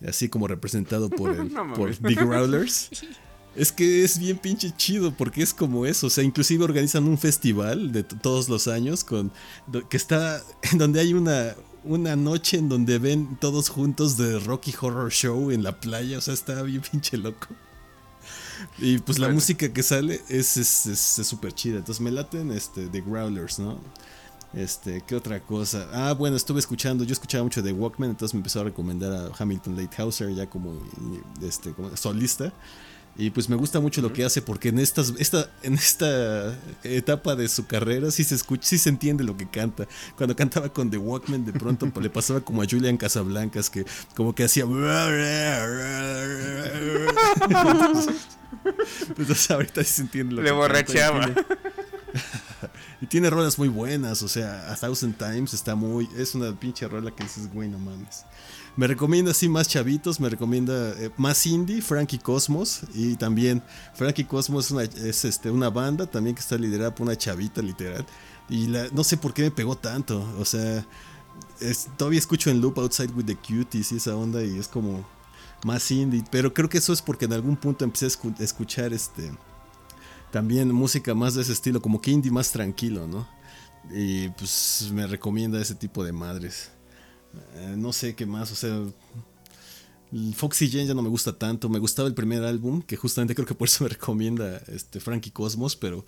así 0.08 0.30
como 0.30 0.48
representado 0.48 1.10
por, 1.10 1.32
el, 1.40 1.50
por 1.76 1.96
The 1.96 2.16
Growlers. 2.16 2.90
Es 3.56 3.72
que 3.72 4.04
es 4.04 4.18
bien 4.18 4.40
pinche 4.40 4.74
chido 4.76 5.14
porque 5.16 5.44
es 5.44 5.54
como 5.54 5.86
eso, 5.86 6.08
o 6.08 6.10
sea, 6.10 6.24
inclusive 6.24 6.64
organizan 6.64 7.04
un 7.04 7.20
festival 7.20 7.92
de 7.92 8.02
todos 8.02 8.50
los 8.50 8.68
años 8.68 9.04
con 9.04 9.32
que 9.92 9.96
está 9.96 10.42
donde 10.74 11.00
hay 11.00 11.14
una 11.14 11.54
una 11.84 12.16
noche 12.16 12.58
en 12.58 12.70
donde 12.70 12.98
ven 12.98 13.38
todos 13.40 13.70
juntos 13.70 14.18
de 14.18 14.40
Rocky 14.40 14.74
Horror 14.80 15.12
Show 15.12 15.52
en 15.52 15.64
la 15.64 15.80
playa, 15.80 16.18
o 16.18 16.22
sea, 16.22 16.34
está 16.34 16.62
bien 16.64 16.82
pinche 16.82 17.18
loco. 17.18 17.48
Y 18.78 19.00
pues 19.00 19.20
la 19.20 19.30
música 19.30 19.72
que 19.72 19.84
sale 19.84 20.22
es 20.30 20.48
súper 20.48 21.50
es, 21.50 21.56
chida. 21.56 21.78
Entonces 21.78 22.02
me 22.02 22.12
laten 22.12 22.52
este, 22.52 22.88
The 22.88 23.02
Growlers, 23.02 23.60
¿no? 23.60 23.80
Este, 24.54 25.02
¿qué 25.02 25.16
otra 25.16 25.40
cosa? 25.40 25.88
Ah, 25.92 26.14
bueno, 26.14 26.36
estuve 26.36 26.60
escuchando, 26.60 27.04
yo 27.04 27.14
escuchaba 27.14 27.44
mucho 27.44 27.62
de 27.62 27.74
Walkman, 27.74 28.12
entonces 28.12 28.36
me 28.36 28.40
empezó 28.40 28.62
a 28.62 28.66
recomendar 28.66 29.12
a 29.12 29.32
Hamilton 29.38 29.76
Lighthouser 29.76 30.34
ya 30.34 30.48
como, 30.48 30.80
este, 31.42 31.74
como 31.74 31.96
solista. 31.98 32.54
Y 33.16 33.30
pues 33.30 33.48
me 33.48 33.56
gusta 33.56 33.80
mucho 33.80 34.02
lo 34.02 34.12
que 34.12 34.26
hace 34.26 34.42
porque 34.42 34.70
en 34.70 34.80
estas 34.80 35.14
esta 35.20 35.48
en 35.62 35.76
esta 35.76 36.58
etapa 36.84 37.36
de 37.36 37.48
su 37.48 37.68
carrera 37.68 38.10
sí 38.10 38.24
se 38.24 38.34
escucha, 38.34 38.64
sí 38.64 38.80
se 38.80 38.90
entiende 38.90 39.24
lo 39.24 39.38
que 39.38 39.48
canta. 39.48 39.88
Cuando 40.18 40.36
cantaba 40.36 40.70
con 40.70 40.90
The 40.90 40.98
Walkman 40.98 41.46
de 41.46 41.54
pronto 41.54 41.92
le 42.02 42.10
pasaba 42.10 42.42
como 42.42 42.64
a 42.64 42.66
Julian 42.66 42.98
Casablancas 42.98 43.70
que 43.70 43.86
como 44.16 44.34
que 44.34 44.46
hacía 44.46 44.66
entonces, 49.18 49.52
ahorita 49.52 49.84
sí 49.84 49.94
se 49.94 50.02
entiende 50.02 50.34
lo 50.34 50.42
le 50.42 50.52
borrachaba. 50.52 51.30
Y 53.04 53.08
tiene 53.08 53.30
rolas 53.30 53.60
muy 53.60 53.68
buenas, 53.68 54.24
o 54.24 54.30
sea, 54.30 54.72
A 54.72 54.78
Thousand 54.78 55.18
Times 55.18 55.54
está 55.54 55.76
muy. 55.76 56.08
Es 56.16 56.36
una 56.36 56.58
pinche 56.58 56.88
rola 56.88 57.12
que 57.12 57.26
dices, 57.26 57.52
güey, 57.52 57.68
no 57.68 57.78
mames. 57.78 58.24
Me 58.78 58.88
recomienda 58.88 59.32
así 59.32 59.50
más 59.50 59.68
chavitos, 59.68 60.22
me 60.22 60.30
recomienda 60.30 60.92
eh, 60.92 61.12
más 61.18 61.46
indie, 61.46 61.82
Frankie 61.82 62.18
Cosmos. 62.18 62.84
Y 62.94 63.16
también 63.16 63.62
Frankie 63.94 64.24
Cosmos 64.24 64.68
es, 64.68 64.72
una, 64.72 64.84
es 64.84 65.26
este, 65.26 65.52
una 65.52 65.70
banda 65.70 66.08
también 66.08 66.34
que 66.34 66.40
está 66.40 66.58
liderada 66.58 66.96
por 66.96 67.06
una 67.06 67.18
chavita, 67.18 67.62
literal. 67.62 68.06
Y 68.48 68.68
la, 68.68 68.88
no 68.94 69.04
sé 69.04 69.18
por 69.18 69.34
qué 69.34 69.42
me 69.42 69.52
pegó 69.52 69.76
tanto, 69.76 70.26
o 70.40 70.46
sea. 70.46 70.88
todavía 71.98 72.20
escucho 72.20 72.52
en 72.52 72.62
loop 72.62 72.80
Outside 72.80 73.12
with 73.12 73.26
the 73.26 73.36
Cuties 73.36 73.92
y 73.92 73.98
esa 73.98 74.16
onda 74.16 74.42
y 74.46 74.58
es 74.58 74.70
como 74.70 75.06
más 75.66 75.92
indie. 75.92 76.24
Pero 76.32 76.54
creo 76.54 76.70
que 76.70 76.78
eso 76.78 76.94
es 76.94 77.02
porque 77.02 77.26
en 77.26 77.34
algún 77.34 77.58
punto 77.58 77.84
empecé 77.84 78.06
a 78.06 78.44
escuchar 78.44 78.94
este 78.94 79.30
también 80.34 80.74
música 80.74 81.14
más 81.14 81.36
de 81.36 81.44
ese 81.44 81.54
estilo, 81.54 81.80
como 81.80 82.02
que 82.02 82.10
indie 82.10 82.32
más 82.32 82.52
tranquilo, 82.52 83.08
¿no? 83.08 83.28
Y 83.92 84.30
pues 84.30 84.90
me 84.92 85.06
recomienda 85.06 85.62
ese 85.62 85.76
tipo 85.76 86.04
de 86.04 86.12
madres. 86.12 86.72
Eh, 87.54 87.76
no 87.78 87.94
sé 87.94 88.16
qué 88.16 88.26
más, 88.26 88.52
o 88.52 88.56
sea, 88.56 88.84
Foxy 90.36 90.72
Jane 90.72 90.88
ya 90.88 90.96
no 90.96 91.04
me 91.04 91.10
gusta 91.10 91.38
tanto. 91.38 91.70
Me 91.70 91.78
gustaba 91.78 92.08
el 92.08 92.16
primer 92.16 92.44
álbum, 92.44 92.82
que 92.82 92.98
justamente 92.98 93.36
creo 93.36 93.46
que 93.46 93.54
por 93.54 93.68
eso 93.68 93.84
me 93.84 93.92
recomienda 93.92 94.58
este 94.70 95.00
Frankie 95.00 95.30
Cosmos, 95.30 95.76
pero 95.76 96.04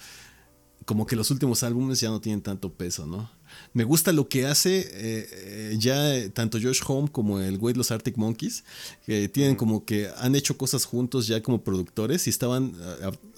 como 0.86 1.06
que 1.06 1.16
los 1.16 1.30
últimos 1.30 1.62
álbumes 1.62 2.00
ya 2.00 2.10
no 2.10 2.20
tienen 2.20 2.42
tanto 2.42 2.74
peso, 2.74 3.06
¿no? 3.06 3.30
Me 3.76 3.84
gusta 3.84 4.14
lo 4.14 4.30
que 4.30 4.46
hace 4.46 4.80
eh, 4.80 4.88
eh, 4.94 5.76
ya 5.78 6.16
eh, 6.16 6.30
tanto 6.30 6.58
Josh 6.62 6.82
Home 6.88 7.10
como 7.12 7.42
el 7.42 7.58
güey 7.58 7.74
de 7.74 7.80
los 7.80 7.92
Arctic 7.92 8.16
Monkeys, 8.16 8.64
que 9.06 9.28
tienen 9.28 9.58
como 9.58 9.84
que 9.84 10.10
han 10.18 10.34
hecho 10.34 10.58
cosas 10.58 10.86
juntos 10.86 11.28
ya 11.28 11.44
como 11.44 11.62
productores 11.62 12.26
y 12.28 12.30
estaban 12.30 12.74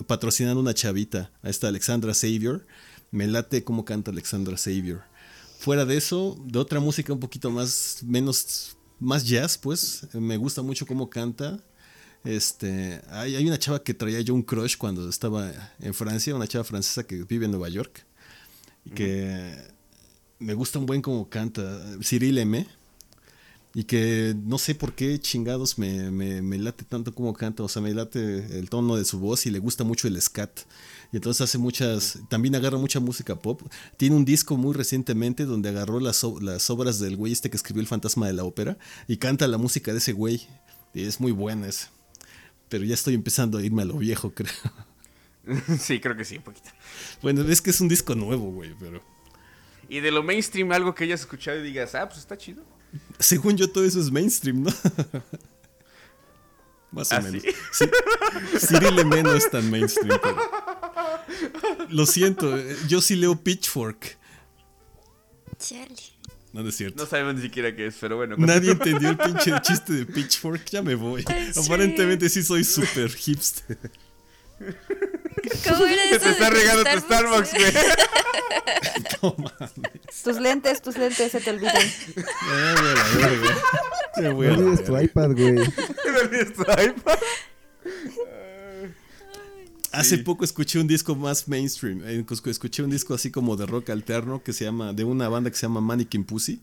patrocinando 0.06 0.60
una 0.60 0.76
chavita, 0.76 1.32
a 1.42 1.50
esta 1.50 1.70
Alexandra 1.70 2.14
Savior. 2.14 2.68
Me 3.10 3.26
late 3.26 3.64
cómo 3.64 3.84
canta 3.84 4.12
Alexandra 4.12 4.58
Savior. 4.58 5.02
Fuera 5.58 5.86
de 5.86 5.98
eso, 5.98 6.38
de 6.46 6.60
otra 6.60 6.80
música 6.80 7.12
un 7.14 7.20
poquito 7.20 7.50
más, 7.50 8.04
menos, 8.04 8.78
más 9.00 9.26
jazz, 9.26 9.58
pues, 9.58 10.08
me 10.14 10.38
gusta 10.38 10.62
mucho 10.62 10.86
cómo 10.86 11.10
canta. 11.10 11.60
Este, 12.24 13.02
hay, 13.10 13.36
hay, 13.38 13.48
una 13.48 13.58
chava 13.58 13.82
que 13.82 13.94
traía 13.94 14.22
yo 14.22 14.36
un 14.36 14.44
crush 14.44 14.78
cuando 14.78 15.10
estaba 15.10 15.52
en 15.80 15.94
Francia, 15.96 16.36
una 16.36 16.48
chava 16.48 16.64
francesa 16.64 17.06
que 17.06 17.24
vive 17.24 17.46
en 17.46 17.52
Nueva 17.52 17.70
York. 17.70 18.06
Y 18.86 18.92
que 18.92 19.77
me 20.40 20.54
gusta 20.54 20.80
un 20.80 20.86
buen 20.86 21.02
como 21.02 21.30
canta, 21.30 21.80
Cyril 22.02 22.38
M. 22.38 22.68
Y 23.74 23.84
que 23.84 24.36
no 24.44 24.58
sé 24.58 24.74
por 24.74 24.94
qué 24.96 25.20
chingados 25.20 25.78
me, 25.78 26.10
me, 26.10 26.58
late 26.58 26.84
tanto 26.84 27.14
como 27.14 27.34
canta, 27.34 27.62
o 27.62 27.70
sea, 27.70 27.80
me 27.80 27.94
late 27.94 28.58
el 28.58 28.72
tono 28.72 28.96
de 28.96 29.06
su 29.06 29.20
voz 29.20 29.46
y 29.46 29.52
le 29.52 29.60
gusta 29.60 29.84
mucho 29.84 30.08
el 30.08 30.20
scat. 30.20 30.62
Y 31.12 31.18
entonces 31.18 31.42
hace 31.42 31.60
muchas, 31.60 32.18
también 32.28 32.56
agarra 32.56 32.80
mucha 32.80 33.00
música 33.00 33.36
pop. 33.36 33.62
Tiene 33.98 34.16
un 34.16 34.26
disco 34.26 34.58
muy 34.58 34.74
recientemente 34.74 35.46
donde 35.46 35.70
agarró 35.70 36.00
las, 36.00 36.24
las 36.42 36.70
obras 36.72 37.00
del 37.00 37.18
güey 37.18 37.34
este 37.34 37.52
que 37.52 37.58
escribió 37.58 37.82
El 37.82 37.88
Fantasma 37.88 38.26
de 38.26 38.34
la 38.34 38.46
Ópera 38.46 38.80
y 39.08 39.18
canta 39.18 39.48
la 39.48 39.60
música 39.60 39.92
de 39.92 40.00
ese 40.00 40.14
güey. 40.14 40.48
Y 40.96 41.04
es 41.04 41.20
muy 41.20 41.32
buena 41.32 41.68
esa. 41.68 41.92
Pero 42.70 42.84
ya 42.84 42.96
estoy 42.96 43.14
empezando 43.14 43.60
a 43.60 43.64
irme 43.64 43.84
a 43.84 43.86
lo 43.86 43.98
viejo, 43.98 44.32
creo. 44.36 44.52
Sí, 45.80 46.00
creo 46.00 46.18
que 46.18 46.26
sí, 46.26 46.38
un 46.38 46.44
poquito. 46.44 46.70
Bueno, 47.22 47.42
es 47.44 47.62
que 47.62 47.70
es 47.70 47.80
un 47.80 47.88
disco 47.88 48.16
nuevo, 48.16 48.52
güey, 48.52 48.76
pero... 48.80 49.02
Y 49.90 50.00
de 50.00 50.12
lo 50.12 50.24
mainstream, 50.24 50.72
algo 50.72 50.94
que 50.94 51.06
hayas 51.06 51.22
escuchado 51.22 51.60
y 51.60 51.64
digas, 51.64 51.96
ah, 51.96 52.08
pues 52.08 52.20
está 52.20 52.38
chido. 52.38 52.64
Según 53.20 53.58
yo, 53.58 53.70
todo 53.70 53.86
eso 53.86 54.00
es 54.00 54.12
mainstream, 54.12 54.64
¿no? 54.64 54.70
Más 56.92 57.12
o 57.12 57.16
¿Ah, 57.16 57.22
menos. 57.22 57.44
Sí? 57.72 57.86
Cyril 58.60 59.00
M 59.00 59.24
no 59.24 59.34
es 59.34 59.50
tan 59.50 59.70
mainstream, 59.70 60.20
pero... 60.22 60.38
Lo 61.90 62.06
siento, 62.06 62.58
yo 62.88 63.02
sí 63.02 63.16
leo 63.16 63.42
Pitchfork. 63.42 64.18
Chale. 65.60 65.96
No, 66.54 66.68
es 66.68 66.76
cierto. 66.76 67.04
No 67.04 67.10
sabemos 67.10 67.36
ni 67.36 67.42
siquiera 67.42 67.76
qué 67.76 67.88
es, 67.88 67.96
pero 68.00 68.18
bueno. 68.18 68.36
Nadie 68.38 68.72
entendió 68.72 69.10
el 69.10 69.18
pinche 69.18 69.52
chiste 69.62 69.94
de 69.94 70.06
Pitchfork. 70.06 70.66
Ya 70.70 70.82
me 70.82 70.96
voy. 70.96 71.24
Aparentemente 71.56 72.30
sí 72.30 72.42
soy 72.42 72.64
súper 72.64 73.12
hipster. 73.12 73.78
¿Cómo 75.68 75.86
era 75.86 76.04
eso? 76.06 76.20
Te 76.20 76.30
está 76.30 76.50
regando 76.50 76.84
tu 76.84 77.00
Starbucks, 77.00 77.54
güey. 77.54 77.74
No 79.22 79.36
mames. 79.38 80.24
Tus 80.24 80.40
lentes, 80.40 80.82
tus 80.82 80.98
lentes 80.98 81.32
se 81.32 81.40
te 81.40 81.50
olvidan. 81.50 81.76
No, 84.22 84.30
olvides 84.30 84.84
tu 84.84 84.98
iPad, 84.98 85.32
güey. 85.32 85.54
No 85.54 86.20
olvides 86.22 86.54
tu 86.54 86.62
iPad. 86.62 87.20
Hace 89.92 90.20
poco 90.20 90.44
escuché 90.44 90.80
un 90.80 90.88
disco 90.88 91.16
más 91.16 91.48
mainstream. 91.48 92.02
Eh, 92.06 92.24
escuché 92.46 92.84
un 92.84 92.90
disco 92.90 93.14
así 93.14 93.32
como 93.32 93.56
de 93.56 93.66
rock 93.66 93.90
alterno 93.90 94.44
que 94.44 94.54
se 94.54 94.66
llama, 94.66 94.94
de 94.94 95.04
una 95.04 95.30
banda 95.30 95.50
que 95.50 95.56
se 95.56 95.64
llama 95.64 95.82
Mannequin 95.82 96.24
Pussy, 96.24 96.62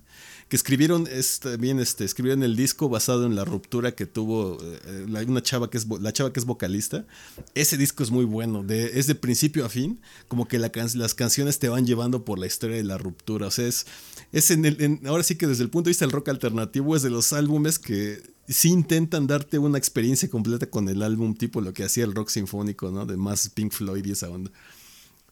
que 0.48 0.56
escribieron 0.56 1.08
también 1.40 1.80
este, 1.80 2.04
escribieron 2.04 2.42
el 2.42 2.56
disco 2.56 2.88
basado 2.88 3.26
en 3.26 3.34
la 3.34 3.44
ruptura 3.44 3.94
que 3.94 4.06
tuvo 4.06 4.58
eh, 4.60 5.24
una 5.26 5.42
chava 5.42 5.70
que 5.70 5.78
es 5.78 5.86
la 5.88 6.12
chava 6.12 6.32
que 6.32 6.40
es 6.40 6.46
vocalista. 6.46 7.06
Ese 7.54 7.76
disco 7.76 8.02
es 8.02 8.10
muy 8.10 8.24
bueno, 8.24 8.64
es 8.68 9.06
de 9.06 9.14
principio 9.14 9.64
a 9.64 9.68
fin, 9.68 10.00
como 10.28 10.46
que 10.46 10.58
las 10.58 11.14
canciones 11.14 11.58
te 11.58 11.68
van 11.68 11.86
llevando 11.86 12.24
por 12.24 12.38
la 12.38 12.46
historia 12.46 12.76
de 12.76 12.84
la 12.84 12.98
ruptura. 12.98 13.46
O 13.46 13.50
sea, 13.50 13.66
es, 13.66 13.86
es 14.32 14.50
en 14.50 14.64
el, 14.64 15.00
ahora 15.06 15.22
sí 15.22 15.36
que 15.36 15.46
desde 15.46 15.62
el 15.62 15.70
punto 15.70 15.86
de 15.86 15.90
vista 15.90 16.04
del 16.04 16.12
rock 16.12 16.28
alternativo 16.28 16.94
es 16.94 17.02
de 17.02 17.10
los 17.10 17.32
álbumes 17.32 17.78
que 17.78 18.34
sí 18.48 18.68
intentan 18.68 19.26
darte 19.26 19.58
una 19.58 19.78
experiencia 19.78 20.28
completa 20.28 20.66
con 20.66 20.88
el 20.88 21.02
álbum, 21.02 21.34
tipo 21.34 21.60
lo 21.60 21.72
que 21.72 21.84
hacía 21.84 22.04
el 22.04 22.14
rock 22.14 22.28
sinfónico, 22.28 22.90
¿no? 22.90 23.06
De 23.06 23.16
más 23.16 23.48
Pink 23.48 23.72
Floyd 23.72 24.04
y 24.04 24.12
esa 24.12 24.28
onda. 24.28 24.50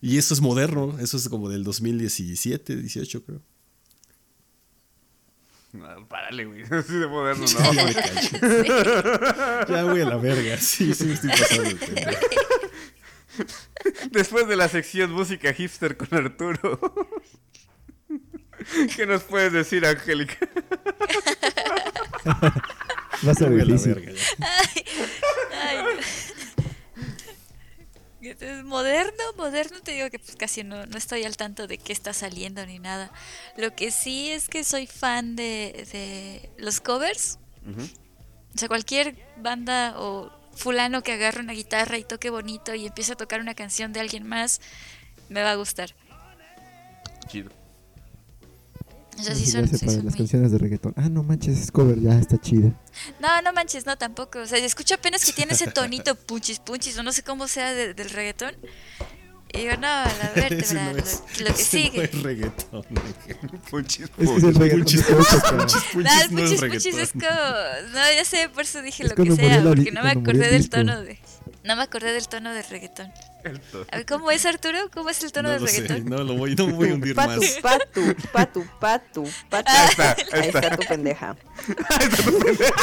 Y 0.00 0.18
eso 0.18 0.34
es 0.34 0.40
moderno, 0.40 0.98
eso 0.98 1.16
es 1.16 1.28
como 1.28 1.48
del 1.48 1.62
2017, 1.62 2.76
18 2.76 3.24
creo. 3.24 3.42
No, 5.72 6.06
párale, 6.08 6.44
güey. 6.44 6.62
Así 6.70 6.94
de 6.94 7.06
moderno, 7.06 7.46
no. 7.46 7.72
ya 9.74 9.84
voy 9.84 10.00
a 10.00 10.04
la 10.04 10.16
verga. 10.16 10.56
Sí, 10.58 10.94
sí 10.94 11.04
me 11.06 11.14
estoy 11.14 11.30
pasando 11.30 11.70
Después 14.10 14.46
de 14.46 14.56
la 14.56 14.68
sección 14.68 15.10
música 15.12 15.52
hipster 15.52 15.96
con 15.96 16.08
Arturo. 16.12 16.78
¿Qué 18.94 19.06
nos 19.06 19.22
puedes 19.22 19.52
decir, 19.52 19.84
Angélica? 19.86 20.36
Va 23.26 23.32
a 23.32 23.34
ser 23.34 23.50
difícil. 23.50 24.14
Moderno, 28.64 29.22
moderno 29.36 29.80
te 29.80 29.92
digo 29.92 30.10
que 30.10 30.18
pues 30.18 30.36
casi 30.36 30.64
no, 30.64 30.86
no, 30.86 30.98
estoy 30.98 31.24
al 31.24 31.36
tanto 31.36 31.66
de 31.66 31.78
qué 31.78 31.92
está 31.92 32.12
saliendo 32.12 32.64
ni 32.66 32.78
nada. 32.78 33.10
Lo 33.56 33.74
que 33.74 33.90
sí 33.90 34.30
es 34.30 34.48
que 34.48 34.64
soy 34.64 34.86
fan 34.86 35.36
de, 35.36 35.86
de 35.92 36.50
los 36.58 36.80
covers. 36.80 37.38
O 38.54 38.58
sea, 38.58 38.68
cualquier 38.68 39.16
banda 39.36 39.94
o 39.98 40.30
fulano 40.54 41.02
que 41.02 41.12
agarre 41.12 41.40
una 41.40 41.52
guitarra 41.52 41.96
y 41.98 42.04
toque 42.04 42.30
bonito 42.30 42.74
y 42.74 42.86
empiece 42.86 43.12
a 43.12 43.16
tocar 43.16 43.40
una 43.40 43.54
canción 43.54 43.92
de 43.92 44.00
alguien 44.00 44.26
más, 44.26 44.60
me 45.28 45.42
va 45.42 45.52
a 45.52 45.56
gustar. 45.56 45.94
Chido. 47.28 47.61
Sea, 49.22 49.34
sí 49.34 49.46
son, 49.46 49.68
para 49.68 50.02
las 50.02 50.16
canciones 50.16 50.50
de 50.50 50.58
reggaetón. 50.58 50.94
Ah, 50.96 51.08
no 51.08 51.22
manches, 51.22 51.58
es 51.58 51.70
cover, 51.70 52.00
ya 52.00 52.18
está 52.18 52.40
chida. 52.40 52.72
No, 53.20 53.42
no 53.42 53.52
manches, 53.52 53.86
no 53.86 53.96
tampoco. 53.96 54.40
O 54.40 54.46
sea, 54.46 54.58
escucho 54.58 54.94
apenas 54.94 55.24
que 55.24 55.32
tiene 55.32 55.52
ese 55.52 55.70
tonito 55.70 56.14
punchis 56.26 56.58
punchis, 56.58 56.98
o 56.98 57.02
no 57.02 57.12
sé 57.12 57.22
cómo 57.22 57.46
sea 57.46 57.72
del 57.72 58.10
reggaetón. 58.10 58.54
Y 59.54 59.58
digo, 59.58 59.76
no, 59.78 59.86
a 59.86 60.04
la 60.04 60.32
vértebra, 60.34 60.92
no 60.92 60.98
es, 60.98 61.22
lo, 61.38 61.48
lo, 61.48 61.54
que 61.54 61.62
sigue. 61.64 61.98
No 61.98 62.02
es 62.02 62.22
reggaetón. 62.22 62.84
punchis, 63.70 64.08
punchis. 64.08 64.10
Es 64.18 64.30
que 64.30 64.36
es 64.36 64.44
el 64.44 64.52
punchis, 64.54 65.02
punchis, 65.02 65.42
punchis, 65.42 65.84
punchis, 65.92 65.96
no, 65.96 66.22
el 66.22 66.28
punchis, 66.30 66.60
punchis 66.60 66.96
es 66.96 67.12
como... 67.12 67.22
No, 67.92 68.12
ya 68.16 68.24
sé, 68.24 68.48
por 68.48 68.62
eso 68.62 68.82
dije 68.82 69.04
lo 69.04 69.14
que 69.14 69.36
sea, 69.36 69.62
porque 69.62 69.92
no 69.92 70.02
me 70.02 70.10
acordé 70.10 70.50
del 70.50 70.68
tono 70.68 71.00
de... 71.02 71.18
No 71.64 71.76
me 71.76 71.82
acordé 71.82 72.12
del 72.12 72.26
tono 72.28 72.52
del 72.52 72.64
reggaetón. 72.64 73.12
¿Cómo 74.08 74.30
es 74.30 74.46
Arturo? 74.46 74.78
¿Cómo 74.92 75.10
es 75.10 75.22
el 75.22 75.32
tono 75.32 75.50
del 75.50 75.66
reggaetón? 75.66 76.04
No 76.04 76.18
lo 76.18 76.34
voy, 76.34 76.54
no 76.54 76.68
voy 76.68 76.90
a 76.90 76.94
hundir 76.94 77.14
patu, 77.14 77.40
más. 77.40 77.58
Patu, 77.62 78.14
patu, 78.32 78.66
patu, 78.80 79.24
patu. 79.50 79.70
Ahí 79.70 79.88
está, 79.90 80.16
ahí 80.32 80.48
está. 80.48 80.76
tu 80.76 80.86
pendeja. 80.86 81.36
Ahí 81.88 82.06
está 82.06 82.22
tu 82.22 82.38
pendeja. 82.38 82.74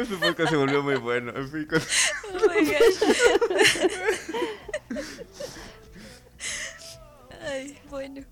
Este 0.00 0.16
podcast 0.16 0.50
se 0.50 0.56
volvió 0.56 0.82
muy 0.82 0.96
bueno. 0.96 1.32
En 1.34 1.50
fin, 1.50 1.66
con... 1.66 1.80
Oh 1.80 2.48
my 2.48 2.64
gosh. 2.64 2.98
Ay, 7.46 7.78
bueno. 7.90 8.22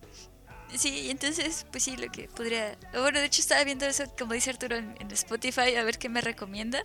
Sí, 0.76 1.10
entonces, 1.10 1.66
pues 1.70 1.84
sí, 1.84 1.96
lo 1.96 2.10
que 2.10 2.28
podría... 2.28 2.78
Bueno, 2.92 3.18
de 3.18 3.26
hecho 3.26 3.40
estaba 3.40 3.64
viendo 3.64 3.86
eso, 3.86 4.04
como 4.18 4.34
dice 4.34 4.50
Arturo, 4.50 4.76
en, 4.76 5.10
Spotify, 5.10 5.74
a 5.76 5.84
ver 5.84 5.98
qué 5.98 6.08
me 6.08 6.20
recomienda. 6.20 6.80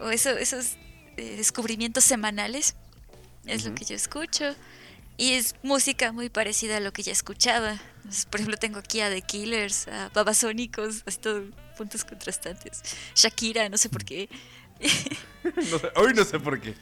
O 0.00 0.10
eso, 0.10 0.30
esos 0.30 0.76
eh, 1.16 1.36
descubrimientos 1.36 2.04
semanales. 2.04 2.74
Es 3.46 3.64
lo 3.64 3.74
que 3.74 3.84
yo 3.84 3.94
escucho. 3.94 4.54
Y 5.16 5.34
es 5.34 5.56
música 5.62 6.12
muy 6.12 6.30
parecida 6.30 6.78
a 6.78 6.80
lo 6.80 6.92
que 6.92 7.02
ya 7.02 7.12
escuchaba. 7.12 7.80
por 8.30 8.40
ejemplo, 8.40 8.56
tengo 8.56 8.78
aquí 8.78 9.00
a 9.00 9.10
The 9.10 9.22
Killers, 9.22 9.88
a 9.88 10.08
Babasónicos, 10.14 11.02
así 11.06 11.18
todo 11.18 11.44
puntos 11.76 12.04
contrastantes. 12.04 12.82
Shakira, 13.14 13.68
no 13.68 13.76
sé 13.78 13.88
por 13.88 14.04
qué. 14.04 14.28
no 15.70 15.78
sé, 15.78 15.90
hoy 15.96 16.14
no 16.14 16.24
sé 16.24 16.38
por 16.38 16.60
qué. 16.60 16.74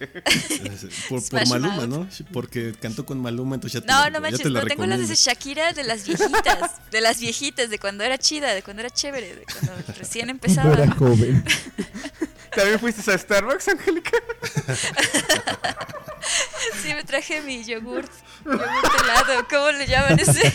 Por, 1.08 1.28
por 1.28 1.48
Maluma, 1.48 1.86
¿no? 1.86 2.08
Porque 2.32 2.74
cantó 2.80 3.04
con 3.04 3.20
Maluma, 3.20 3.54
entonces 3.56 3.80
ya 3.80 3.86
te 3.86 3.92
No, 3.92 4.00
la, 4.00 4.10
no 4.10 4.20
manches, 4.20 4.46
no 4.50 4.62
tengo 4.64 4.86
las 4.86 5.08
de 5.08 5.14
Shakira 5.14 5.72
de 5.72 5.84
las 5.84 6.06
viejitas, 6.06 6.90
de 6.90 7.00
las 7.00 7.20
viejitas, 7.20 7.70
de 7.70 7.78
cuando 7.78 8.04
era 8.04 8.18
chida, 8.18 8.54
de 8.54 8.62
cuando 8.62 8.80
era 8.80 8.90
chévere, 8.90 9.34
de 9.36 9.44
cuando 9.44 9.72
recién 9.98 10.30
empezaba. 10.30 10.72
Era 10.72 10.90
joven. 10.92 11.44
¿También 12.54 12.80
fuiste 12.80 13.08
a 13.10 13.16
Starbucks, 13.16 13.68
Angélica? 13.68 14.12
Sí, 16.82 16.92
me 16.94 17.02
traje 17.02 17.40
mi 17.40 17.64
yogurt, 17.64 18.10
yogurt 18.44 19.00
helado, 19.02 19.46
¿cómo 19.48 19.72
le 19.72 19.86
llaman 19.86 20.18
ese? 20.18 20.52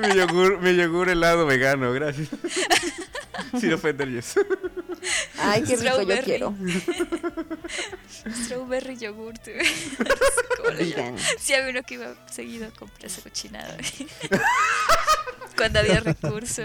mi, 0.00 0.14
yogur, 0.14 0.60
mi 0.60 0.74
yogur 0.76 1.08
helado 1.08 1.46
vegano, 1.46 1.92
gracias. 1.92 2.28
Sin 3.60 3.72
ofender, 3.72 4.10
yes. 4.10 4.34
Ay, 5.38 5.62
qué 5.62 5.76
rico, 5.76 6.02
yo 6.02 6.22
quiero. 6.22 6.54
Strawberry 8.44 8.96
yogurt. 8.96 9.46
Sí, 11.38 11.54
había 11.54 11.70
uno 11.70 11.82
que 11.82 11.94
iba 11.94 12.14
seguido 12.30 12.66
a 12.66 12.70
comprar 12.70 13.06
esa 13.06 13.22
cochinada. 13.22 13.76
Cuando 15.56 15.78
había 15.78 16.00
recurso. 16.00 16.62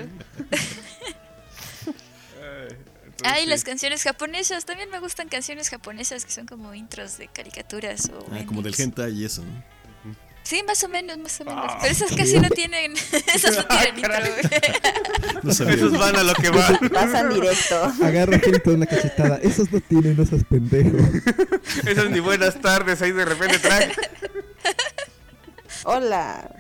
Ah, 3.23 3.39
y 3.39 3.45
las 3.45 3.63
canciones 3.63 4.03
japonesas. 4.03 4.65
También 4.65 4.89
me 4.89 4.99
gustan 4.99 5.29
canciones 5.29 5.69
japonesas 5.69 6.25
que 6.25 6.31
son 6.31 6.45
como 6.45 6.73
intros 6.73 7.17
de 7.17 7.27
caricaturas 7.27 8.09
o. 8.09 8.25
Ah, 8.31 8.43
como 8.45 8.61
del 8.61 8.75
hentai 8.77 9.13
y 9.13 9.25
eso, 9.25 9.43
¿no? 9.43 9.63
Sí, 10.43 10.61
más 10.67 10.83
o 10.83 10.89
menos, 10.89 11.17
más 11.17 11.39
o 11.39 11.45
menos. 11.45 11.71
Pero 11.81 11.91
esas 11.91 12.11
casi 12.11 12.37
no 12.39 12.49
tienen. 12.49 12.93
Esas 13.33 13.55
no 13.55 13.65
tienen 13.65 13.97
intro, 13.97 14.11
güey. 14.11 15.41
No 15.41 15.53
sabía. 15.53 15.75
Esos 15.75 15.97
van 15.97 16.15
a 16.17 16.23
lo 16.23 16.33
que 16.33 16.49
van. 16.49 16.77
Pasan 16.93 17.33
directo. 17.33 17.83
Agarra 18.03 18.39
gente 18.39 18.69
una 18.69 18.85
cachetada. 18.85 19.37
Esos 19.37 19.71
no 19.71 19.79
tienen, 19.79 20.17
no 20.17 20.25
seas 20.25 20.43
pendejo. 20.43 20.97
Esas 21.85 22.09
ni 22.09 22.19
buenas 22.19 22.59
tardes, 22.59 23.01
ahí 23.01 23.13
de 23.13 23.23
repente 23.23 23.57
traen. 23.59 23.91
Hola. 25.85 26.53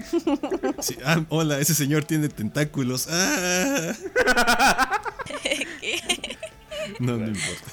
Sí, 0.79 0.97
ah, 1.05 1.23
hola, 1.29 1.59
ese 1.59 1.73
señor 1.73 2.05
tiene 2.05 2.29
tentáculos. 2.29 3.07
Ah. 3.09 3.93
¿Qué? 5.43 6.37
No, 6.99 7.17
no 7.17 7.27
importa. 7.27 7.71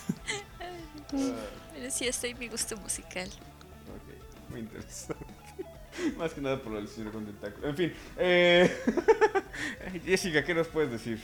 Pero 1.11 1.91
sí, 1.91 2.09
ahí 2.25 2.35
mi 2.35 2.49
gusto 2.49 2.77
musical. 2.77 3.29
Ok, 3.29 4.51
muy 4.51 4.61
interesante. 4.61 5.40
Más 6.21 6.35
que 6.35 6.43
nada 6.43 6.59
por 6.59 6.77
el 6.77 6.87
señor 6.87 7.13
con 7.13 7.25
tentáculo. 7.25 7.69
En 7.69 7.77
fin, 7.77 7.93
eh... 8.19 8.71
Jessica, 10.05 10.45
¿qué 10.45 10.53
nos 10.53 10.69
puedes 10.69 10.91
decir? 10.91 11.19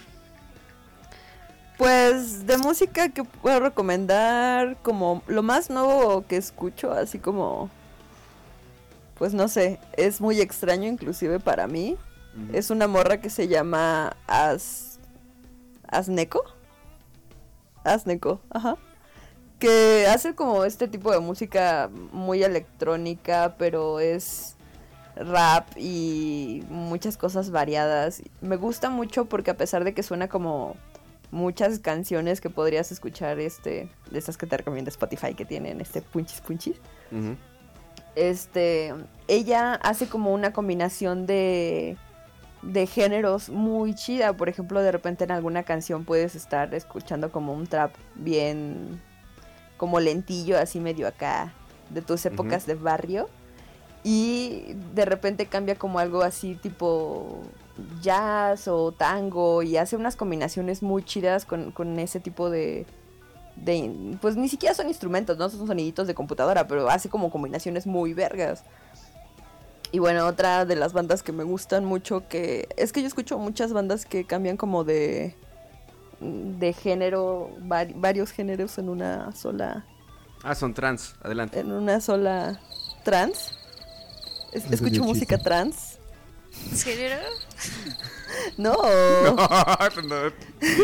Pues 1.76 2.47
de 2.47 2.57
música 2.57 3.11
que 3.11 3.22
puedo 3.22 3.61
recomendar 3.61 4.78
como 4.82 5.22
lo 5.26 5.42
más 5.42 5.68
nuevo 5.68 6.26
que 6.26 6.38
escucho, 6.38 6.92
así 6.92 7.18
como 7.18 7.68
pues 9.18 9.34
no 9.34 9.49
sé, 9.49 9.78
es 9.99 10.22
muy 10.22 10.40
extraño 10.40 10.88
inclusive 10.88 11.40
para 11.40 11.66
mí. 11.66 11.97
Es 12.53 12.70
una 12.70 12.86
morra 12.86 13.20
que 13.20 13.30
se 13.30 13.49
llama 13.49 14.16
As 14.26 14.99
Asneco. 15.88 16.42
Asneco, 17.84 18.40
ajá. 18.51 18.76
Que 19.59 20.07
hace 20.07 20.34
como 20.34 20.64
este 20.64 20.88
tipo 20.88 21.12
de 21.12 21.20
música 21.20 21.90
muy 22.12 22.42
electrónica, 22.42 23.57
pero 23.59 24.01
es 24.01 24.55
rap 25.16 25.68
y 25.76 26.62
muchas 26.68 27.16
cosas 27.16 27.50
variadas. 27.50 28.22
Me 28.40 28.56
gusta 28.56 28.90
mucho 28.90 29.26
porque 29.26 29.50
a 29.50 29.56
pesar 29.56 29.84
de 29.84 29.94
que 29.94 30.02
suena 30.02 30.28
como 30.28 30.76
muchas 31.30 31.78
canciones 31.80 32.40
que 32.40 32.50
podrías 32.50 32.92
escuchar 32.92 33.40
este 33.40 33.88
de 34.10 34.18
esas 34.18 34.36
que 34.36 34.46
te 34.46 34.56
recomienda 34.56 34.90
Spotify 34.90 35.34
que 35.34 35.44
tienen 35.44 35.80
este 35.80 36.02
punchis 36.02 36.40
punchis. 36.40 36.76
Este, 38.14 38.94
ella 39.28 39.74
hace 39.74 40.08
como 40.08 40.32
una 40.32 40.52
combinación 40.52 41.26
de 41.26 41.96
de 42.62 42.86
géneros 42.86 43.48
muy 43.48 43.94
chida, 43.94 44.32
por 44.32 44.48
ejemplo, 44.48 44.80
de 44.82 44.90
repente 44.90 45.24
en 45.24 45.30
alguna 45.30 45.62
canción 45.62 46.04
puedes 46.04 46.34
estar 46.34 46.74
escuchando 46.74 47.30
como 47.30 47.52
un 47.52 47.66
trap 47.66 47.94
bien 48.16 49.00
como 49.76 50.00
lentillo, 50.00 50.58
así 50.58 50.80
medio 50.80 51.06
acá 51.06 51.52
de 51.90 52.02
tus 52.02 52.26
épocas 52.26 52.66
de 52.66 52.74
barrio 52.74 53.28
y 54.09 54.76
de 54.94 55.04
repente 55.04 55.46
cambia 55.46 55.74
como 55.74 55.98
algo 55.98 56.22
así 56.22 56.54
tipo 56.54 57.42
jazz 58.00 58.68
o 58.68 58.92
tango 58.92 59.64
y 59.64 59.76
hace 59.78 59.96
unas 59.96 60.14
combinaciones 60.14 60.80
muy 60.80 61.02
chidas 61.02 61.44
con, 61.44 61.72
con 61.72 61.98
ese 61.98 62.20
tipo 62.20 62.48
de, 62.48 62.86
de... 63.57 64.16
Pues 64.20 64.36
ni 64.36 64.48
siquiera 64.48 64.76
son 64.76 64.86
instrumentos, 64.86 65.36
no 65.38 65.48
son 65.50 65.66
soniditos 65.66 66.07
de 66.07 66.14
computadora, 66.14 66.68
pero 66.68 66.88
hace 66.88 67.09
como 67.09 67.30
combinaciones 67.30 67.84
muy 67.84 68.14
vergas. 68.14 68.62
Y 69.90 69.98
bueno, 69.98 70.24
otra 70.28 70.64
de 70.64 70.76
las 70.76 70.92
bandas 70.92 71.24
que 71.24 71.32
me 71.32 71.42
gustan 71.42 71.84
mucho, 71.84 72.28
que 72.28 72.68
es 72.76 72.92
que 72.92 73.00
yo 73.00 73.09
escucho 73.09 73.38
muchas 73.38 73.72
bandas 73.72 74.07
que 74.07 74.24
cambian 74.24 74.57
como 74.57 74.84
de... 74.84 75.34
de 76.20 76.72
género, 76.74 77.50
vari- 77.61 77.94
varios 77.96 78.30
géneros 78.30 78.78
en 78.78 78.88
una 78.88 79.32
sola... 79.32 79.84
Ah, 80.44 80.54
son 80.54 80.74
trans, 80.74 81.16
adelante. 81.22 81.59
en 81.59 81.72
una 81.72 82.00
sola 82.00 82.61
trans. 83.02 83.55
Es- 84.53 84.64
Eso 84.64 84.66
es 84.66 84.72
escucho 84.80 85.03
música 85.03 85.36
chiste. 85.36 85.44
trans. 85.49 85.99
¿Género? 86.82 87.16
No. 88.59 88.72
No, 88.74 89.34
no, 90.09 90.32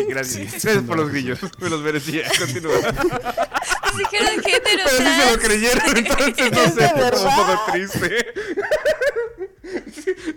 Gracias. 0.07 0.63
Gracias 0.63 0.83
por 0.85 0.97
los 0.97 1.09
grillos. 1.11 1.39
Me 1.59 1.69
los 1.69 1.81
merecía. 1.81 2.23
Continúa. 2.39 2.73
Dijeron 2.77 4.41
género 4.41 4.61
Pero 4.63 4.89
sí 4.89 5.03
se 5.03 5.31
lo 5.31 5.37
creyeron, 5.39 5.97
entonces 5.97 6.51
no 6.51 6.69
sé. 6.73 6.85
Es 7.13 7.19
un 7.21 7.35
poco 7.35 7.59
triste. 7.71 8.25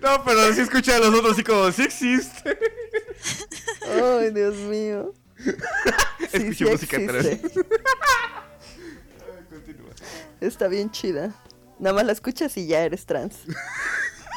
No, 0.03 0.24
pero 0.24 0.53
sí 0.53 0.61
escuché 0.62 0.95
a 0.95 0.99
los 0.99 1.14
otros 1.14 1.33
así 1.35 1.45
como, 1.45 1.70
sí 1.72 1.83
existe. 1.85 2.59
Ay, 3.89 4.31
Dios 4.33 4.55
mío. 4.57 5.14
Escuché 6.33 6.55
sí 6.55 6.64
música 6.64 6.99
trans. 7.07 7.27
Continúa. 9.49 9.91
Está 10.41 10.68
bien 10.68 10.91
chida. 10.91 11.35
Nada 11.79 11.95
más 11.95 12.07
la 12.07 12.12
escuchas 12.12 12.57
y 12.57 12.66
ya 12.66 12.81
eres 12.83 13.07
trans. 13.07 13.37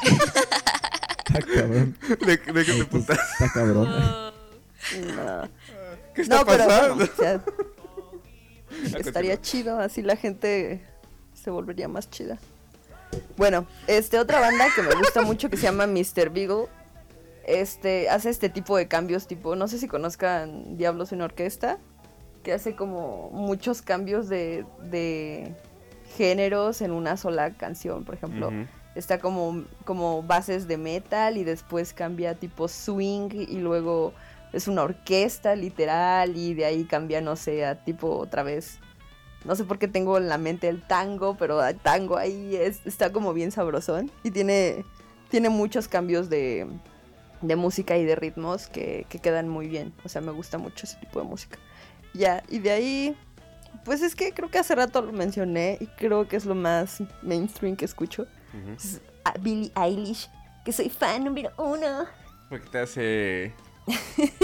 Está 0.02 1.40
cabrón. 1.42 1.96
¿De, 2.26 2.36
de 2.36 2.64
qué 2.64 2.72
te 2.72 2.84
putas? 2.84 3.18
Está 3.32 3.52
cabrón. 3.52 3.88
No, 3.88 5.48
¿Qué 6.14 6.22
está 6.22 6.38
no 6.38 6.46
pero 6.46 6.66
pasando? 6.66 6.94
bueno, 6.96 7.12
o 7.12 7.16
sea, 7.16 7.38
continúa. 7.40 9.00
estaría 9.00 9.40
chido, 9.40 9.78
así 9.78 10.02
la 10.02 10.16
gente 10.16 10.80
se 11.34 11.50
volvería 11.50 11.86
más 11.88 12.10
chida. 12.10 12.38
Bueno, 13.36 13.66
este 13.86 14.18
otra 14.18 14.40
banda 14.40 14.66
que 14.74 14.82
me 14.82 14.94
gusta 14.94 15.22
mucho 15.22 15.50
que 15.50 15.56
se 15.56 15.64
llama 15.64 15.86
Mr. 15.86 16.30
Beagle. 16.30 16.66
Este 17.44 18.08
hace 18.08 18.30
este 18.30 18.48
tipo 18.48 18.76
de 18.76 18.86
cambios, 18.88 19.26
tipo, 19.26 19.56
no 19.56 19.66
sé 19.68 19.78
si 19.78 19.88
conozcan 19.88 20.76
Diablos 20.76 21.12
en 21.12 21.20
Orquesta, 21.22 21.78
que 22.42 22.52
hace 22.52 22.76
como 22.76 23.30
muchos 23.30 23.82
cambios 23.82 24.28
de, 24.28 24.64
de 24.82 25.54
géneros 26.16 26.82
en 26.82 26.90
una 26.90 27.16
sola 27.16 27.54
canción, 27.54 28.04
por 28.04 28.14
ejemplo. 28.14 28.50
Está 28.94 29.20
como, 29.20 29.64
como 29.84 30.22
bases 30.22 30.66
de 30.66 30.76
metal 30.76 31.36
y 31.36 31.44
después 31.44 31.92
cambia 31.92 32.34
tipo 32.34 32.66
swing 32.66 33.30
y 33.32 33.58
luego 33.58 34.12
es 34.52 34.66
una 34.66 34.82
orquesta 34.82 35.54
literal 35.54 36.36
y 36.36 36.54
de 36.54 36.64
ahí 36.64 36.84
cambia, 36.84 37.20
no 37.20 37.36
sé, 37.36 37.64
a 37.64 37.84
tipo 37.84 38.16
otra 38.16 38.42
vez. 38.42 38.78
No 39.44 39.54
sé 39.54 39.64
por 39.64 39.78
qué 39.78 39.88
tengo 39.88 40.18
en 40.18 40.28
la 40.28 40.38
mente 40.38 40.68
el 40.68 40.82
tango, 40.82 41.36
pero 41.36 41.64
el 41.64 41.78
tango 41.78 42.16
ahí 42.16 42.56
es, 42.56 42.84
está 42.84 43.12
como 43.12 43.32
bien 43.32 43.52
sabrosón 43.52 44.10
y 44.22 44.32
tiene, 44.32 44.84
tiene 45.30 45.48
muchos 45.48 45.88
cambios 45.88 46.28
de, 46.28 46.66
de 47.40 47.56
música 47.56 47.96
y 47.96 48.04
de 48.04 48.16
ritmos 48.16 48.66
que, 48.66 49.06
que 49.08 49.18
quedan 49.20 49.48
muy 49.48 49.68
bien. 49.68 49.94
O 50.04 50.08
sea, 50.08 50.20
me 50.20 50.32
gusta 50.32 50.58
mucho 50.58 50.84
ese 50.84 50.96
tipo 50.96 51.20
de 51.20 51.26
música. 51.26 51.58
Ya, 52.12 52.42
y 52.48 52.58
de 52.58 52.70
ahí, 52.72 53.16
pues 53.84 54.02
es 54.02 54.14
que 54.14 54.32
creo 54.32 54.50
que 54.50 54.58
hace 54.58 54.74
rato 54.74 55.00
lo 55.02 55.12
mencioné 55.12 55.76
y 55.80 55.86
creo 55.86 56.26
que 56.28 56.36
es 56.36 56.44
lo 56.44 56.54
más 56.54 57.02
mainstream 57.22 57.76
que 57.76 57.84
escucho 57.84 58.26
Ujú. 58.54 58.72
es 58.76 59.00
a 59.24 59.32
Billie 59.38 59.70
Eilish, 59.76 60.28
que 60.64 60.72
soy 60.72 60.88
fan 60.90 61.24
número 61.24 61.50
uno. 61.58 62.04
Porque 62.48 62.68
te 62.68 62.78
hace 62.78 63.54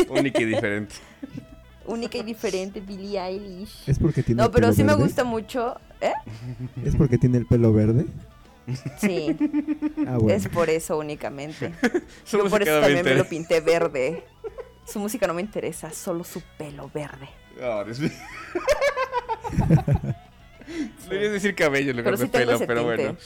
única 0.08 0.40
y 0.42 0.44
diferente. 0.46 0.94
Única 1.88 2.18
y 2.18 2.24
diferente, 2.24 2.80
Billie 2.80 3.16
Eilish. 3.20 3.88
Es 3.88 4.00
porque 4.00 4.20
tiene 4.24 4.40
No, 4.40 4.46
el 4.46 4.50
pero 4.50 4.62
pelo 4.64 4.72
sí 4.74 4.82
me 4.82 4.88
verde? 4.94 5.02
gusta 5.04 5.22
mucho. 5.22 5.76
¿Eh? 6.00 6.12
Es 6.84 6.96
porque 6.96 7.16
tiene 7.16 7.38
el 7.38 7.46
pelo 7.46 7.72
verde. 7.72 8.06
Sí, 8.98 9.36
Ah, 10.08 10.16
bueno. 10.18 10.30
es 10.30 10.48
por 10.48 10.68
eso 10.68 10.98
únicamente. 10.98 11.72
Su 12.24 12.38
Yo 12.38 12.50
por 12.50 12.62
eso 12.64 12.72
no 12.72 12.80
me 12.80 12.86
también 12.94 13.04
me 13.04 13.14
lo 13.14 13.24
pinté 13.28 13.60
verde. 13.60 14.24
Su 14.84 14.98
música 14.98 15.28
no 15.28 15.34
me 15.34 15.42
interesa, 15.42 15.92
solo 15.92 16.24
su 16.24 16.42
pelo 16.58 16.90
verde. 16.92 17.28
Oh. 17.62 17.84
Deberías 21.08 21.32
decir 21.32 21.54
cabello 21.54 21.92
en 21.92 21.96
lugar 21.98 22.16
de 22.16 22.18
sí 22.18 22.28
tengo 22.28 22.44
pelo, 22.46 22.52
ese 22.52 22.66
pero 22.66 22.80
tinte. 22.82 22.96
bueno. 23.04 23.18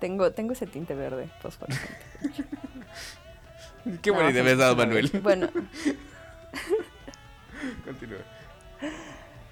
Tengo, 0.00 0.32
tengo 0.32 0.52
ese 0.52 0.66
tinte 0.66 0.94
verde, 0.94 1.28
fosforescente. 1.40 1.94
Qué 4.02 4.10
buena 4.10 4.24
No, 4.24 4.30
idea 4.30 4.42
sí, 4.42 4.44
me 4.44 4.50
has 4.52 4.58
dado, 4.58 4.76
Manuel. 4.76 5.10
Bueno, 5.22 5.48
Continúa. 7.84 8.18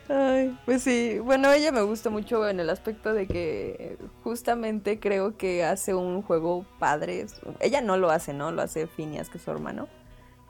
Ay, 0.09 0.57
pues 0.66 0.83
sí, 0.83 1.18
bueno, 1.20 1.51
ella 1.51 1.72
me 1.72 1.81
gusta 1.81 2.11
mucho 2.11 2.47
en 2.49 2.61
el 2.61 2.68
aspecto 2.68 3.14
de 3.14 3.27
que 3.27 3.97
justamente 4.22 5.01
creo 5.01 5.39
que 5.39 5.64
hace 5.64 5.95
un 5.95 6.20
juego 6.20 6.66
padre. 6.79 7.25
Ella 7.61 7.81
no 7.81 7.97
lo 7.97 8.11
hace, 8.11 8.35
¿no? 8.35 8.53
Lo 8.53 8.61
hace 8.61 8.87
Phineas, 8.87 9.31
que 9.31 9.39
es 9.39 9.45
su 9.45 9.51
hermano, 9.51 9.89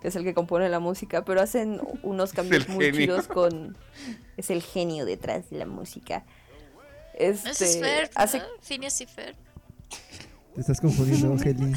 que 0.04 0.08
es 0.08 0.16
el 0.16 0.22
que 0.24 0.34
compone 0.34 0.68
la 0.68 0.80
música, 0.80 1.24
pero 1.24 1.40
hacen 1.40 1.80
unos 2.02 2.34
cambios 2.34 2.68
muy 2.68 2.84
genio. 2.92 3.00
chidos 3.00 3.26
con... 3.26 3.74
Es 4.36 4.50
el 4.50 4.62
genio 4.62 5.06
detrás 5.06 5.48
de 5.48 5.56
la 5.56 5.64
música. 5.64 6.24
¿No 7.18 7.20
es 7.26 7.46
Este, 7.46 7.80
Fer? 7.80 8.10
hace... 8.14 8.40
¿no? 8.40 8.44
Phineas 8.60 9.00
y 9.00 9.06
Fer. 9.06 9.34
Te 10.54 10.60
estás 10.60 10.78
confundiendo, 10.82 11.34
Heli. 11.42 11.72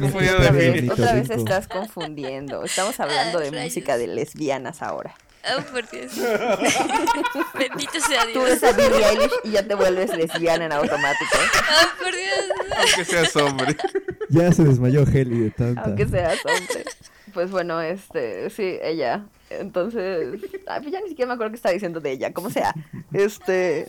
confundiendo 0.00 0.40
de 0.40 0.48
Otra 0.48 0.52
Phineas. 0.54 0.72
vez, 0.80 0.90
otra 0.90 1.12
vez 1.12 1.28
estás 1.30 1.68
confundiendo. 1.68 2.64
Estamos 2.64 2.98
hablando 2.98 3.40
de 3.40 3.50
Rayos. 3.50 3.64
música 3.66 3.98
de 3.98 4.06
lesbianas 4.06 4.80
ahora. 4.80 5.14
Oh, 5.58 5.62
por 5.70 5.86
Dios. 5.90 6.12
Bendito 7.58 8.00
sea 8.08 8.22
Tú 8.32 8.44
Dios. 8.44 8.60
ves 8.60 8.62
a 8.64 8.72
Billie 8.72 9.04
Eilish 9.06 9.32
y 9.44 9.50
ya 9.50 9.62
te 9.66 9.74
vuelves 9.74 10.16
lesbiana 10.16 10.64
en 10.64 10.72
automático. 10.72 11.36
Oh, 11.36 12.02
por 12.02 12.12
Dios. 12.14 12.78
Aunque 12.78 13.04
seas 13.04 13.36
hombre. 13.36 13.76
Ya 14.30 14.50
se 14.52 14.64
desmayó 14.64 15.02
Heli 15.02 15.40
de 15.40 15.50
tanta. 15.50 15.82
Aunque 15.82 16.06
seas 16.06 16.38
hombre. 16.46 16.84
Pues 17.32 17.50
bueno, 17.50 17.80
este, 17.80 18.50
sí, 18.50 18.78
ella. 18.82 19.26
Entonces, 19.50 20.40
ay, 20.66 20.80
pues 20.80 20.92
ya 20.92 21.00
ni 21.00 21.08
siquiera 21.08 21.28
me 21.28 21.34
acuerdo 21.34 21.52
qué 21.52 21.56
estaba 21.56 21.72
diciendo 21.72 22.00
de 22.00 22.12
ella, 22.12 22.32
como 22.32 22.50
sea. 22.50 22.74
Este, 23.12 23.86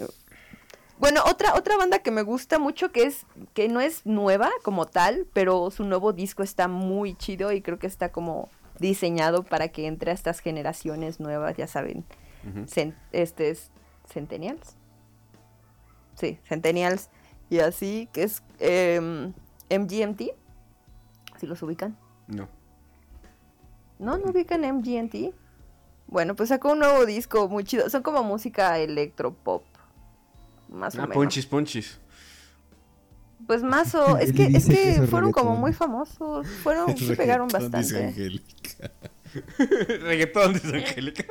bueno, 0.99 1.21
otra 1.25 1.55
otra 1.55 1.77
banda 1.77 1.99
que 1.99 2.11
me 2.11 2.21
gusta 2.21 2.59
mucho 2.59 2.91
que 2.91 3.03
es 3.03 3.25
que 3.53 3.67
no 3.67 3.81
es 3.81 4.05
nueva 4.05 4.49
como 4.63 4.85
tal, 4.85 5.27
pero 5.33 5.71
su 5.71 5.83
nuevo 5.83 6.13
disco 6.13 6.43
está 6.43 6.67
muy 6.67 7.15
chido 7.15 7.51
y 7.51 7.61
creo 7.61 7.79
que 7.79 7.87
está 7.87 8.11
como 8.11 8.49
diseñado 8.79 9.43
para 9.43 9.67
que 9.67 9.87
entre 9.87 10.11
a 10.11 10.13
estas 10.13 10.39
generaciones 10.39 11.19
nuevas, 11.19 11.55
ya 11.57 11.67
saben, 11.67 12.05
este 13.11 13.49
es 13.49 13.71
Centennials. 14.11 14.75
Sí, 16.15 16.39
Centennials 16.47 17.09
y 17.49 17.59
así, 17.59 18.07
que 18.13 18.23
es 18.23 18.43
em, 18.59 19.33
MGMT. 19.69 20.31
Si 21.39 21.47
los 21.47 21.61
ubican. 21.63 21.97
No. 22.27 22.47
¿No? 24.03 24.17
¿No 24.17 24.31
ubican 24.31 24.61
MGMT? 24.61 25.33
Bueno, 26.07 26.35
pues 26.35 26.49
sacó 26.49 26.73
un 26.73 26.79
nuevo 26.79 27.05
disco 27.05 27.47
muy 27.47 27.63
chido. 27.63 27.89
Son 27.89 28.03
como 28.03 28.23
música 28.23 28.77
electropop. 28.79 29.63
Más 30.69 30.95
o 30.95 30.99
Ah, 30.99 31.01
menos. 31.03 31.15
punchis, 31.15 31.45
punchis. 31.45 31.99
Pues 33.47 33.63
más 33.63 33.95
o... 33.95 34.17
Es 34.19 34.33
que, 34.33 34.43
es 34.45 34.65
que 34.67 34.73
que 34.73 34.91
eso 34.91 35.03
es 35.03 35.09
fueron 35.09 35.31
como 35.31 35.55
muy 35.55 35.73
famosos. 35.73 36.47
Fueron, 36.63 36.95
sí 36.97 37.15
pegaron 37.15 37.47
bastante. 37.47 38.07
Angélica. 38.07 38.91
Reggaetón, 40.01 40.53
dice 40.53 40.75
Angélica. 40.75 41.23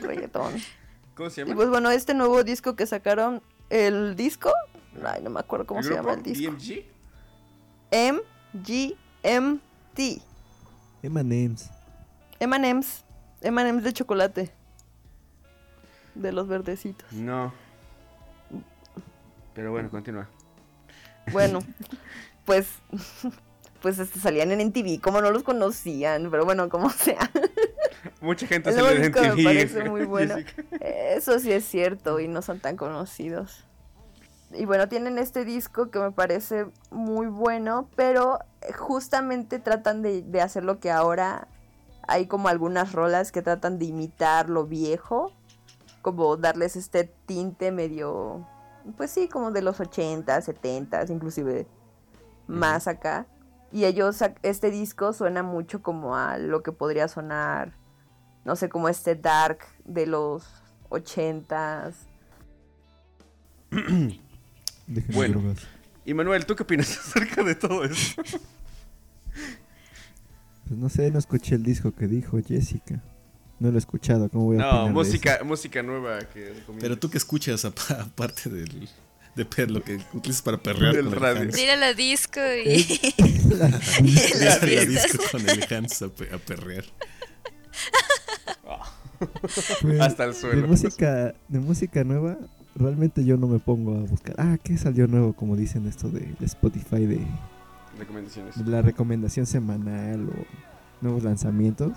Reggaetón. 0.00 0.54
¿Cómo 1.14 1.28
se 1.28 1.40
Y 1.42 1.44
llama? 1.44 1.56
pues 1.56 1.68
bueno, 1.68 1.90
este 1.90 2.14
nuevo 2.14 2.42
disco 2.44 2.76
que 2.76 2.86
sacaron, 2.86 3.42
el 3.68 4.16
disco, 4.16 4.50
ay, 5.04 5.22
no 5.22 5.28
me 5.30 5.40
acuerdo 5.40 5.66
cómo 5.66 5.80
¿El 5.80 5.86
se 5.86 5.94
llama 5.94 6.14
el 6.14 6.22
disco. 6.22 6.52
DMG? 6.52 6.84
MGMT. 9.12 10.22
M&M's. 11.02 11.70
M&M's. 12.40 13.04
M&M's 13.42 13.84
de 13.84 13.92
chocolate. 13.92 14.50
De 16.14 16.32
los 16.32 16.48
verdecitos. 16.48 17.12
No. 17.12 17.52
Pero 19.54 19.70
bueno, 19.70 19.90
continúa. 19.90 20.28
Bueno, 21.32 21.60
pues, 22.44 22.68
pues 23.82 23.98
este, 23.98 24.18
salían 24.18 24.50
en 24.52 24.68
MTV, 24.68 25.00
como 25.00 25.20
no 25.20 25.30
los 25.30 25.42
conocían, 25.42 26.30
pero 26.30 26.44
bueno, 26.44 26.68
como 26.68 26.90
sea. 26.90 27.30
Mucha 28.20 28.46
gente 28.46 28.72
se 28.72 28.82
le 28.82 28.98
disco 28.98 29.20
me 29.20 29.44
parece 29.44 29.84
muy 29.84 30.04
bueno. 30.04 30.36
Eso 30.80 31.38
sí 31.38 31.52
es 31.52 31.64
cierto 31.64 32.20
y 32.20 32.28
no 32.28 32.42
son 32.42 32.60
tan 32.60 32.76
conocidos. 32.76 33.64
Y 34.52 34.64
bueno, 34.64 34.88
tienen 34.88 35.18
este 35.18 35.44
disco 35.44 35.90
que 35.90 36.00
me 36.00 36.10
parece 36.10 36.66
muy 36.90 37.26
bueno, 37.26 37.88
pero 37.96 38.40
eh, 38.62 38.72
justamente 38.72 39.58
tratan 39.58 40.02
de, 40.02 40.22
de 40.22 40.40
hacer 40.40 40.64
lo 40.64 40.80
que 40.80 40.90
ahora 40.90 41.46
hay 42.10 42.26
como 42.26 42.48
algunas 42.48 42.92
rolas 42.92 43.30
que 43.30 43.40
tratan 43.40 43.78
de 43.78 43.84
imitar 43.84 44.50
lo 44.50 44.66
viejo, 44.66 45.32
como 46.02 46.36
darles 46.36 46.74
este 46.74 47.04
tinte 47.04 47.70
medio, 47.70 48.44
pues 48.96 49.12
sí, 49.12 49.28
como 49.28 49.52
de 49.52 49.62
los 49.62 49.78
80, 49.78 50.40
70, 50.40 51.04
inclusive 51.08 51.68
más 52.48 52.88
acá. 52.88 53.26
Y 53.70 53.84
ellos, 53.84 54.24
este 54.42 54.72
disco 54.72 55.12
suena 55.12 55.44
mucho 55.44 55.82
como 55.82 56.16
a 56.16 56.36
lo 56.38 56.64
que 56.64 56.72
podría 56.72 57.06
sonar, 57.06 57.76
no 58.44 58.56
sé, 58.56 58.68
como 58.68 58.88
este 58.88 59.14
dark 59.14 59.60
de 59.84 60.06
los 60.08 60.44
80s. 60.88 61.94
Dejen 63.70 64.20
Bueno. 65.14 65.34
las 65.34 65.42
drogas. 65.44 65.68
Y 66.04 66.14
Manuel, 66.14 66.44
¿tú 66.44 66.56
qué 66.56 66.64
opinas 66.64 66.90
acerca 66.98 67.44
de 67.44 67.54
todo 67.54 67.84
esto? 67.84 68.20
Pues 70.70 70.78
no 70.78 70.88
sé, 70.88 71.10
no 71.10 71.18
escuché 71.18 71.56
el 71.56 71.64
disco 71.64 71.90
que 71.90 72.06
dijo 72.06 72.38
Jessica. 72.46 73.02
No 73.58 73.70
lo 73.70 73.74
he 73.74 73.78
escuchado, 73.80 74.28
¿cómo 74.28 74.44
voy 74.44 74.56
a 74.56 74.60
No, 74.60 74.68
opinar 74.68 74.86
de 74.86 74.92
música, 74.92 75.40
música 75.44 75.82
nueva 75.82 76.20
que. 76.20 76.52
Pero 76.78 76.96
tú 76.96 77.10
que 77.10 77.18
escuchas 77.18 77.64
apa- 77.64 77.94
aparte 78.02 78.48
del, 78.48 78.88
de 79.34 79.44
per, 79.44 79.68
lo 79.68 79.82
que 79.82 79.98
utilizas 80.12 80.42
para 80.42 80.58
perrear 80.58 80.94
Del 80.94 81.06
con 81.06 81.14
el 81.14 81.20
radio. 81.20 81.40
Hans. 81.42 81.58
Ir 81.58 81.70
a 81.70 81.76
la 81.76 81.92
disco 81.92 82.38
y... 82.64 82.86
La- 83.58 83.68
la 83.68 84.84
disco 84.84 85.18
con 85.32 85.48
el 85.48 85.64
Hans 85.74 86.02
a, 86.02 86.08
pe- 86.08 86.32
a 86.32 86.38
perrear. 86.38 86.84
Pues, 89.82 90.00
Hasta 90.00 90.24
el 90.24 90.30
De 90.34 90.38
suelo. 90.38 90.68
música, 90.68 91.34
de 91.48 91.58
música 91.58 92.04
nueva, 92.04 92.38
realmente 92.76 93.24
yo 93.24 93.36
no 93.36 93.48
me 93.48 93.58
pongo 93.58 93.96
a 93.96 94.00
buscar. 94.02 94.36
Ah, 94.38 94.56
¿qué 94.62 94.78
salió 94.78 95.06
nuevo? 95.08 95.32
Como 95.34 95.56
dicen 95.56 95.86
esto 95.88 96.08
de, 96.08 96.20
de 96.38 96.46
Spotify, 96.46 97.04
de, 97.06 97.18
Recomendaciones. 98.00 98.56
la 98.66 98.82
recomendación 98.82 99.46
semanal 99.46 100.28
o 100.28 100.32
nuevos 101.00 101.22
lanzamientos. 101.22 101.92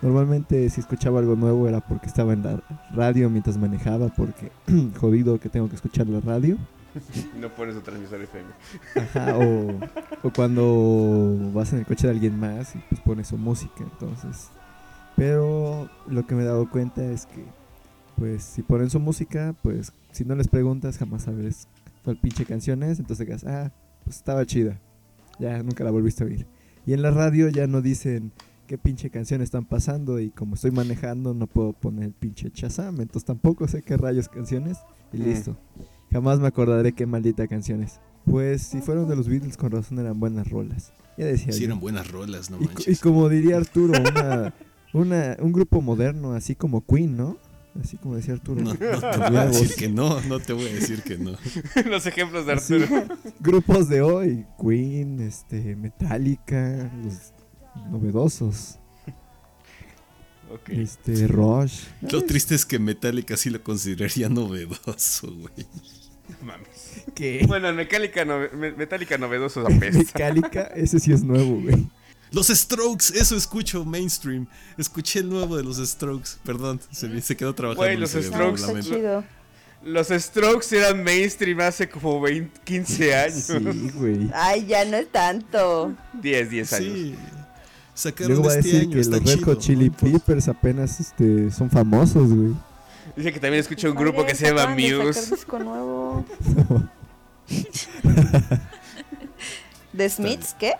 Normalmente 0.00 0.70
si 0.70 0.80
escuchaba 0.80 1.18
algo 1.18 1.36
nuevo 1.36 1.68
era 1.68 1.80
porque 1.80 2.06
estaba 2.06 2.32
en 2.32 2.42
la 2.42 2.62
radio 2.94 3.28
mientras 3.28 3.58
manejaba, 3.58 4.08
porque 4.08 4.50
jodido 4.98 5.38
que 5.38 5.48
tengo 5.50 5.68
que 5.68 5.74
escuchar 5.76 6.06
la 6.06 6.20
radio. 6.20 6.56
No 7.38 7.50
pones 7.50 7.76
otra 7.76 7.92
transmisor 7.92 8.22
FM. 8.22 8.48
Ajá, 8.94 9.36
o, 9.36 10.26
o 10.26 10.32
cuando 10.32 11.52
vas 11.52 11.70
en 11.74 11.80
el 11.80 11.86
coche 11.86 12.06
de 12.06 12.14
alguien 12.14 12.40
más 12.40 12.74
y 12.74 12.78
pues 12.88 13.02
pones 13.02 13.28
su 13.28 13.36
música, 13.36 13.84
entonces. 13.84 14.48
Pero 15.14 15.90
lo 16.06 16.26
que 16.26 16.34
me 16.34 16.42
he 16.42 16.46
dado 16.46 16.70
cuenta 16.70 17.04
es 17.04 17.26
que, 17.26 17.44
pues, 18.16 18.42
si 18.42 18.62
ponen 18.62 18.88
su 18.88 18.98
música, 19.00 19.54
pues, 19.62 19.92
si 20.10 20.24
no 20.24 20.34
les 20.34 20.48
preguntas, 20.48 20.96
jamás 20.98 21.24
sabes 21.24 21.68
cuál 22.04 22.16
pinche 22.16 22.44
canción 22.46 22.82
es, 22.82 22.98
entonces 22.98 23.26
digas, 23.26 23.44
ah, 23.44 23.72
pues 24.04 24.16
estaba 24.16 24.46
chida. 24.46 24.78
Ya 25.38 25.62
nunca 25.62 25.84
la 25.84 25.90
volviste 25.90 26.24
a 26.24 26.26
oír. 26.26 26.46
Y 26.86 26.92
en 26.92 27.02
la 27.02 27.10
radio 27.10 27.48
ya 27.48 27.66
no 27.66 27.82
dicen 27.82 28.32
qué 28.66 28.78
pinche 28.78 29.10
canción 29.10 29.42
están 29.42 29.64
pasando 29.64 30.18
y 30.20 30.30
como 30.30 30.54
estoy 30.54 30.70
manejando 30.72 31.34
no 31.34 31.46
puedo 31.46 31.72
poner 31.72 32.04
el 32.04 32.12
pinche 32.12 32.50
Shazam, 32.52 33.00
entonces 33.00 33.24
tampoco 33.24 33.68
sé 33.68 33.82
qué 33.82 33.96
rayos 33.96 34.28
canciones 34.28 34.78
y 35.12 35.18
listo. 35.18 35.56
Jamás 36.10 36.38
me 36.40 36.46
acordaré 36.48 36.92
qué 36.92 37.06
maldita 37.06 37.46
canción 37.48 37.82
es. 37.82 38.00
Pues 38.24 38.62
si 38.62 38.80
fueron 38.80 39.08
de 39.08 39.14
los 39.16 39.28
Beatles 39.28 39.56
con 39.56 39.70
razón 39.70 39.98
eran 40.00 40.18
buenas 40.18 40.48
rolas. 40.50 40.92
Ya 41.18 41.26
decía 41.26 41.52
Sí, 41.52 41.60
yo. 41.60 41.66
eran 41.66 41.80
buenas 41.80 42.10
rolas, 42.10 42.50
no 42.50 42.58
y, 42.60 42.66
manches. 42.66 42.88
y 42.88 43.00
como 43.00 43.28
diría 43.28 43.56
Arturo, 43.56 43.94
una, 44.00 44.54
una, 44.92 45.36
un 45.40 45.52
grupo 45.52 45.80
moderno, 45.80 46.32
así 46.34 46.54
como 46.56 46.84
Queen, 46.84 47.16
¿no? 47.16 47.36
Así 47.80 47.96
como 47.98 48.16
decía 48.16 48.34
Arturo. 48.34 48.60
No, 48.62 48.72
no 48.72 48.78
te 48.78 48.86
voy 49.30 49.36
a 49.36 49.46
decir 49.46 49.74
que 49.76 49.88
no, 49.88 50.20
no 50.22 50.38
te 50.40 50.52
voy 50.52 50.66
a 50.66 50.72
decir 50.72 51.02
que 51.02 51.18
no. 51.18 51.32
Los 51.90 52.06
ejemplos 52.06 52.46
de 52.46 52.52
Así, 52.54 52.74
Arturo. 52.74 53.04
grupos 53.40 53.88
de 53.88 54.02
hoy, 54.02 54.46
Queen, 54.60 55.20
este, 55.20 55.76
Metallica, 55.76 56.90
los 57.04 57.32
novedosos, 57.90 58.78
Ok. 60.50 60.68
este, 60.70 61.26
Rush. 61.26 61.84
Lo 62.10 62.24
triste 62.24 62.54
es 62.54 62.64
que 62.64 62.78
Metallica 62.78 63.36
sí 63.36 63.50
lo 63.50 63.62
consideraría 63.62 64.28
novedoso, 64.28 65.32
güey. 65.34 65.66
Mames. 66.42 67.04
¿Qué? 67.14 67.44
Bueno, 67.46 67.72
Metallica, 67.72 68.24
Me- 68.24 68.72
Metallica 68.72 69.18
novedoso 69.18 69.60
apesta. 69.66 69.98
Metallica, 69.98 70.62
ese 70.74 70.98
sí 71.00 71.12
es 71.12 71.22
nuevo, 71.22 71.60
güey. 71.60 71.88
Los 72.32 72.48
Strokes, 72.48 73.06
eso 73.14 73.36
escucho 73.36 73.84
mainstream. 73.84 74.46
Escuché 74.76 75.20
el 75.20 75.28
nuevo 75.28 75.56
de 75.56 75.62
los 75.62 75.76
Strokes. 75.78 76.30
Perdón, 76.44 76.80
se, 76.90 77.08
me- 77.08 77.20
se 77.22 77.36
quedó 77.36 77.54
trabajando. 77.54 77.84
Güey, 77.86 77.96
los 77.96 78.10
cerebro, 78.10 78.56
Strokes. 78.56 78.78
Está 78.80 78.96
chido. 78.96 79.24
Los 79.84 80.08
Strokes 80.08 80.76
eran 80.76 81.04
mainstream 81.04 81.60
hace 81.60 81.88
como 81.88 82.20
20, 82.20 82.60
15 82.64 83.14
años. 83.14 83.44
Sí, 83.44 83.90
güey. 83.94 84.28
Ay, 84.34 84.66
ya 84.66 84.84
no 84.84 84.96
es 84.96 85.10
tanto. 85.12 85.94
10, 86.14 86.50
10 86.50 86.72
años. 86.72 86.92
Sí. 86.92 87.14
Sacaron 87.94 88.32
Luego 88.32 88.48
va 88.48 88.52
a 88.54 88.56
este 88.58 88.68
decir 88.68 88.80
año, 88.82 88.90
que 88.90 88.96
los 89.08 89.24
Red 89.24 89.44
Hot 89.44 89.58
Chili 89.60 89.76
no 89.78 89.84
importa. 89.84 90.18
Peppers 90.18 90.48
apenas 90.48 91.00
este, 91.00 91.50
son 91.50 91.70
famosos, 91.70 92.28
güey. 92.28 92.52
Dice 93.14 93.32
que 93.32 93.40
también 93.40 93.60
escucha 93.60 93.88
un 93.88 93.94
grupo 93.94 94.26
que 94.26 94.34
se 94.34 94.46
llama 94.52 94.74
de 94.74 94.92
Muse. 95.04 95.30
disco 95.30 95.58
nuevo. 95.58 96.24
¿The 99.96 100.10
Smiths 100.10 100.54
qué? 100.58 100.74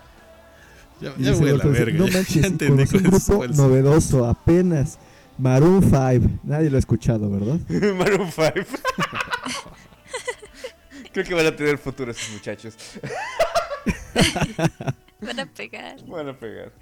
Ya, 1.01 1.15
ya 1.19 1.33
voy 1.35 1.51
a 1.51 1.57
la 1.57 1.65
verga. 1.67 1.99
No 1.99 2.07
ya 2.07 2.13
manches, 2.19 2.37
y 2.37 2.47
entendí 2.47 2.87
conocí 2.87 2.97
un 2.97 3.03
grupo 3.03 3.45
es- 3.45 3.57
novedoso, 3.57 4.27
apenas. 4.27 4.99
Maroon 5.39 5.83
5. 5.83 6.41
Nadie 6.45 6.71
lo 6.71 6.77
ha 6.77 6.79
escuchado, 6.79 7.31
¿verdad? 7.31 7.59
Maroon 7.97 8.31
5. 8.33 8.53
Creo 11.13 11.25
que 11.27 11.35
van 11.35 11.47
a 11.47 11.57
tener 11.57 11.79
futuro 11.79 12.11
esos 12.11 12.31
muchachos. 12.33 12.75
Van 15.21 15.41
a 15.41 15.47
pegar. 15.47 15.97
Van 16.07 16.29
a 16.29 16.39
pegar. 16.39 16.73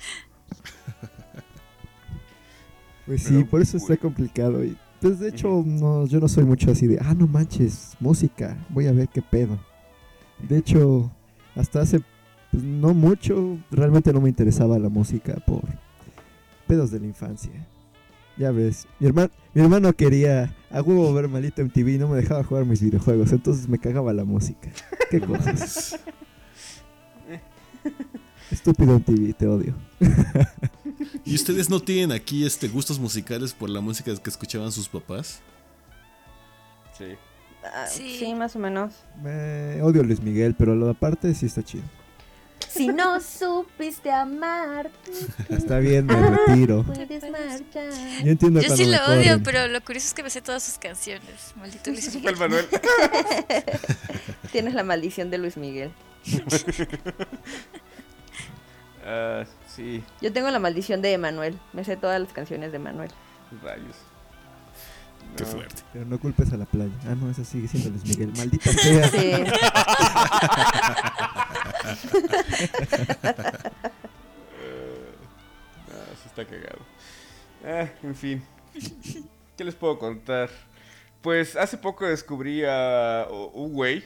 Pues 3.06 3.22
sí, 3.22 3.34
Pero, 3.34 3.46
por 3.46 3.60
eso 3.60 3.76
está 3.76 3.96
complicado. 3.96 4.64
Y, 4.64 4.76
pues 5.00 5.18
de 5.20 5.28
hecho, 5.28 5.62
no, 5.64 6.06
yo 6.06 6.18
no 6.20 6.28
soy 6.28 6.44
mucho 6.44 6.70
así 6.70 6.86
de, 6.86 6.98
ah, 7.00 7.14
no 7.14 7.26
manches, 7.26 7.96
música, 8.00 8.56
voy 8.70 8.86
a 8.86 8.92
ver 8.92 9.08
qué 9.08 9.22
pedo. 9.22 9.58
De 10.40 10.58
hecho, 10.58 11.12
hasta 11.54 11.82
hace 11.82 12.00
pues, 12.54 12.64
no 12.64 12.94
mucho, 12.94 13.58
realmente 13.70 14.12
no 14.12 14.20
me 14.20 14.28
interesaba 14.28 14.78
la 14.78 14.88
música 14.88 15.34
por 15.44 15.62
pedos 16.68 16.92
de 16.92 17.00
la 17.00 17.06
infancia. 17.06 17.50
Ya 18.36 18.52
ves, 18.52 18.86
mi, 19.00 19.08
hermano 19.08 19.30
mi 19.54 19.62
hermano 19.62 19.92
quería 19.92 20.54
a 20.70 20.82
huevo 20.82 21.12
ver 21.12 21.28
malito 21.28 21.64
MTV 21.64 21.88
y 21.88 21.98
no 21.98 22.08
me 22.08 22.16
dejaba 22.16 22.44
jugar 22.44 22.64
mis 22.64 22.80
videojuegos, 22.80 23.32
entonces 23.32 23.68
me 23.68 23.78
cagaba 23.78 24.12
la 24.12 24.24
música. 24.24 24.70
Qué 25.10 25.20
cosas. 25.20 25.98
Estúpido 28.50 29.00
TV, 29.00 29.32
te 29.32 29.48
odio. 29.48 29.74
¿Y 31.24 31.34
ustedes 31.34 31.70
no 31.70 31.80
tienen 31.80 32.12
aquí 32.12 32.46
este 32.46 32.68
gustos 32.68 33.00
musicales 33.00 33.52
por 33.52 33.68
la 33.68 33.80
música 33.80 34.14
que 34.14 34.30
escuchaban 34.30 34.70
sus 34.70 34.88
papás? 34.88 35.40
Sí. 36.96 37.16
Ah, 37.64 37.86
Sí. 37.88 38.16
sí. 38.20 38.34
más 38.34 38.54
o 38.54 38.60
menos. 38.60 38.94
Me 39.22 39.82
odio 39.82 40.04
Luis 40.04 40.22
Miguel, 40.22 40.54
pero 40.54 40.76
lo 40.76 40.88
aparte 40.88 41.34
sí 41.34 41.46
está 41.46 41.64
chido. 41.64 41.82
Si 42.68 42.88
no 42.88 43.20
supiste 43.20 44.10
amar, 44.10 44.90
Está 45.48 45.78
bien, 45.78 46.06
me 46.06 46.14
retiro. 46.30 46.82
puedes 46.84 47.30
marchar. 47.30 47.90
Yo 48.24 48.30
entiendo 48.30 48.60
Yo 48.60 48.66
cuando 48.68 48.76
sí 48.84 48.90
lo 48.90 48.96
odio, 49.06 49.22
corren. 49.22 49.42
pero 49.44 49.68
lo 49.68 49.80
curioso 49.82 50.08
es 50.08 50.14
que 50.14 50.22
me 50.22 50.30
sé 50.30 50.42
todas 50.42 50.62
sus 50.62 50.78
canciones. 50.78 51.52
Maldito 51.56 51.90
Luis 51.90 52.14
Miguel. 52.14 52.36
Manuel. 52.36 52.66
Tienes 54.52 54.74
la 54.74 54.82
maldición 54.84 55.30
de 55.30 55.38
Luis 55.38 55.56
Miguel. 55.56 55.92
Ah, 59.06 59.44
sí, 59.68 60.02
Yo 60.22 60.32
tengo 60.32 60.50
la 60.50 60.58
maldición 60.58 61.02
de 61.02 61.12
Emanuel. 61.12 61.58
Me 61.74 61.84
sé 61.84 61.94
todas 61.98 62.18
las 62.18 62.32
canciones 62.32 62.70
de 62.72 62.76
Emanuel. 62.76 63.10
rayos. 63.62 63.96
Qué 65.36 65.44
No. 65.44 65.50
fuerte. 65.50 65.82
Pero 65.92 66.04
no 66.06 66.18
culpes 66.18 66.52
a 66.52 66.56
la 66.56 66.64
playa. 66.66 66.92
Ah, 67.06 67.14
no, 67.14 67.30
esa 67.30 67.44
sigue 67.44 67.68
siendo 67.68 67.90
Luis 67.90 68.04
Miguel. 68.04 68.32
Maldita 68.36 68.72
sea. 68.72 69.08
Sí. 69.08 69.32
Ah, 75.90 76.14
sí 76.22 76.28
está 76.28 76.44
cagado. 76.44 76.78
Ah, 77.64 77.88
en 78.02 78.14
fin. 78.14 78.42
¿Qué 79.56 79.64
les 79.64 79.74
puedo 79.74 79.98
contar? 79.98 80.50
Pues 81.22 81.56
hace 81.56 81.78
poco 81.78 82.06
descubrí 82.06 82.62
a 82.66 83.26
un 83.54 83.72
güey 83.72 84.04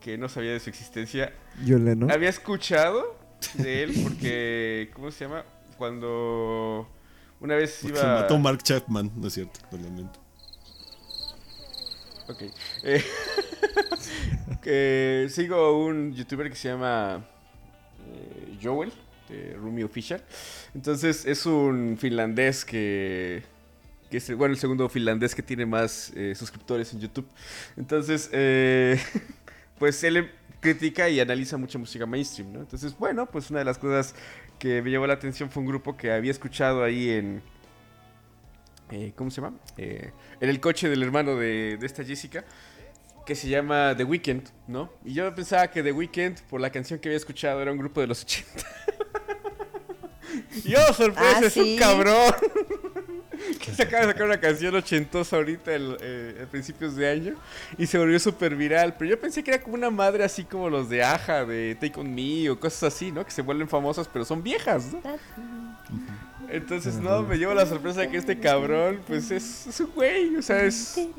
que 0.00 0.16
no 0.18 0.28
sabía 0.28 0.52
de 0.52 0.60
su 0.60 0.70
existencia. 0.70 1.32
Yo 1.64 1.78
le 1.78 1.94
no. 1.94 2.12
Había 2.12 2.28
escuchado 2.30 3.16
de 3.54 3.82
él 3.84 4.00
porque, 4.02 4.90
¿cómo 4.94 5.10
se 5.10 5.24
llama? 5.24 5.44
Cuando 5.76 6.88
una 7.40 7.54
vez 7.54 7.78
Porque 7.82 7.98
iba... 7.98 8.00
se 8.16 8.20
mató 8.22 8.38
Mark 8.38 8.62
Chapman, 8.62 9.12
¿no 9.16 9.28
es 9.28 9.34
cierto? 9.34 9.60
Lo 9.70 9.78
lamento. 9.78 10.18
Ok. 12.28 12.42
Eh, 12.84 13.02
que 14.62 15.26
sigo 15.30 15.84
un 15.84 16.14
youtuber 16.14 16.50
que 16.50 16.56
se 16.56 16.68
llama 16.68 17.24
eh, 18.06 18.58
Joel, 18.62 18.92
de 19.28 19.54
Rumi 19.54 19.82
Official. 19.82 20.22
Entonces 20.74 21.24
es 21.26 21.46
un 21.46 21.96
finlandés 21.98 22.64
que, 22.64 23.42
que 24.10 24.18
es 24.18 24.36
bueno, 24.36 24.54
el 24.54 24.60
segundo 24.60 24.88
finlandés 24.88 25.34
que 25.34 25.42
tiene 25.42 25.66
más 25.66 26.12
eh, 26.14 26.34
suscriptores 26.34 26.92
en 26.92 27.00
YouTube. 27.00 27.26
Entonces, 27.76 28.28
eh, 28.32 29.00
pues 29.78 30.02
él 30.04 30.30
critica 30.60 31.08
y 31.08 31.20
analiza 31.20 31.56
mucha 31.56 31.78
música 31.78 32.04
mainstream, 32.04 32.52
¿no? 32.52 32.60
Entonces, 32.60 32.96
bueno, 32.98 33.26
pues 33.26 33.50
una 33.50 33.60
de 33.60 33.64
las 33.64 33.78
cosas 33.78 34.14
que 34.58 34.82
me 34.82 34.90
llamó 34.90 35.06
la 35.06 35.14
atención 35.14 35.50
fue 35.50 35.62
un 35.62 35.68
grupo 35.68 35.96
que 35.96 36.10
había 36.10 36.30
escuchado 36.30 36.82
ahí 36.82 37.10
en... 37.10 37.42
eh, 38.90 39.12
¿Cómo 39.16 39.30
se 39.30 39.40
llama? 39.40 39.56
Eh, 39.76 40.12
en 40.40 40.48
el 40.48 40.60
coche 40.60 40.88
del 40.88 41.02
hermano 41.02 41.36
de, 41.36 41.76
de 41.78 41.86
esta 41.86 42.04
Jessica, 42.04 42.44
que 43.26 43.34
se 43.34 43.48
llama 43.48 43.94
The 43.96 44.04
Weeknd, 44.04 44.48
¿no? 44.66 44.90
Y 45.04 45.14
yo 45.14 45.34
pensaba 45.34 45.70
que 45.70 45.82
The 45.82 45.92
Weeknd, 45.92 46.40
por 46.48 46.60
la 46.60 46.70
canción 46.70 46.98
que 46.98 47.08
había 47.08 47.18
escuchado, 47.18 47.60
era 47.60 47.70
un 47.70 47.78
grupo 47.78 48.00
de 48.00 48.06
los 48.06 48.22
80. 48.22 48.66
y 50.64 50.74
oh, 50.74 50.92
sorpresa, 50.94 51.38
Ah, 51.38 51.40
es 51.44 51.56
un 51.56 51.76
cabrón. 51.76 52.34
que 53.64 53.72
se 53.72 53.82
acaba 53.82 54.06
de 54.06 54.12
sacar 54.12 54.26
una 54.26 54.40
canción 54.40 54.74
ochentosa 54.74 55.36
ahorita 55.36 55.74
el, 55.74 55.96
eh, 56.00 56.42
a 56.42 56.50
principios 56.50 56.96
de 56.96 57.08
año 57.08 57.34
y 57.76 57.86
se 57.86 57.98
volvió 57.98 58.18
súper 58.18 58.56
viral. 58.56 58.96
Pero 58.98 59.10
yo 59.10 59.20
pensé 59.20 59.44
que 59.44 59.52
era 59.52 59.62
como 59.62 59.74
una 59.74 59.90
madre 59.90 60.24
así 60.24 60.44
como 60.44 60.68
los 60.68 60.88
de 60.88 61.02
Aja, 61.02 61.44
de 61.44 61.76
Take 61.80 62.00
On 62.00 62.14
Me 62.14 62.50
o 62.50 62.58
cosas 62.58 62.94
así, 62.94 63.12
¿no? 63.12 63.24
Que 63.24 63.30
se 63.30 63.42
vuelven 63.42 63.68
famosas, 63.68 64.08
pero 64.08 64.24
son 64.24 64.42
viejas, 64.42 64.92
¿no? 64.92 65.02
Entonces, 66.50 66.96
no, 66.96 67.22
me 67.22 67.36
llevo 67.36 67.52
la 67.52 67.66
sorpresa 67.66 68.00
de 68.00 68.08
que 68.08 68.16
este 68.16 68.38
cabrón, 68.38 69.00
pues 69.06 69.30
es, 69.30 69.66
es 69.66 69.80
un 69.80 69.90
güey, 69.94 70.34
o 70.36 70.42
sea, 70.42 70.62
es. 70.62 70.74
Sí, 70.74 71.12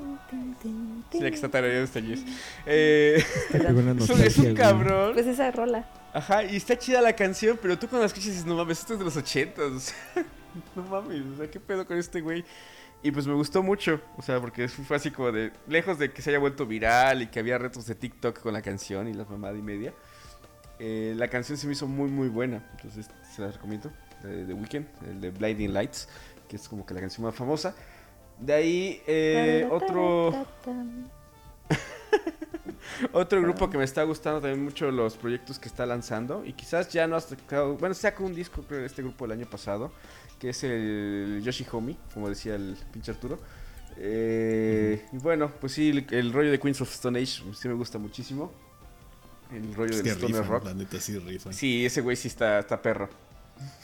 ya 1.14 1.30
que 1.30 1.36
está 1.36 1.50
tarareando 1.50 1.92
Jess. 1.92 2.22
Eh, 2.66 3.24
la 3.52 4.26
es, 4.26 4.38
un, 4.38 4.56
cabrón. 4.56 5.14
Pues 5.14 5.28
esa 5.28 5.52
rola. 5.52 5.88
Ajá, 6.14 6.44
y 6.44 6.56
está 6.56 6.78
chida 6.78 7.02
la 7.02 7.16
canción, 7.16 7.60
pero 7.62 7.78
tú 7.78 7.88
cuando 7.88 8.02
la 8.02 8.08
escuchas 8.08 8.30
dices, 8.30 8.46
no 8.46 8.56
mames, 8.56 8.80
esto 8.80 8.94
es 8.94 9.00
de 9.00 9.06
los 9.06 9.18
ochentas. 9.18 9.94
O 10.52 10.60
sea, 10.60 10.74
no 10.76 10.82
mames, 10.82 11.22
o 11.28 11.38
sea, 11.38 11.52
¿qué 11.52 11.60
pedo 11.60 11.86
con 11.86 11.96
este 11.96 12.22
güey? 12.22 12.44
Y 13.04 13.12
pues 13.12 13.28
me 13.28 13.36
gustó 13.36 13.62
mucho, 13.62 14.02
o 14.18 14.24
sea, 14.24 14.42
porque 14.42 14.68
fue 14.68 14.98
así 14.98 15.12
como 15.12 15.32
de, 15.32 15.52
lejos 15.68 16.00
de 16.00 16.12
que 16.12 16.24
se 16.24 16.32
haya 16.32 16.40
vuelto 16.40 16.66
viral 16.66 17.22
y 17.22 17.28
que 17.28 17.40
había 17.40 17.60
retos 17.60 17.86
de 17.86 17.94
TikTok 17.94 18.40
con 18.40 18.54
la 18.54 18.64
canción 18.64 19.08
y 19.08 19.14
la 19.14 19.26
mamada 19.26 19.56
y 19.56 19.62
media. 19.62 19.94
eh, 20.80 21.14
la 21.16 21.28
canción 21.28 21.58
se 21.58 21.68
me 21.68 21.74
hizo 21.74 21.86
muy, 21.86 22.10
muy 22.10 22.30
buena, 22.30 22.68
entonces 22.74 23.08
se 23.32 23.42
la 23.44 23.52
recomiendo. 23.52 23.92
De 24.24 24.46
The 24.46 24.54
Weeknd, 24.54 24.86
el 25.10 25.22
de 25.22 25.32
Blinding 25.32 25.74
Lights, 25.74 26.08
que 26.48 26.56
es 26.56 26.68
como 26.68 26.86
que 26.86 26.94
la 26.94 27.02
canción 27.02 27.26
más 27.26 27.36
famosa. 27.36 27.76
De 28.40 28.54
ahí, 28.54 29.02
eh, 29.08 29.68
otro... 29.72 30.46
Otro 33.14 33.42
grupo 33.42 33.70
que 33.70 33.78
me 33.78 33.84
está 33.84 34.04
gustando 34.04 34.42
también 34.42 34.64
mucho 34.64 34.92
los 34.92 35.16
proyectos 35.16 35.60
que 35.60 35.68
está 35.70 35.86
lanzando 35.86 36.44
y 36.46 36.54
quizás 36.54 36.90
ya 36.90 37.08
no 37.08 37.16
ha 37.16 37.22
sacado, 37.22 37.76
bueno, 37.78 37.96
sacó 37.96 38.26
un 38.26 38.36
disco 38.36 38.64
creo 38.68 38.86
este 38.86 39.02
grupo 39.02 39.26
el 39.26 39.32
año 39.32 39.50
pasado, 39.50 39.92
que 40.38 40.50
es 40.50 40.64
el 40.64 41.42
Yoshi 41.44 41.66
Homie, 41.72 41.98
como 42.14 42.30
decía 42.30 42.56
el 42.56 42.78
pinche 42.92 43.12
Arturo. 43.12 43.40
Eh, 43.98 45.06
y 45.12 45.18
bueno, 45.18 45.52
pues 45.60 45.74
sí, 45.74 45.90
el, 45.90 46.08
el 46.12 46.34
rollo 46.34 46.52
de 46.52 46.60
Queens 46.60 46.82
of 46.82 46.92
Stone 46.92 47.20
Age 47.20 47.44
sí 47.54 47.68
me 47.68 47.74
gusta 47.74 47.98
muchísimo. 48.00 48.52
El 49.54 49.74
rollo 49.74 49.92
Es 49.92 49.98
del 49.98 50.06
que 50.06 50.12
Stoner 50.12 50.42
rifan, 50.42 50.50
Rock. 50.50 50.66
la 50.66 50.74
neta 50.74 51.00
sí 51.00 51.18
rifan. 51.20 51.54
Sí, 51.54 51.86
ese 51.86 52.02
güey 52.02 52.16
sí 52.16 52.28
está, 52.28 52.60
está 52.60 52.82
perro. 52.82 53.10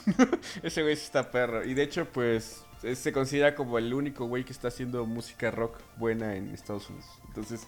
ese 0.64 0.82
güey 0.84 0.96
sí 0.96 1.04
está 1.06 1.32
perro. 1.32 1.64
Y 1.66 1.74
de 1.74 1.84
hecho, 1.84 2.06
pues, 2.12 2.64
eh, 2.84 2.96
se 2.96 3.12
considera 3.12 3.56
como 3.56 3.78
el 3.78 3.94
único 3.94 4.26
güey 4.28 4.44
que 4.44 4.54
está 4.54 4.68
haciendo 4.70 5.06
música 5.06 5.52
rock 5.52 5.78
buena 5.98 6.36
en 6.36 6.50
Estados 6.50 6.90
Unidos. 6.90 7.08
Entonces, 7.28 7.62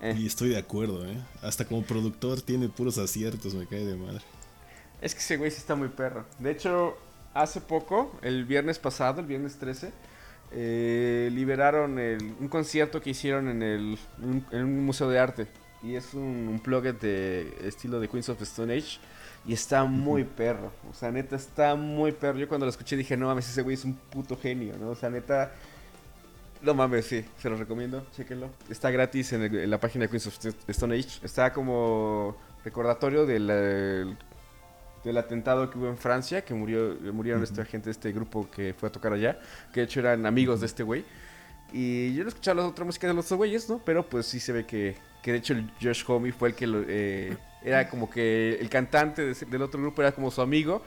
eh, 0.00 0.14
Y 0.18 0.26
estoy 0.26 0.50
de 0.50 0.58
acuerdo, 0.58 1.06
¿eh? 1.06 1.16
Hasta 1.42 1.64
como 1.64 1.82
productor 1.82 2.40
tiene 2.42 2.68
puros 2.68 2.98
aciertos, 2.98 3.54
me 3.54 3.66
cae 3.66 3.84
de 3.84 3.96
madre. 3.96 4.22
es 5.00 5.14
que 5.14 5.20
ese 5.20 5.36
güey 5.36 5.50
sí 5.50 5.58
está 5.58 5.74
muy 5.74 5.88
perro. 5.88 6.24
De 6.38 6.50
hecho, 6.50 6.96
hace 7.34 7.60
poco, 7.60 8.18
el 8.22 8.44
viernes 8.44 8.78
pasado, 8.78 9.20
el 9.20 9.26
viernes 9.26 9.56
13, 9.58 9.92
eh, 10.52 11.28
liberaron 11.32 11.98
el- 11.98 12.34
un 12.40 12.48
concierto 12.48 13.00
que 13.00 13.10
hicieron 13.10 13.48
en, 13.48 13.62
el, 13.62 13.98
un, 14.22 14.44
en 14.52 14.64
un 14.64 14.84
museo 14.84 15.08
de 15.08 15.18
arte. 15.18 15.46
Y 15.82 15.94
es 15.94 16.14
un, 16.14 16.48
un 16.48 16.60
plugin 16.60 16.98
de 17.00 17.54
estilo 17.62 18.00
de 18.00 18.08
Queens 18.08 18.28
of 18.28 18.40
Stone 18.42 18.72
Age. 18.74 18.98
Y 19.46 19.52
está 19.52 19.84
muy 19.84 20.24
perro. 20.24 20.72
O 20.90 20.94
sea, 20.94 21.10
neta, 21.10 21.36
está 21.36 21.74
muy 21.76 22.10
perro. 22.12 22.38
Yo 22.38 22.48
cuando 22.48 22.66
lo 22.66 22.70
escuché 22.70 22.96
dije, 22.96 23.16
no 23.16 23.26
mames, 23.26 23.48
ese 23.48 23.62
güey 23.62 23.74
es 23.74 23.84
un 23.84 23.94
puto 23.94 24.36
genio, 24.36 24.74
¿no? 24.78 24.90
O 24.90 24.94
sea, 24.96 25.08
neta... 25.10 25.52
No 26.62 26.74
mames, 26.74 27.04
sí, 27.06 27.24
se 27.38 27.48
lo 27.50 27.56
recomiendo, 27.56 28.04
chéquenlo. 28.16 28.48
Está 28.68 28.90
gratis 28.90 29.32
en, 29.34 29.42
el- 29.42 29.58
en 29.58 29.70
la 29.70 29.78
página 29.78 30.04
de 30.06 30.08
Queens 30.08 30.26
of 30.26 30.38
Stone 30.68 30.96
Age. 30.98 31.20
Está 31.22 31.52
como 31.52 32.34
recordatorio 32.64 33.24
del, 33.26 33.48
el- 33.50 34.16
del 35.04 35.16
atentado 35.18 35.70
que 35.70 35.78
hubo 35.78 35.88
en 35.88 35.98
Francia, 35.98 36.44
que 36.44 36.54
murió, 36.54 36.96
murieron 37.12 37.42
esta 37.44 37.64
gente 37.64 37.84
de 37.84 37.90
este 37.92 38.10
grupo 38.10 38.48
que 38.50 38.74
fue 38.76 38.88
a 38.88 38.92
tocar 38.92 39.12
allá, 39.12 39.38
que 39.72 39.80
de 39.80 39.84
hecho 39.84 40.00
eran 40.00 40.26
amigos 40.26 40.60
de 40.60 40.66
este 40.66 40.82
güey. 40.82 41.04
Y 41.72 42.14
yo 42.14 42.22
no 42.24 42.28
escuchaba 42.30 42.62
la 42.62 42.68
otra 42.68 42.84
música 42.84 43.06
de 43.06 43.14
los 43.14 43.26
otros 43.26 43.36
güeyes, 43.38 43.68
¿no? 43.68 43.80
Pero 43.84 44.08
pues 44.08 44.26
sí 44.26 44.40
se 44.40 44.52
ve 44.52 44.64
que, 44.66 44.96
que 45.22 45.32
de 45.32 45.38
hecho 45.38 45.52
el 45.52 45.70
Josh 45.80 46.02
Homme 46.08 46.32
fue 46.32 46.48
el 46.48 46.54
que 46.54 46.66
lo, 46.66 46.82
eh, 46.88 47.36
era 47.66 47.88
como 47.88 48.08
que 48.08 48.56
el 48.60 48.70
cantante 48.70 49.34
del 49.34 49.62
otro 49.62 49.80
grupo 49.80 50.00
era 50.00 50.12
como 50.12 50.30
su 50.30 50.40
amigo. 50.40 50.82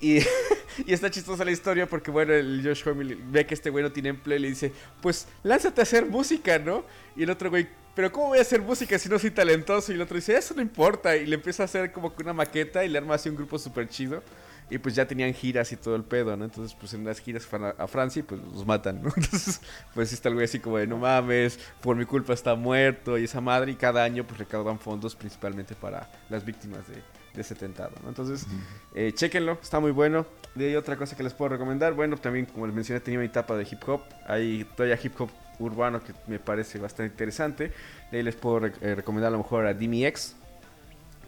Y, 0.00 0.20
y 0.86 0.94
está 0.94 1.10
chistosa 1.10 1.44
la 1.44 1.50
historia 1.50 1.86
porque, 1.86 2.10
bueno, 2.10 2.32
el 2.32 2.62
Josh 2.64 2.88
Homme 2.88 3.16
ve 3.30 3.46
que 3.46 3.52
este 3.52 3.68
güey 3.68 3.84
no 3.84 3.92
tiene 3.92 4.08
empleo 4.08 4.38
y 4.38 4.40
le 4.40 4.48
dice, 4.48 4.72
pues 5.02 5.28
lánzate 5.42 5.82
a 5.82 5.84
hacer 5.84 6.06
música, 6.06 6.58
¿no? 6.58 6.84
Y 7.14 7.24
el 7.24 7.30
otro 7.30 7.50
güey, 7.50 7.68
pero 7.94 8.10
¿cómo 8.10 8.28
voy 8.28 8.38
a 8.38 8.42
hacer 8.42 8.62
música 8.62 8.98
si 8.98 9.10
no 9.10 9.18
soy 9.18 9.30
talentoso? 9.30 9.92
Y 9.92 9.96
el 9.96 10.00
otro 10.00 10.16
dice, 10.16 10.34
eso 10.34 10.54
no 10.54 10.62
importa. 10.62 11.14
Y 11.16 11.26
le 11.26 11.34
empieza 11.34 11.64
a 11.64 11.66
hacer 11.66 11.92
como 11.92 12.16
que 12.16 12.22
una 12.22 12.32
maqueta 12.32 12.82
y 12.82 12.88
le 12.88 12.96
arma 12.96 13.16
así 13.16 13.28
un 13.28 13.36
grupo 13.36 13.58
súper 13.58 13.86
chido. 13.88 14.22
Y 14.70 14.78
pues 14.78 14.94
ya 14.94 15.06
tenían 15.06 15.34
giras 15.34 15.72
y 15.72 15.76
todo 15.76 15.96
el 15.96 16.04
pedo, 16.04 16.36
¿no? 16.36 16.44
Entonces, 16.44 16.76
pues 16.78 16.94
en 16.94 17.04
las 17.04 17.20
giras 17.20 17.44
fueron 17.44 17.68
a, 17.76 17.82
a 17.82 17.86
Francia 17.86 18.20
y 18.20 18.22
pues 18.22 18.40
los 18.40 18.64
matan, 18.64 19.02
¿no? 19.02 19.08
Entonces, 19.16 19.60
pues 19.94 20.12
está 20.12 20.28
el 20.28 20.34
güey 20.36 20.44
así 20.44 20.60
como 20.60 20.78
de, 20.78 20.86
no 20.86 20.98
mames, 20.98 21.58
por 21.80 21.96
mi 21.96 22.04
culpa 22.04 22.32
está 22.32 22.54
muerto 22.54 23.18
y 23.18 23.24
esa 23.24 23.40
madre. 23.40 23.72
Y 23.72 23.74
cada 23.74 24.04
año 24.04 24.24
pues 24.24 24.38
recaudan 24.38 24.78
fondos 24.78 25.16
principalmente 25.16 25.74
para 25.74 26.10
las 26.28 26.44
víctimas 26.44 26.86
de, 26.88 27.02
de 27.34 27.40
ese 27.40 27.54
atentado, 27.54 27.92
¿no? 28.02 28.08
Entonces, 28.08 28.46
eh, 28.94 29.12
chéquenlo, 29.14 29.58
está 29.62 29.80
muy 29.80 29.90
bueno. 29.90 30.26
De 30.54 30.68
ahí 30.68 30.76
otra 30.76 30.96
cosa 30.96 31.16
que 31.16 31.22
les 31.22 31.32
puedo 31.32 31.50
recomendar, 31.50 31.94
bueno, 31.94 32.16
también 32.16 32.46
como 32.46 32.66
les 32.66 32.74
mencioné 32.74 33.00
tenía 33.00 33.20
mi 33.20 33.26
etapa 33.26 33.56
de 33.56 33.66
hip 33.70 33.88
hop. 33.88 34.02
Hay 34.26 34.66
todavía 34.76 34.98
hip 35.02 35.20
hop 35.20 35.30
urbano 35.58 36.02
que 36.02 36.12
me 36.26 36.38
parece 36.38 36.78
bastante 36.78 37.12
interesante. 37.12 37.72
De 38.10 38.18
ahí 38.18 38.22
les 38.22 38.34
puedo 38.34 38.66
eh, 38.66 38.94
recomendar 38.94 39.28
a 39.28 39.32
lo 39.32 39.38
mejor 39.38 39.66
a 39.66 39.74
Dimi 39.74 40.04
X. 40.06 40.36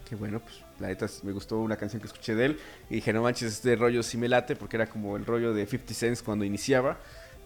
Que 0.07 0.15
bueno, 0.15 0.39
pues 0.39 0.61
la 0.79 0.87
neta 0.87 1.07
me 1.23 1.31
gustó 1.31 1.59
una 1.59 1.77
canción 1.77 2.01
que 2.01 2.07
escuché 2.07 2.35
de 2.35 2.45
él. 2.45 2.59
Y 2.89 2.95
dije, 2.95 3.13
no 3.13 3.21
manches, 3.21 3.53
este 3.53 3.75
rollo 3.75 4.03
sí 4.03 4.17
me 4.17 4.27
late 4.27 4.55
porque 4.55 4.75
era 4.77 4.87
como 4.87 5.15
el 5.17 5.25
rollo 5.25 5.53
de 5.53 5.65
50 5.65 5.93
Cent 5.93 6.21
cuando 6.21 6.45
iniciaba. 6.45 6.97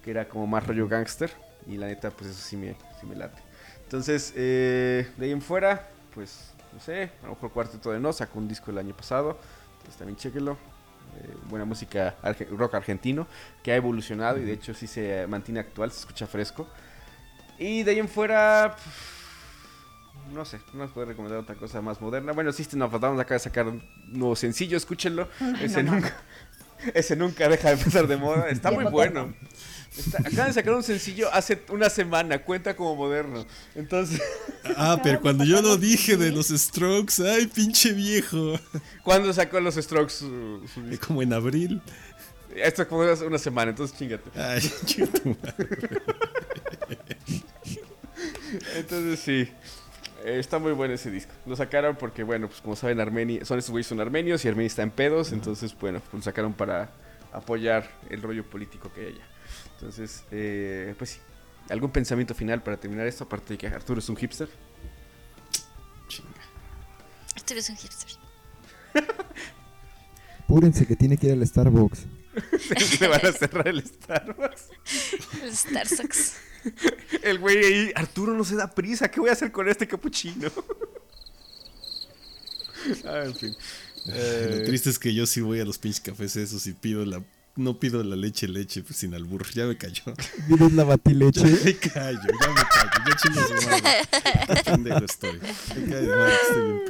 Que 0.03 0.11
era 0.11 0.27
como 0.27 0.47
más 0.47 0.65
rollo 0.65 0.87
gangster. 0.87 1.31
Y 1.67 1.77
la 1.77 1.87
neta, 1.87 2.11
pues 2.11 2.31
eso 2.31 2.41
sí 2.41 2.57
me, 2.57 2.75
sí 2.99 3.05
me 3.05 3.15
late. 3.15 3.41
Entonces, 3.83 4.33
eh, 4.35 5.07
de 5.17 5.25
ahí 5.25 5.31
en 5.31 5.41
fuera, 5.41 5.87
pues 6.13 6.51
no 6.73 6.79
sé, 6.79 7.11
a 7.23 7.27
lo 7.27 7.33
mejor 7.33 7.51
Cuarteto 7.51 7.91
de 7.91 7.99
No 7.99 8.13
sacó 8.13 8.39
un 8.39 8.47
disco 8.47 8.71
el 8.71 8.77
año 8.77 8.95
pasado. 8.95 9.37
pues 9.83 9.95
también 9.97 10.17
chéquenlo. 10.17 10.57
Eh, 11.19 11.33
buena 11.49 11.65
música 11.65 12.15
rock 12.51 12.75
argentino 12.75 13.25
que 13.63 13.71
ha 13.71 13.75
evolucionado 13.75 14.37
y 14.37 14.43
de 14.43 14.53
hecho 14.53 14.73
sí 14.73 14.85
se 14.85 15.25
mantiene 15.25 15.61
actual, 15.61 15.91
se 15.91 16.01
escucha 16.01 16.27
fresco. 16.27 16.67
Y 17.57 17.83
de 17.83 17.91
ahí 17.91 17.99
en 17.99 18.07
fuera, 18.07 18.75
no 20.33 20.45
sé, 20.45 20.59
no 20.73 20.83
os 20.85 20.91
puedo 20.91 21.07
recomendar 21.07 21.39
otra 21.39 21.55
cosa 21.55 21.81
más 21.81 22.01
moderna. 22.01 22.33
Bueno, 22.33 22.51
System 22.51 22.81
of 22.81 22.93
a 22.93 22.99
Down 22.99 23.19
acaba 23.19 23.35
de 23.35 23.39
sacar 23.39 23.67
un 23.67 23.83
nuevo 24.07 24.35
sencillo, 24.35 24.77
escúchenlo. 24.77 25.27
Ese, 25.61 25.83
nunca, 25.83 26.15
ese 26.93 27.15
nunca 27.15 27.47
deja 27.49 27.75
de 27.75 27.83
pasar 27.83 28.07
de 28.07 28.17
moda, 28.17 28.49
está 28.49 28.71
muy 28.71 28.85
bueno. 28.85 29.33
acaban 30.19 30.47
de 30.47 30.53
sacar 30.53 30.73
un 30.73 30.83
sencillo 30.83 31.29
hace 31.33 31.63
una 31.69 31.89
semana, 31.89 32.43
cuenta 32.43 32.75
como 32.75 32.95
moderno. 32.95 33.45
Entonces. 33.75 34.21
Ah, 34.75 34.99
pero 35.01 35.21
cuando 35.21 35.43
yo 35.43 35.61
lo 35.61 35.77
dije 35.77 36.17
de 36.17 36.31
los 36.31 36.47
Strokes, 36.47 37.23
ay, 37.27 37.47
pinche 37.47 37.93
viejo. 37.93 38.59
¿Cuándo 39.03 39.31
sacó 39.33 39.59
los 39.59 39.75
Strokes? 39.75 40.25
como 41.07 41.21
en 41.21 41.33
abril. 41.33 41.81
Esto 42.55 42.81
es 42.81 42.87
como 42.87 43.03
hace 43.03 43.25
una 43.25 43.37
semana, 43.37 43.69
entonces 43.71 43.97
chingate. 43.97 44.31
Ay, 44.35 44.71
Entonces 48.75 49.19
sí. 49.19 49.49
Eh, 50.23 50.39
está 50.39 50.59
muy 50.59 50.71
bueno 50.73 50.93
ese 50.93 51.11
disco. 51.11 51.33
Lo 51.45 51.55
sacaron 51.55 51.95
porque, 51.95 52.23
bueno, 52.23 52.47
pues 52.47 52.61
como 52.61 52.75
saben, 52.75 52.99
Armenia, 52.99 53.45
son 53.45 53.59
esos 53.59 53.71
güeyes 53.71 53.87
son 53.87 53.99
armenios 53.99 54.43
y 54.45 54.47
Armenia 54.47 54.67
está 54.67 54.83
en 54.83 54.91
pedos. 54.91 55.31
Entonces, 55.31 55.75
bueno, 55.79 55.99
pues 55.99 56.13
lo 56.13 56.21
sacaron 56.21 56.53
para 56.53 56.91
apoyar 57.31 57.89
el 58.09 58.21
rollo 58.21 58.43
político 58.43 58.91
que 58.93 59.01
hay 59.01 59.07
allá. 59.07 59.27
Entonces, 59.75 60.23
eh, 60.31 60.95
pues 60.97 61.11
sí. 61.11 61.19
¿Algún 61.69 61.91
pensamiento 61.91 62.33
final 62.33 62.63
para 62.63 62.77
terminar 62.77 63.05
esto? 63.07 63.25
Aparte 63.25 63.53
de 63.53 63.57
que 63.57 63.67
Arturo 63.67 63.99
es 63.99 64.07
un 64.07 64.15
hipster. 64.15 64.47
Chinga. 66.07 66.29
Arturo 67.35 67.59
es 67.59 67.69
un 67.69 67.75
hipster. 67.75 68.11
Púrense 70.47 70.87
que 70.87 70.95
tiene 70.95 71.17
que 71.17 71.27
ir 71.27 71.33
al 71.33 71.45
Starbucks. 71.45 72.05
Se 72.97 73.07
van 73.07 73.25
a 73.25 73.31
cerrar 73.31 73.67
el 73.67 73.85
Starbucks. 73.85 74.63
El 75.43 75.55
Starbucks. 75.55 76.33
El 77.23 77.39
güey 77.39 77.57
ahí, 77.57 77.91
Arturo 77.95 78.33
no 78.33 78.43
se 78.43 78.55
da 78.55 78.69
prisa, 78.69 79.09
¿qué 79.09 79.19
voy 79.19 79.29
a 79.29 79.33
hacer 79.33 79.51
con 79.51 79.67
este 79.69 79.87
capuchino? 79.87 80.51
ah, 83.05 83.23
en 83.25 83.35
fin. 83.35 83.55
Lo 84.05 84.13
eh, 84.15 84.63
triste 84.65 84.89
es 84.89 84.99
que 84.99 85.13
yo 85.13 85.25
sí 85.25 85.41
voy 85.41 85.59
a 85.59 85.65
los 85.65 85.77
pinches 85.77 86.01
cafés 86.01 86.35
esos 86.35 86.65
y 86.67 86.73
pido 86.73 87.05
la 87.05 87.23
no 87.57 87.79
pido 87.79 88.03
la 88.03 88.15
leche 88.15 88.47
leche 88.47 88.83
pues, 88.83 88.99
sin 88.99 89.15
albur, 89.15 89.43
ya 89.51 89.65
me 89.65 89.75
cayó. 89.75 90.03
¿Pides 90.47 90.73
la 90.73 90.83
batileche? 90.83 91.41
Ya 91.41 91.47
me 91.47 91.75
callo, 91.75 92.19
ya 92.39 92.49
me 92.49 92.61
callo, 92.61 92.91
ya 93.07 93.15
chingo 93.15 93.41
su 93.47 93.55
madre. 93.67 94.07
Qué 94.47 94.63
pendejo 94.63 95.05
estoy. 95.05 95.39
Me 95.39 95.85
cae 95.89 96.01
de 96.01 96.15
madre, 96.15 96.35
estoy 96.43 96.61
bien 96.61 96.85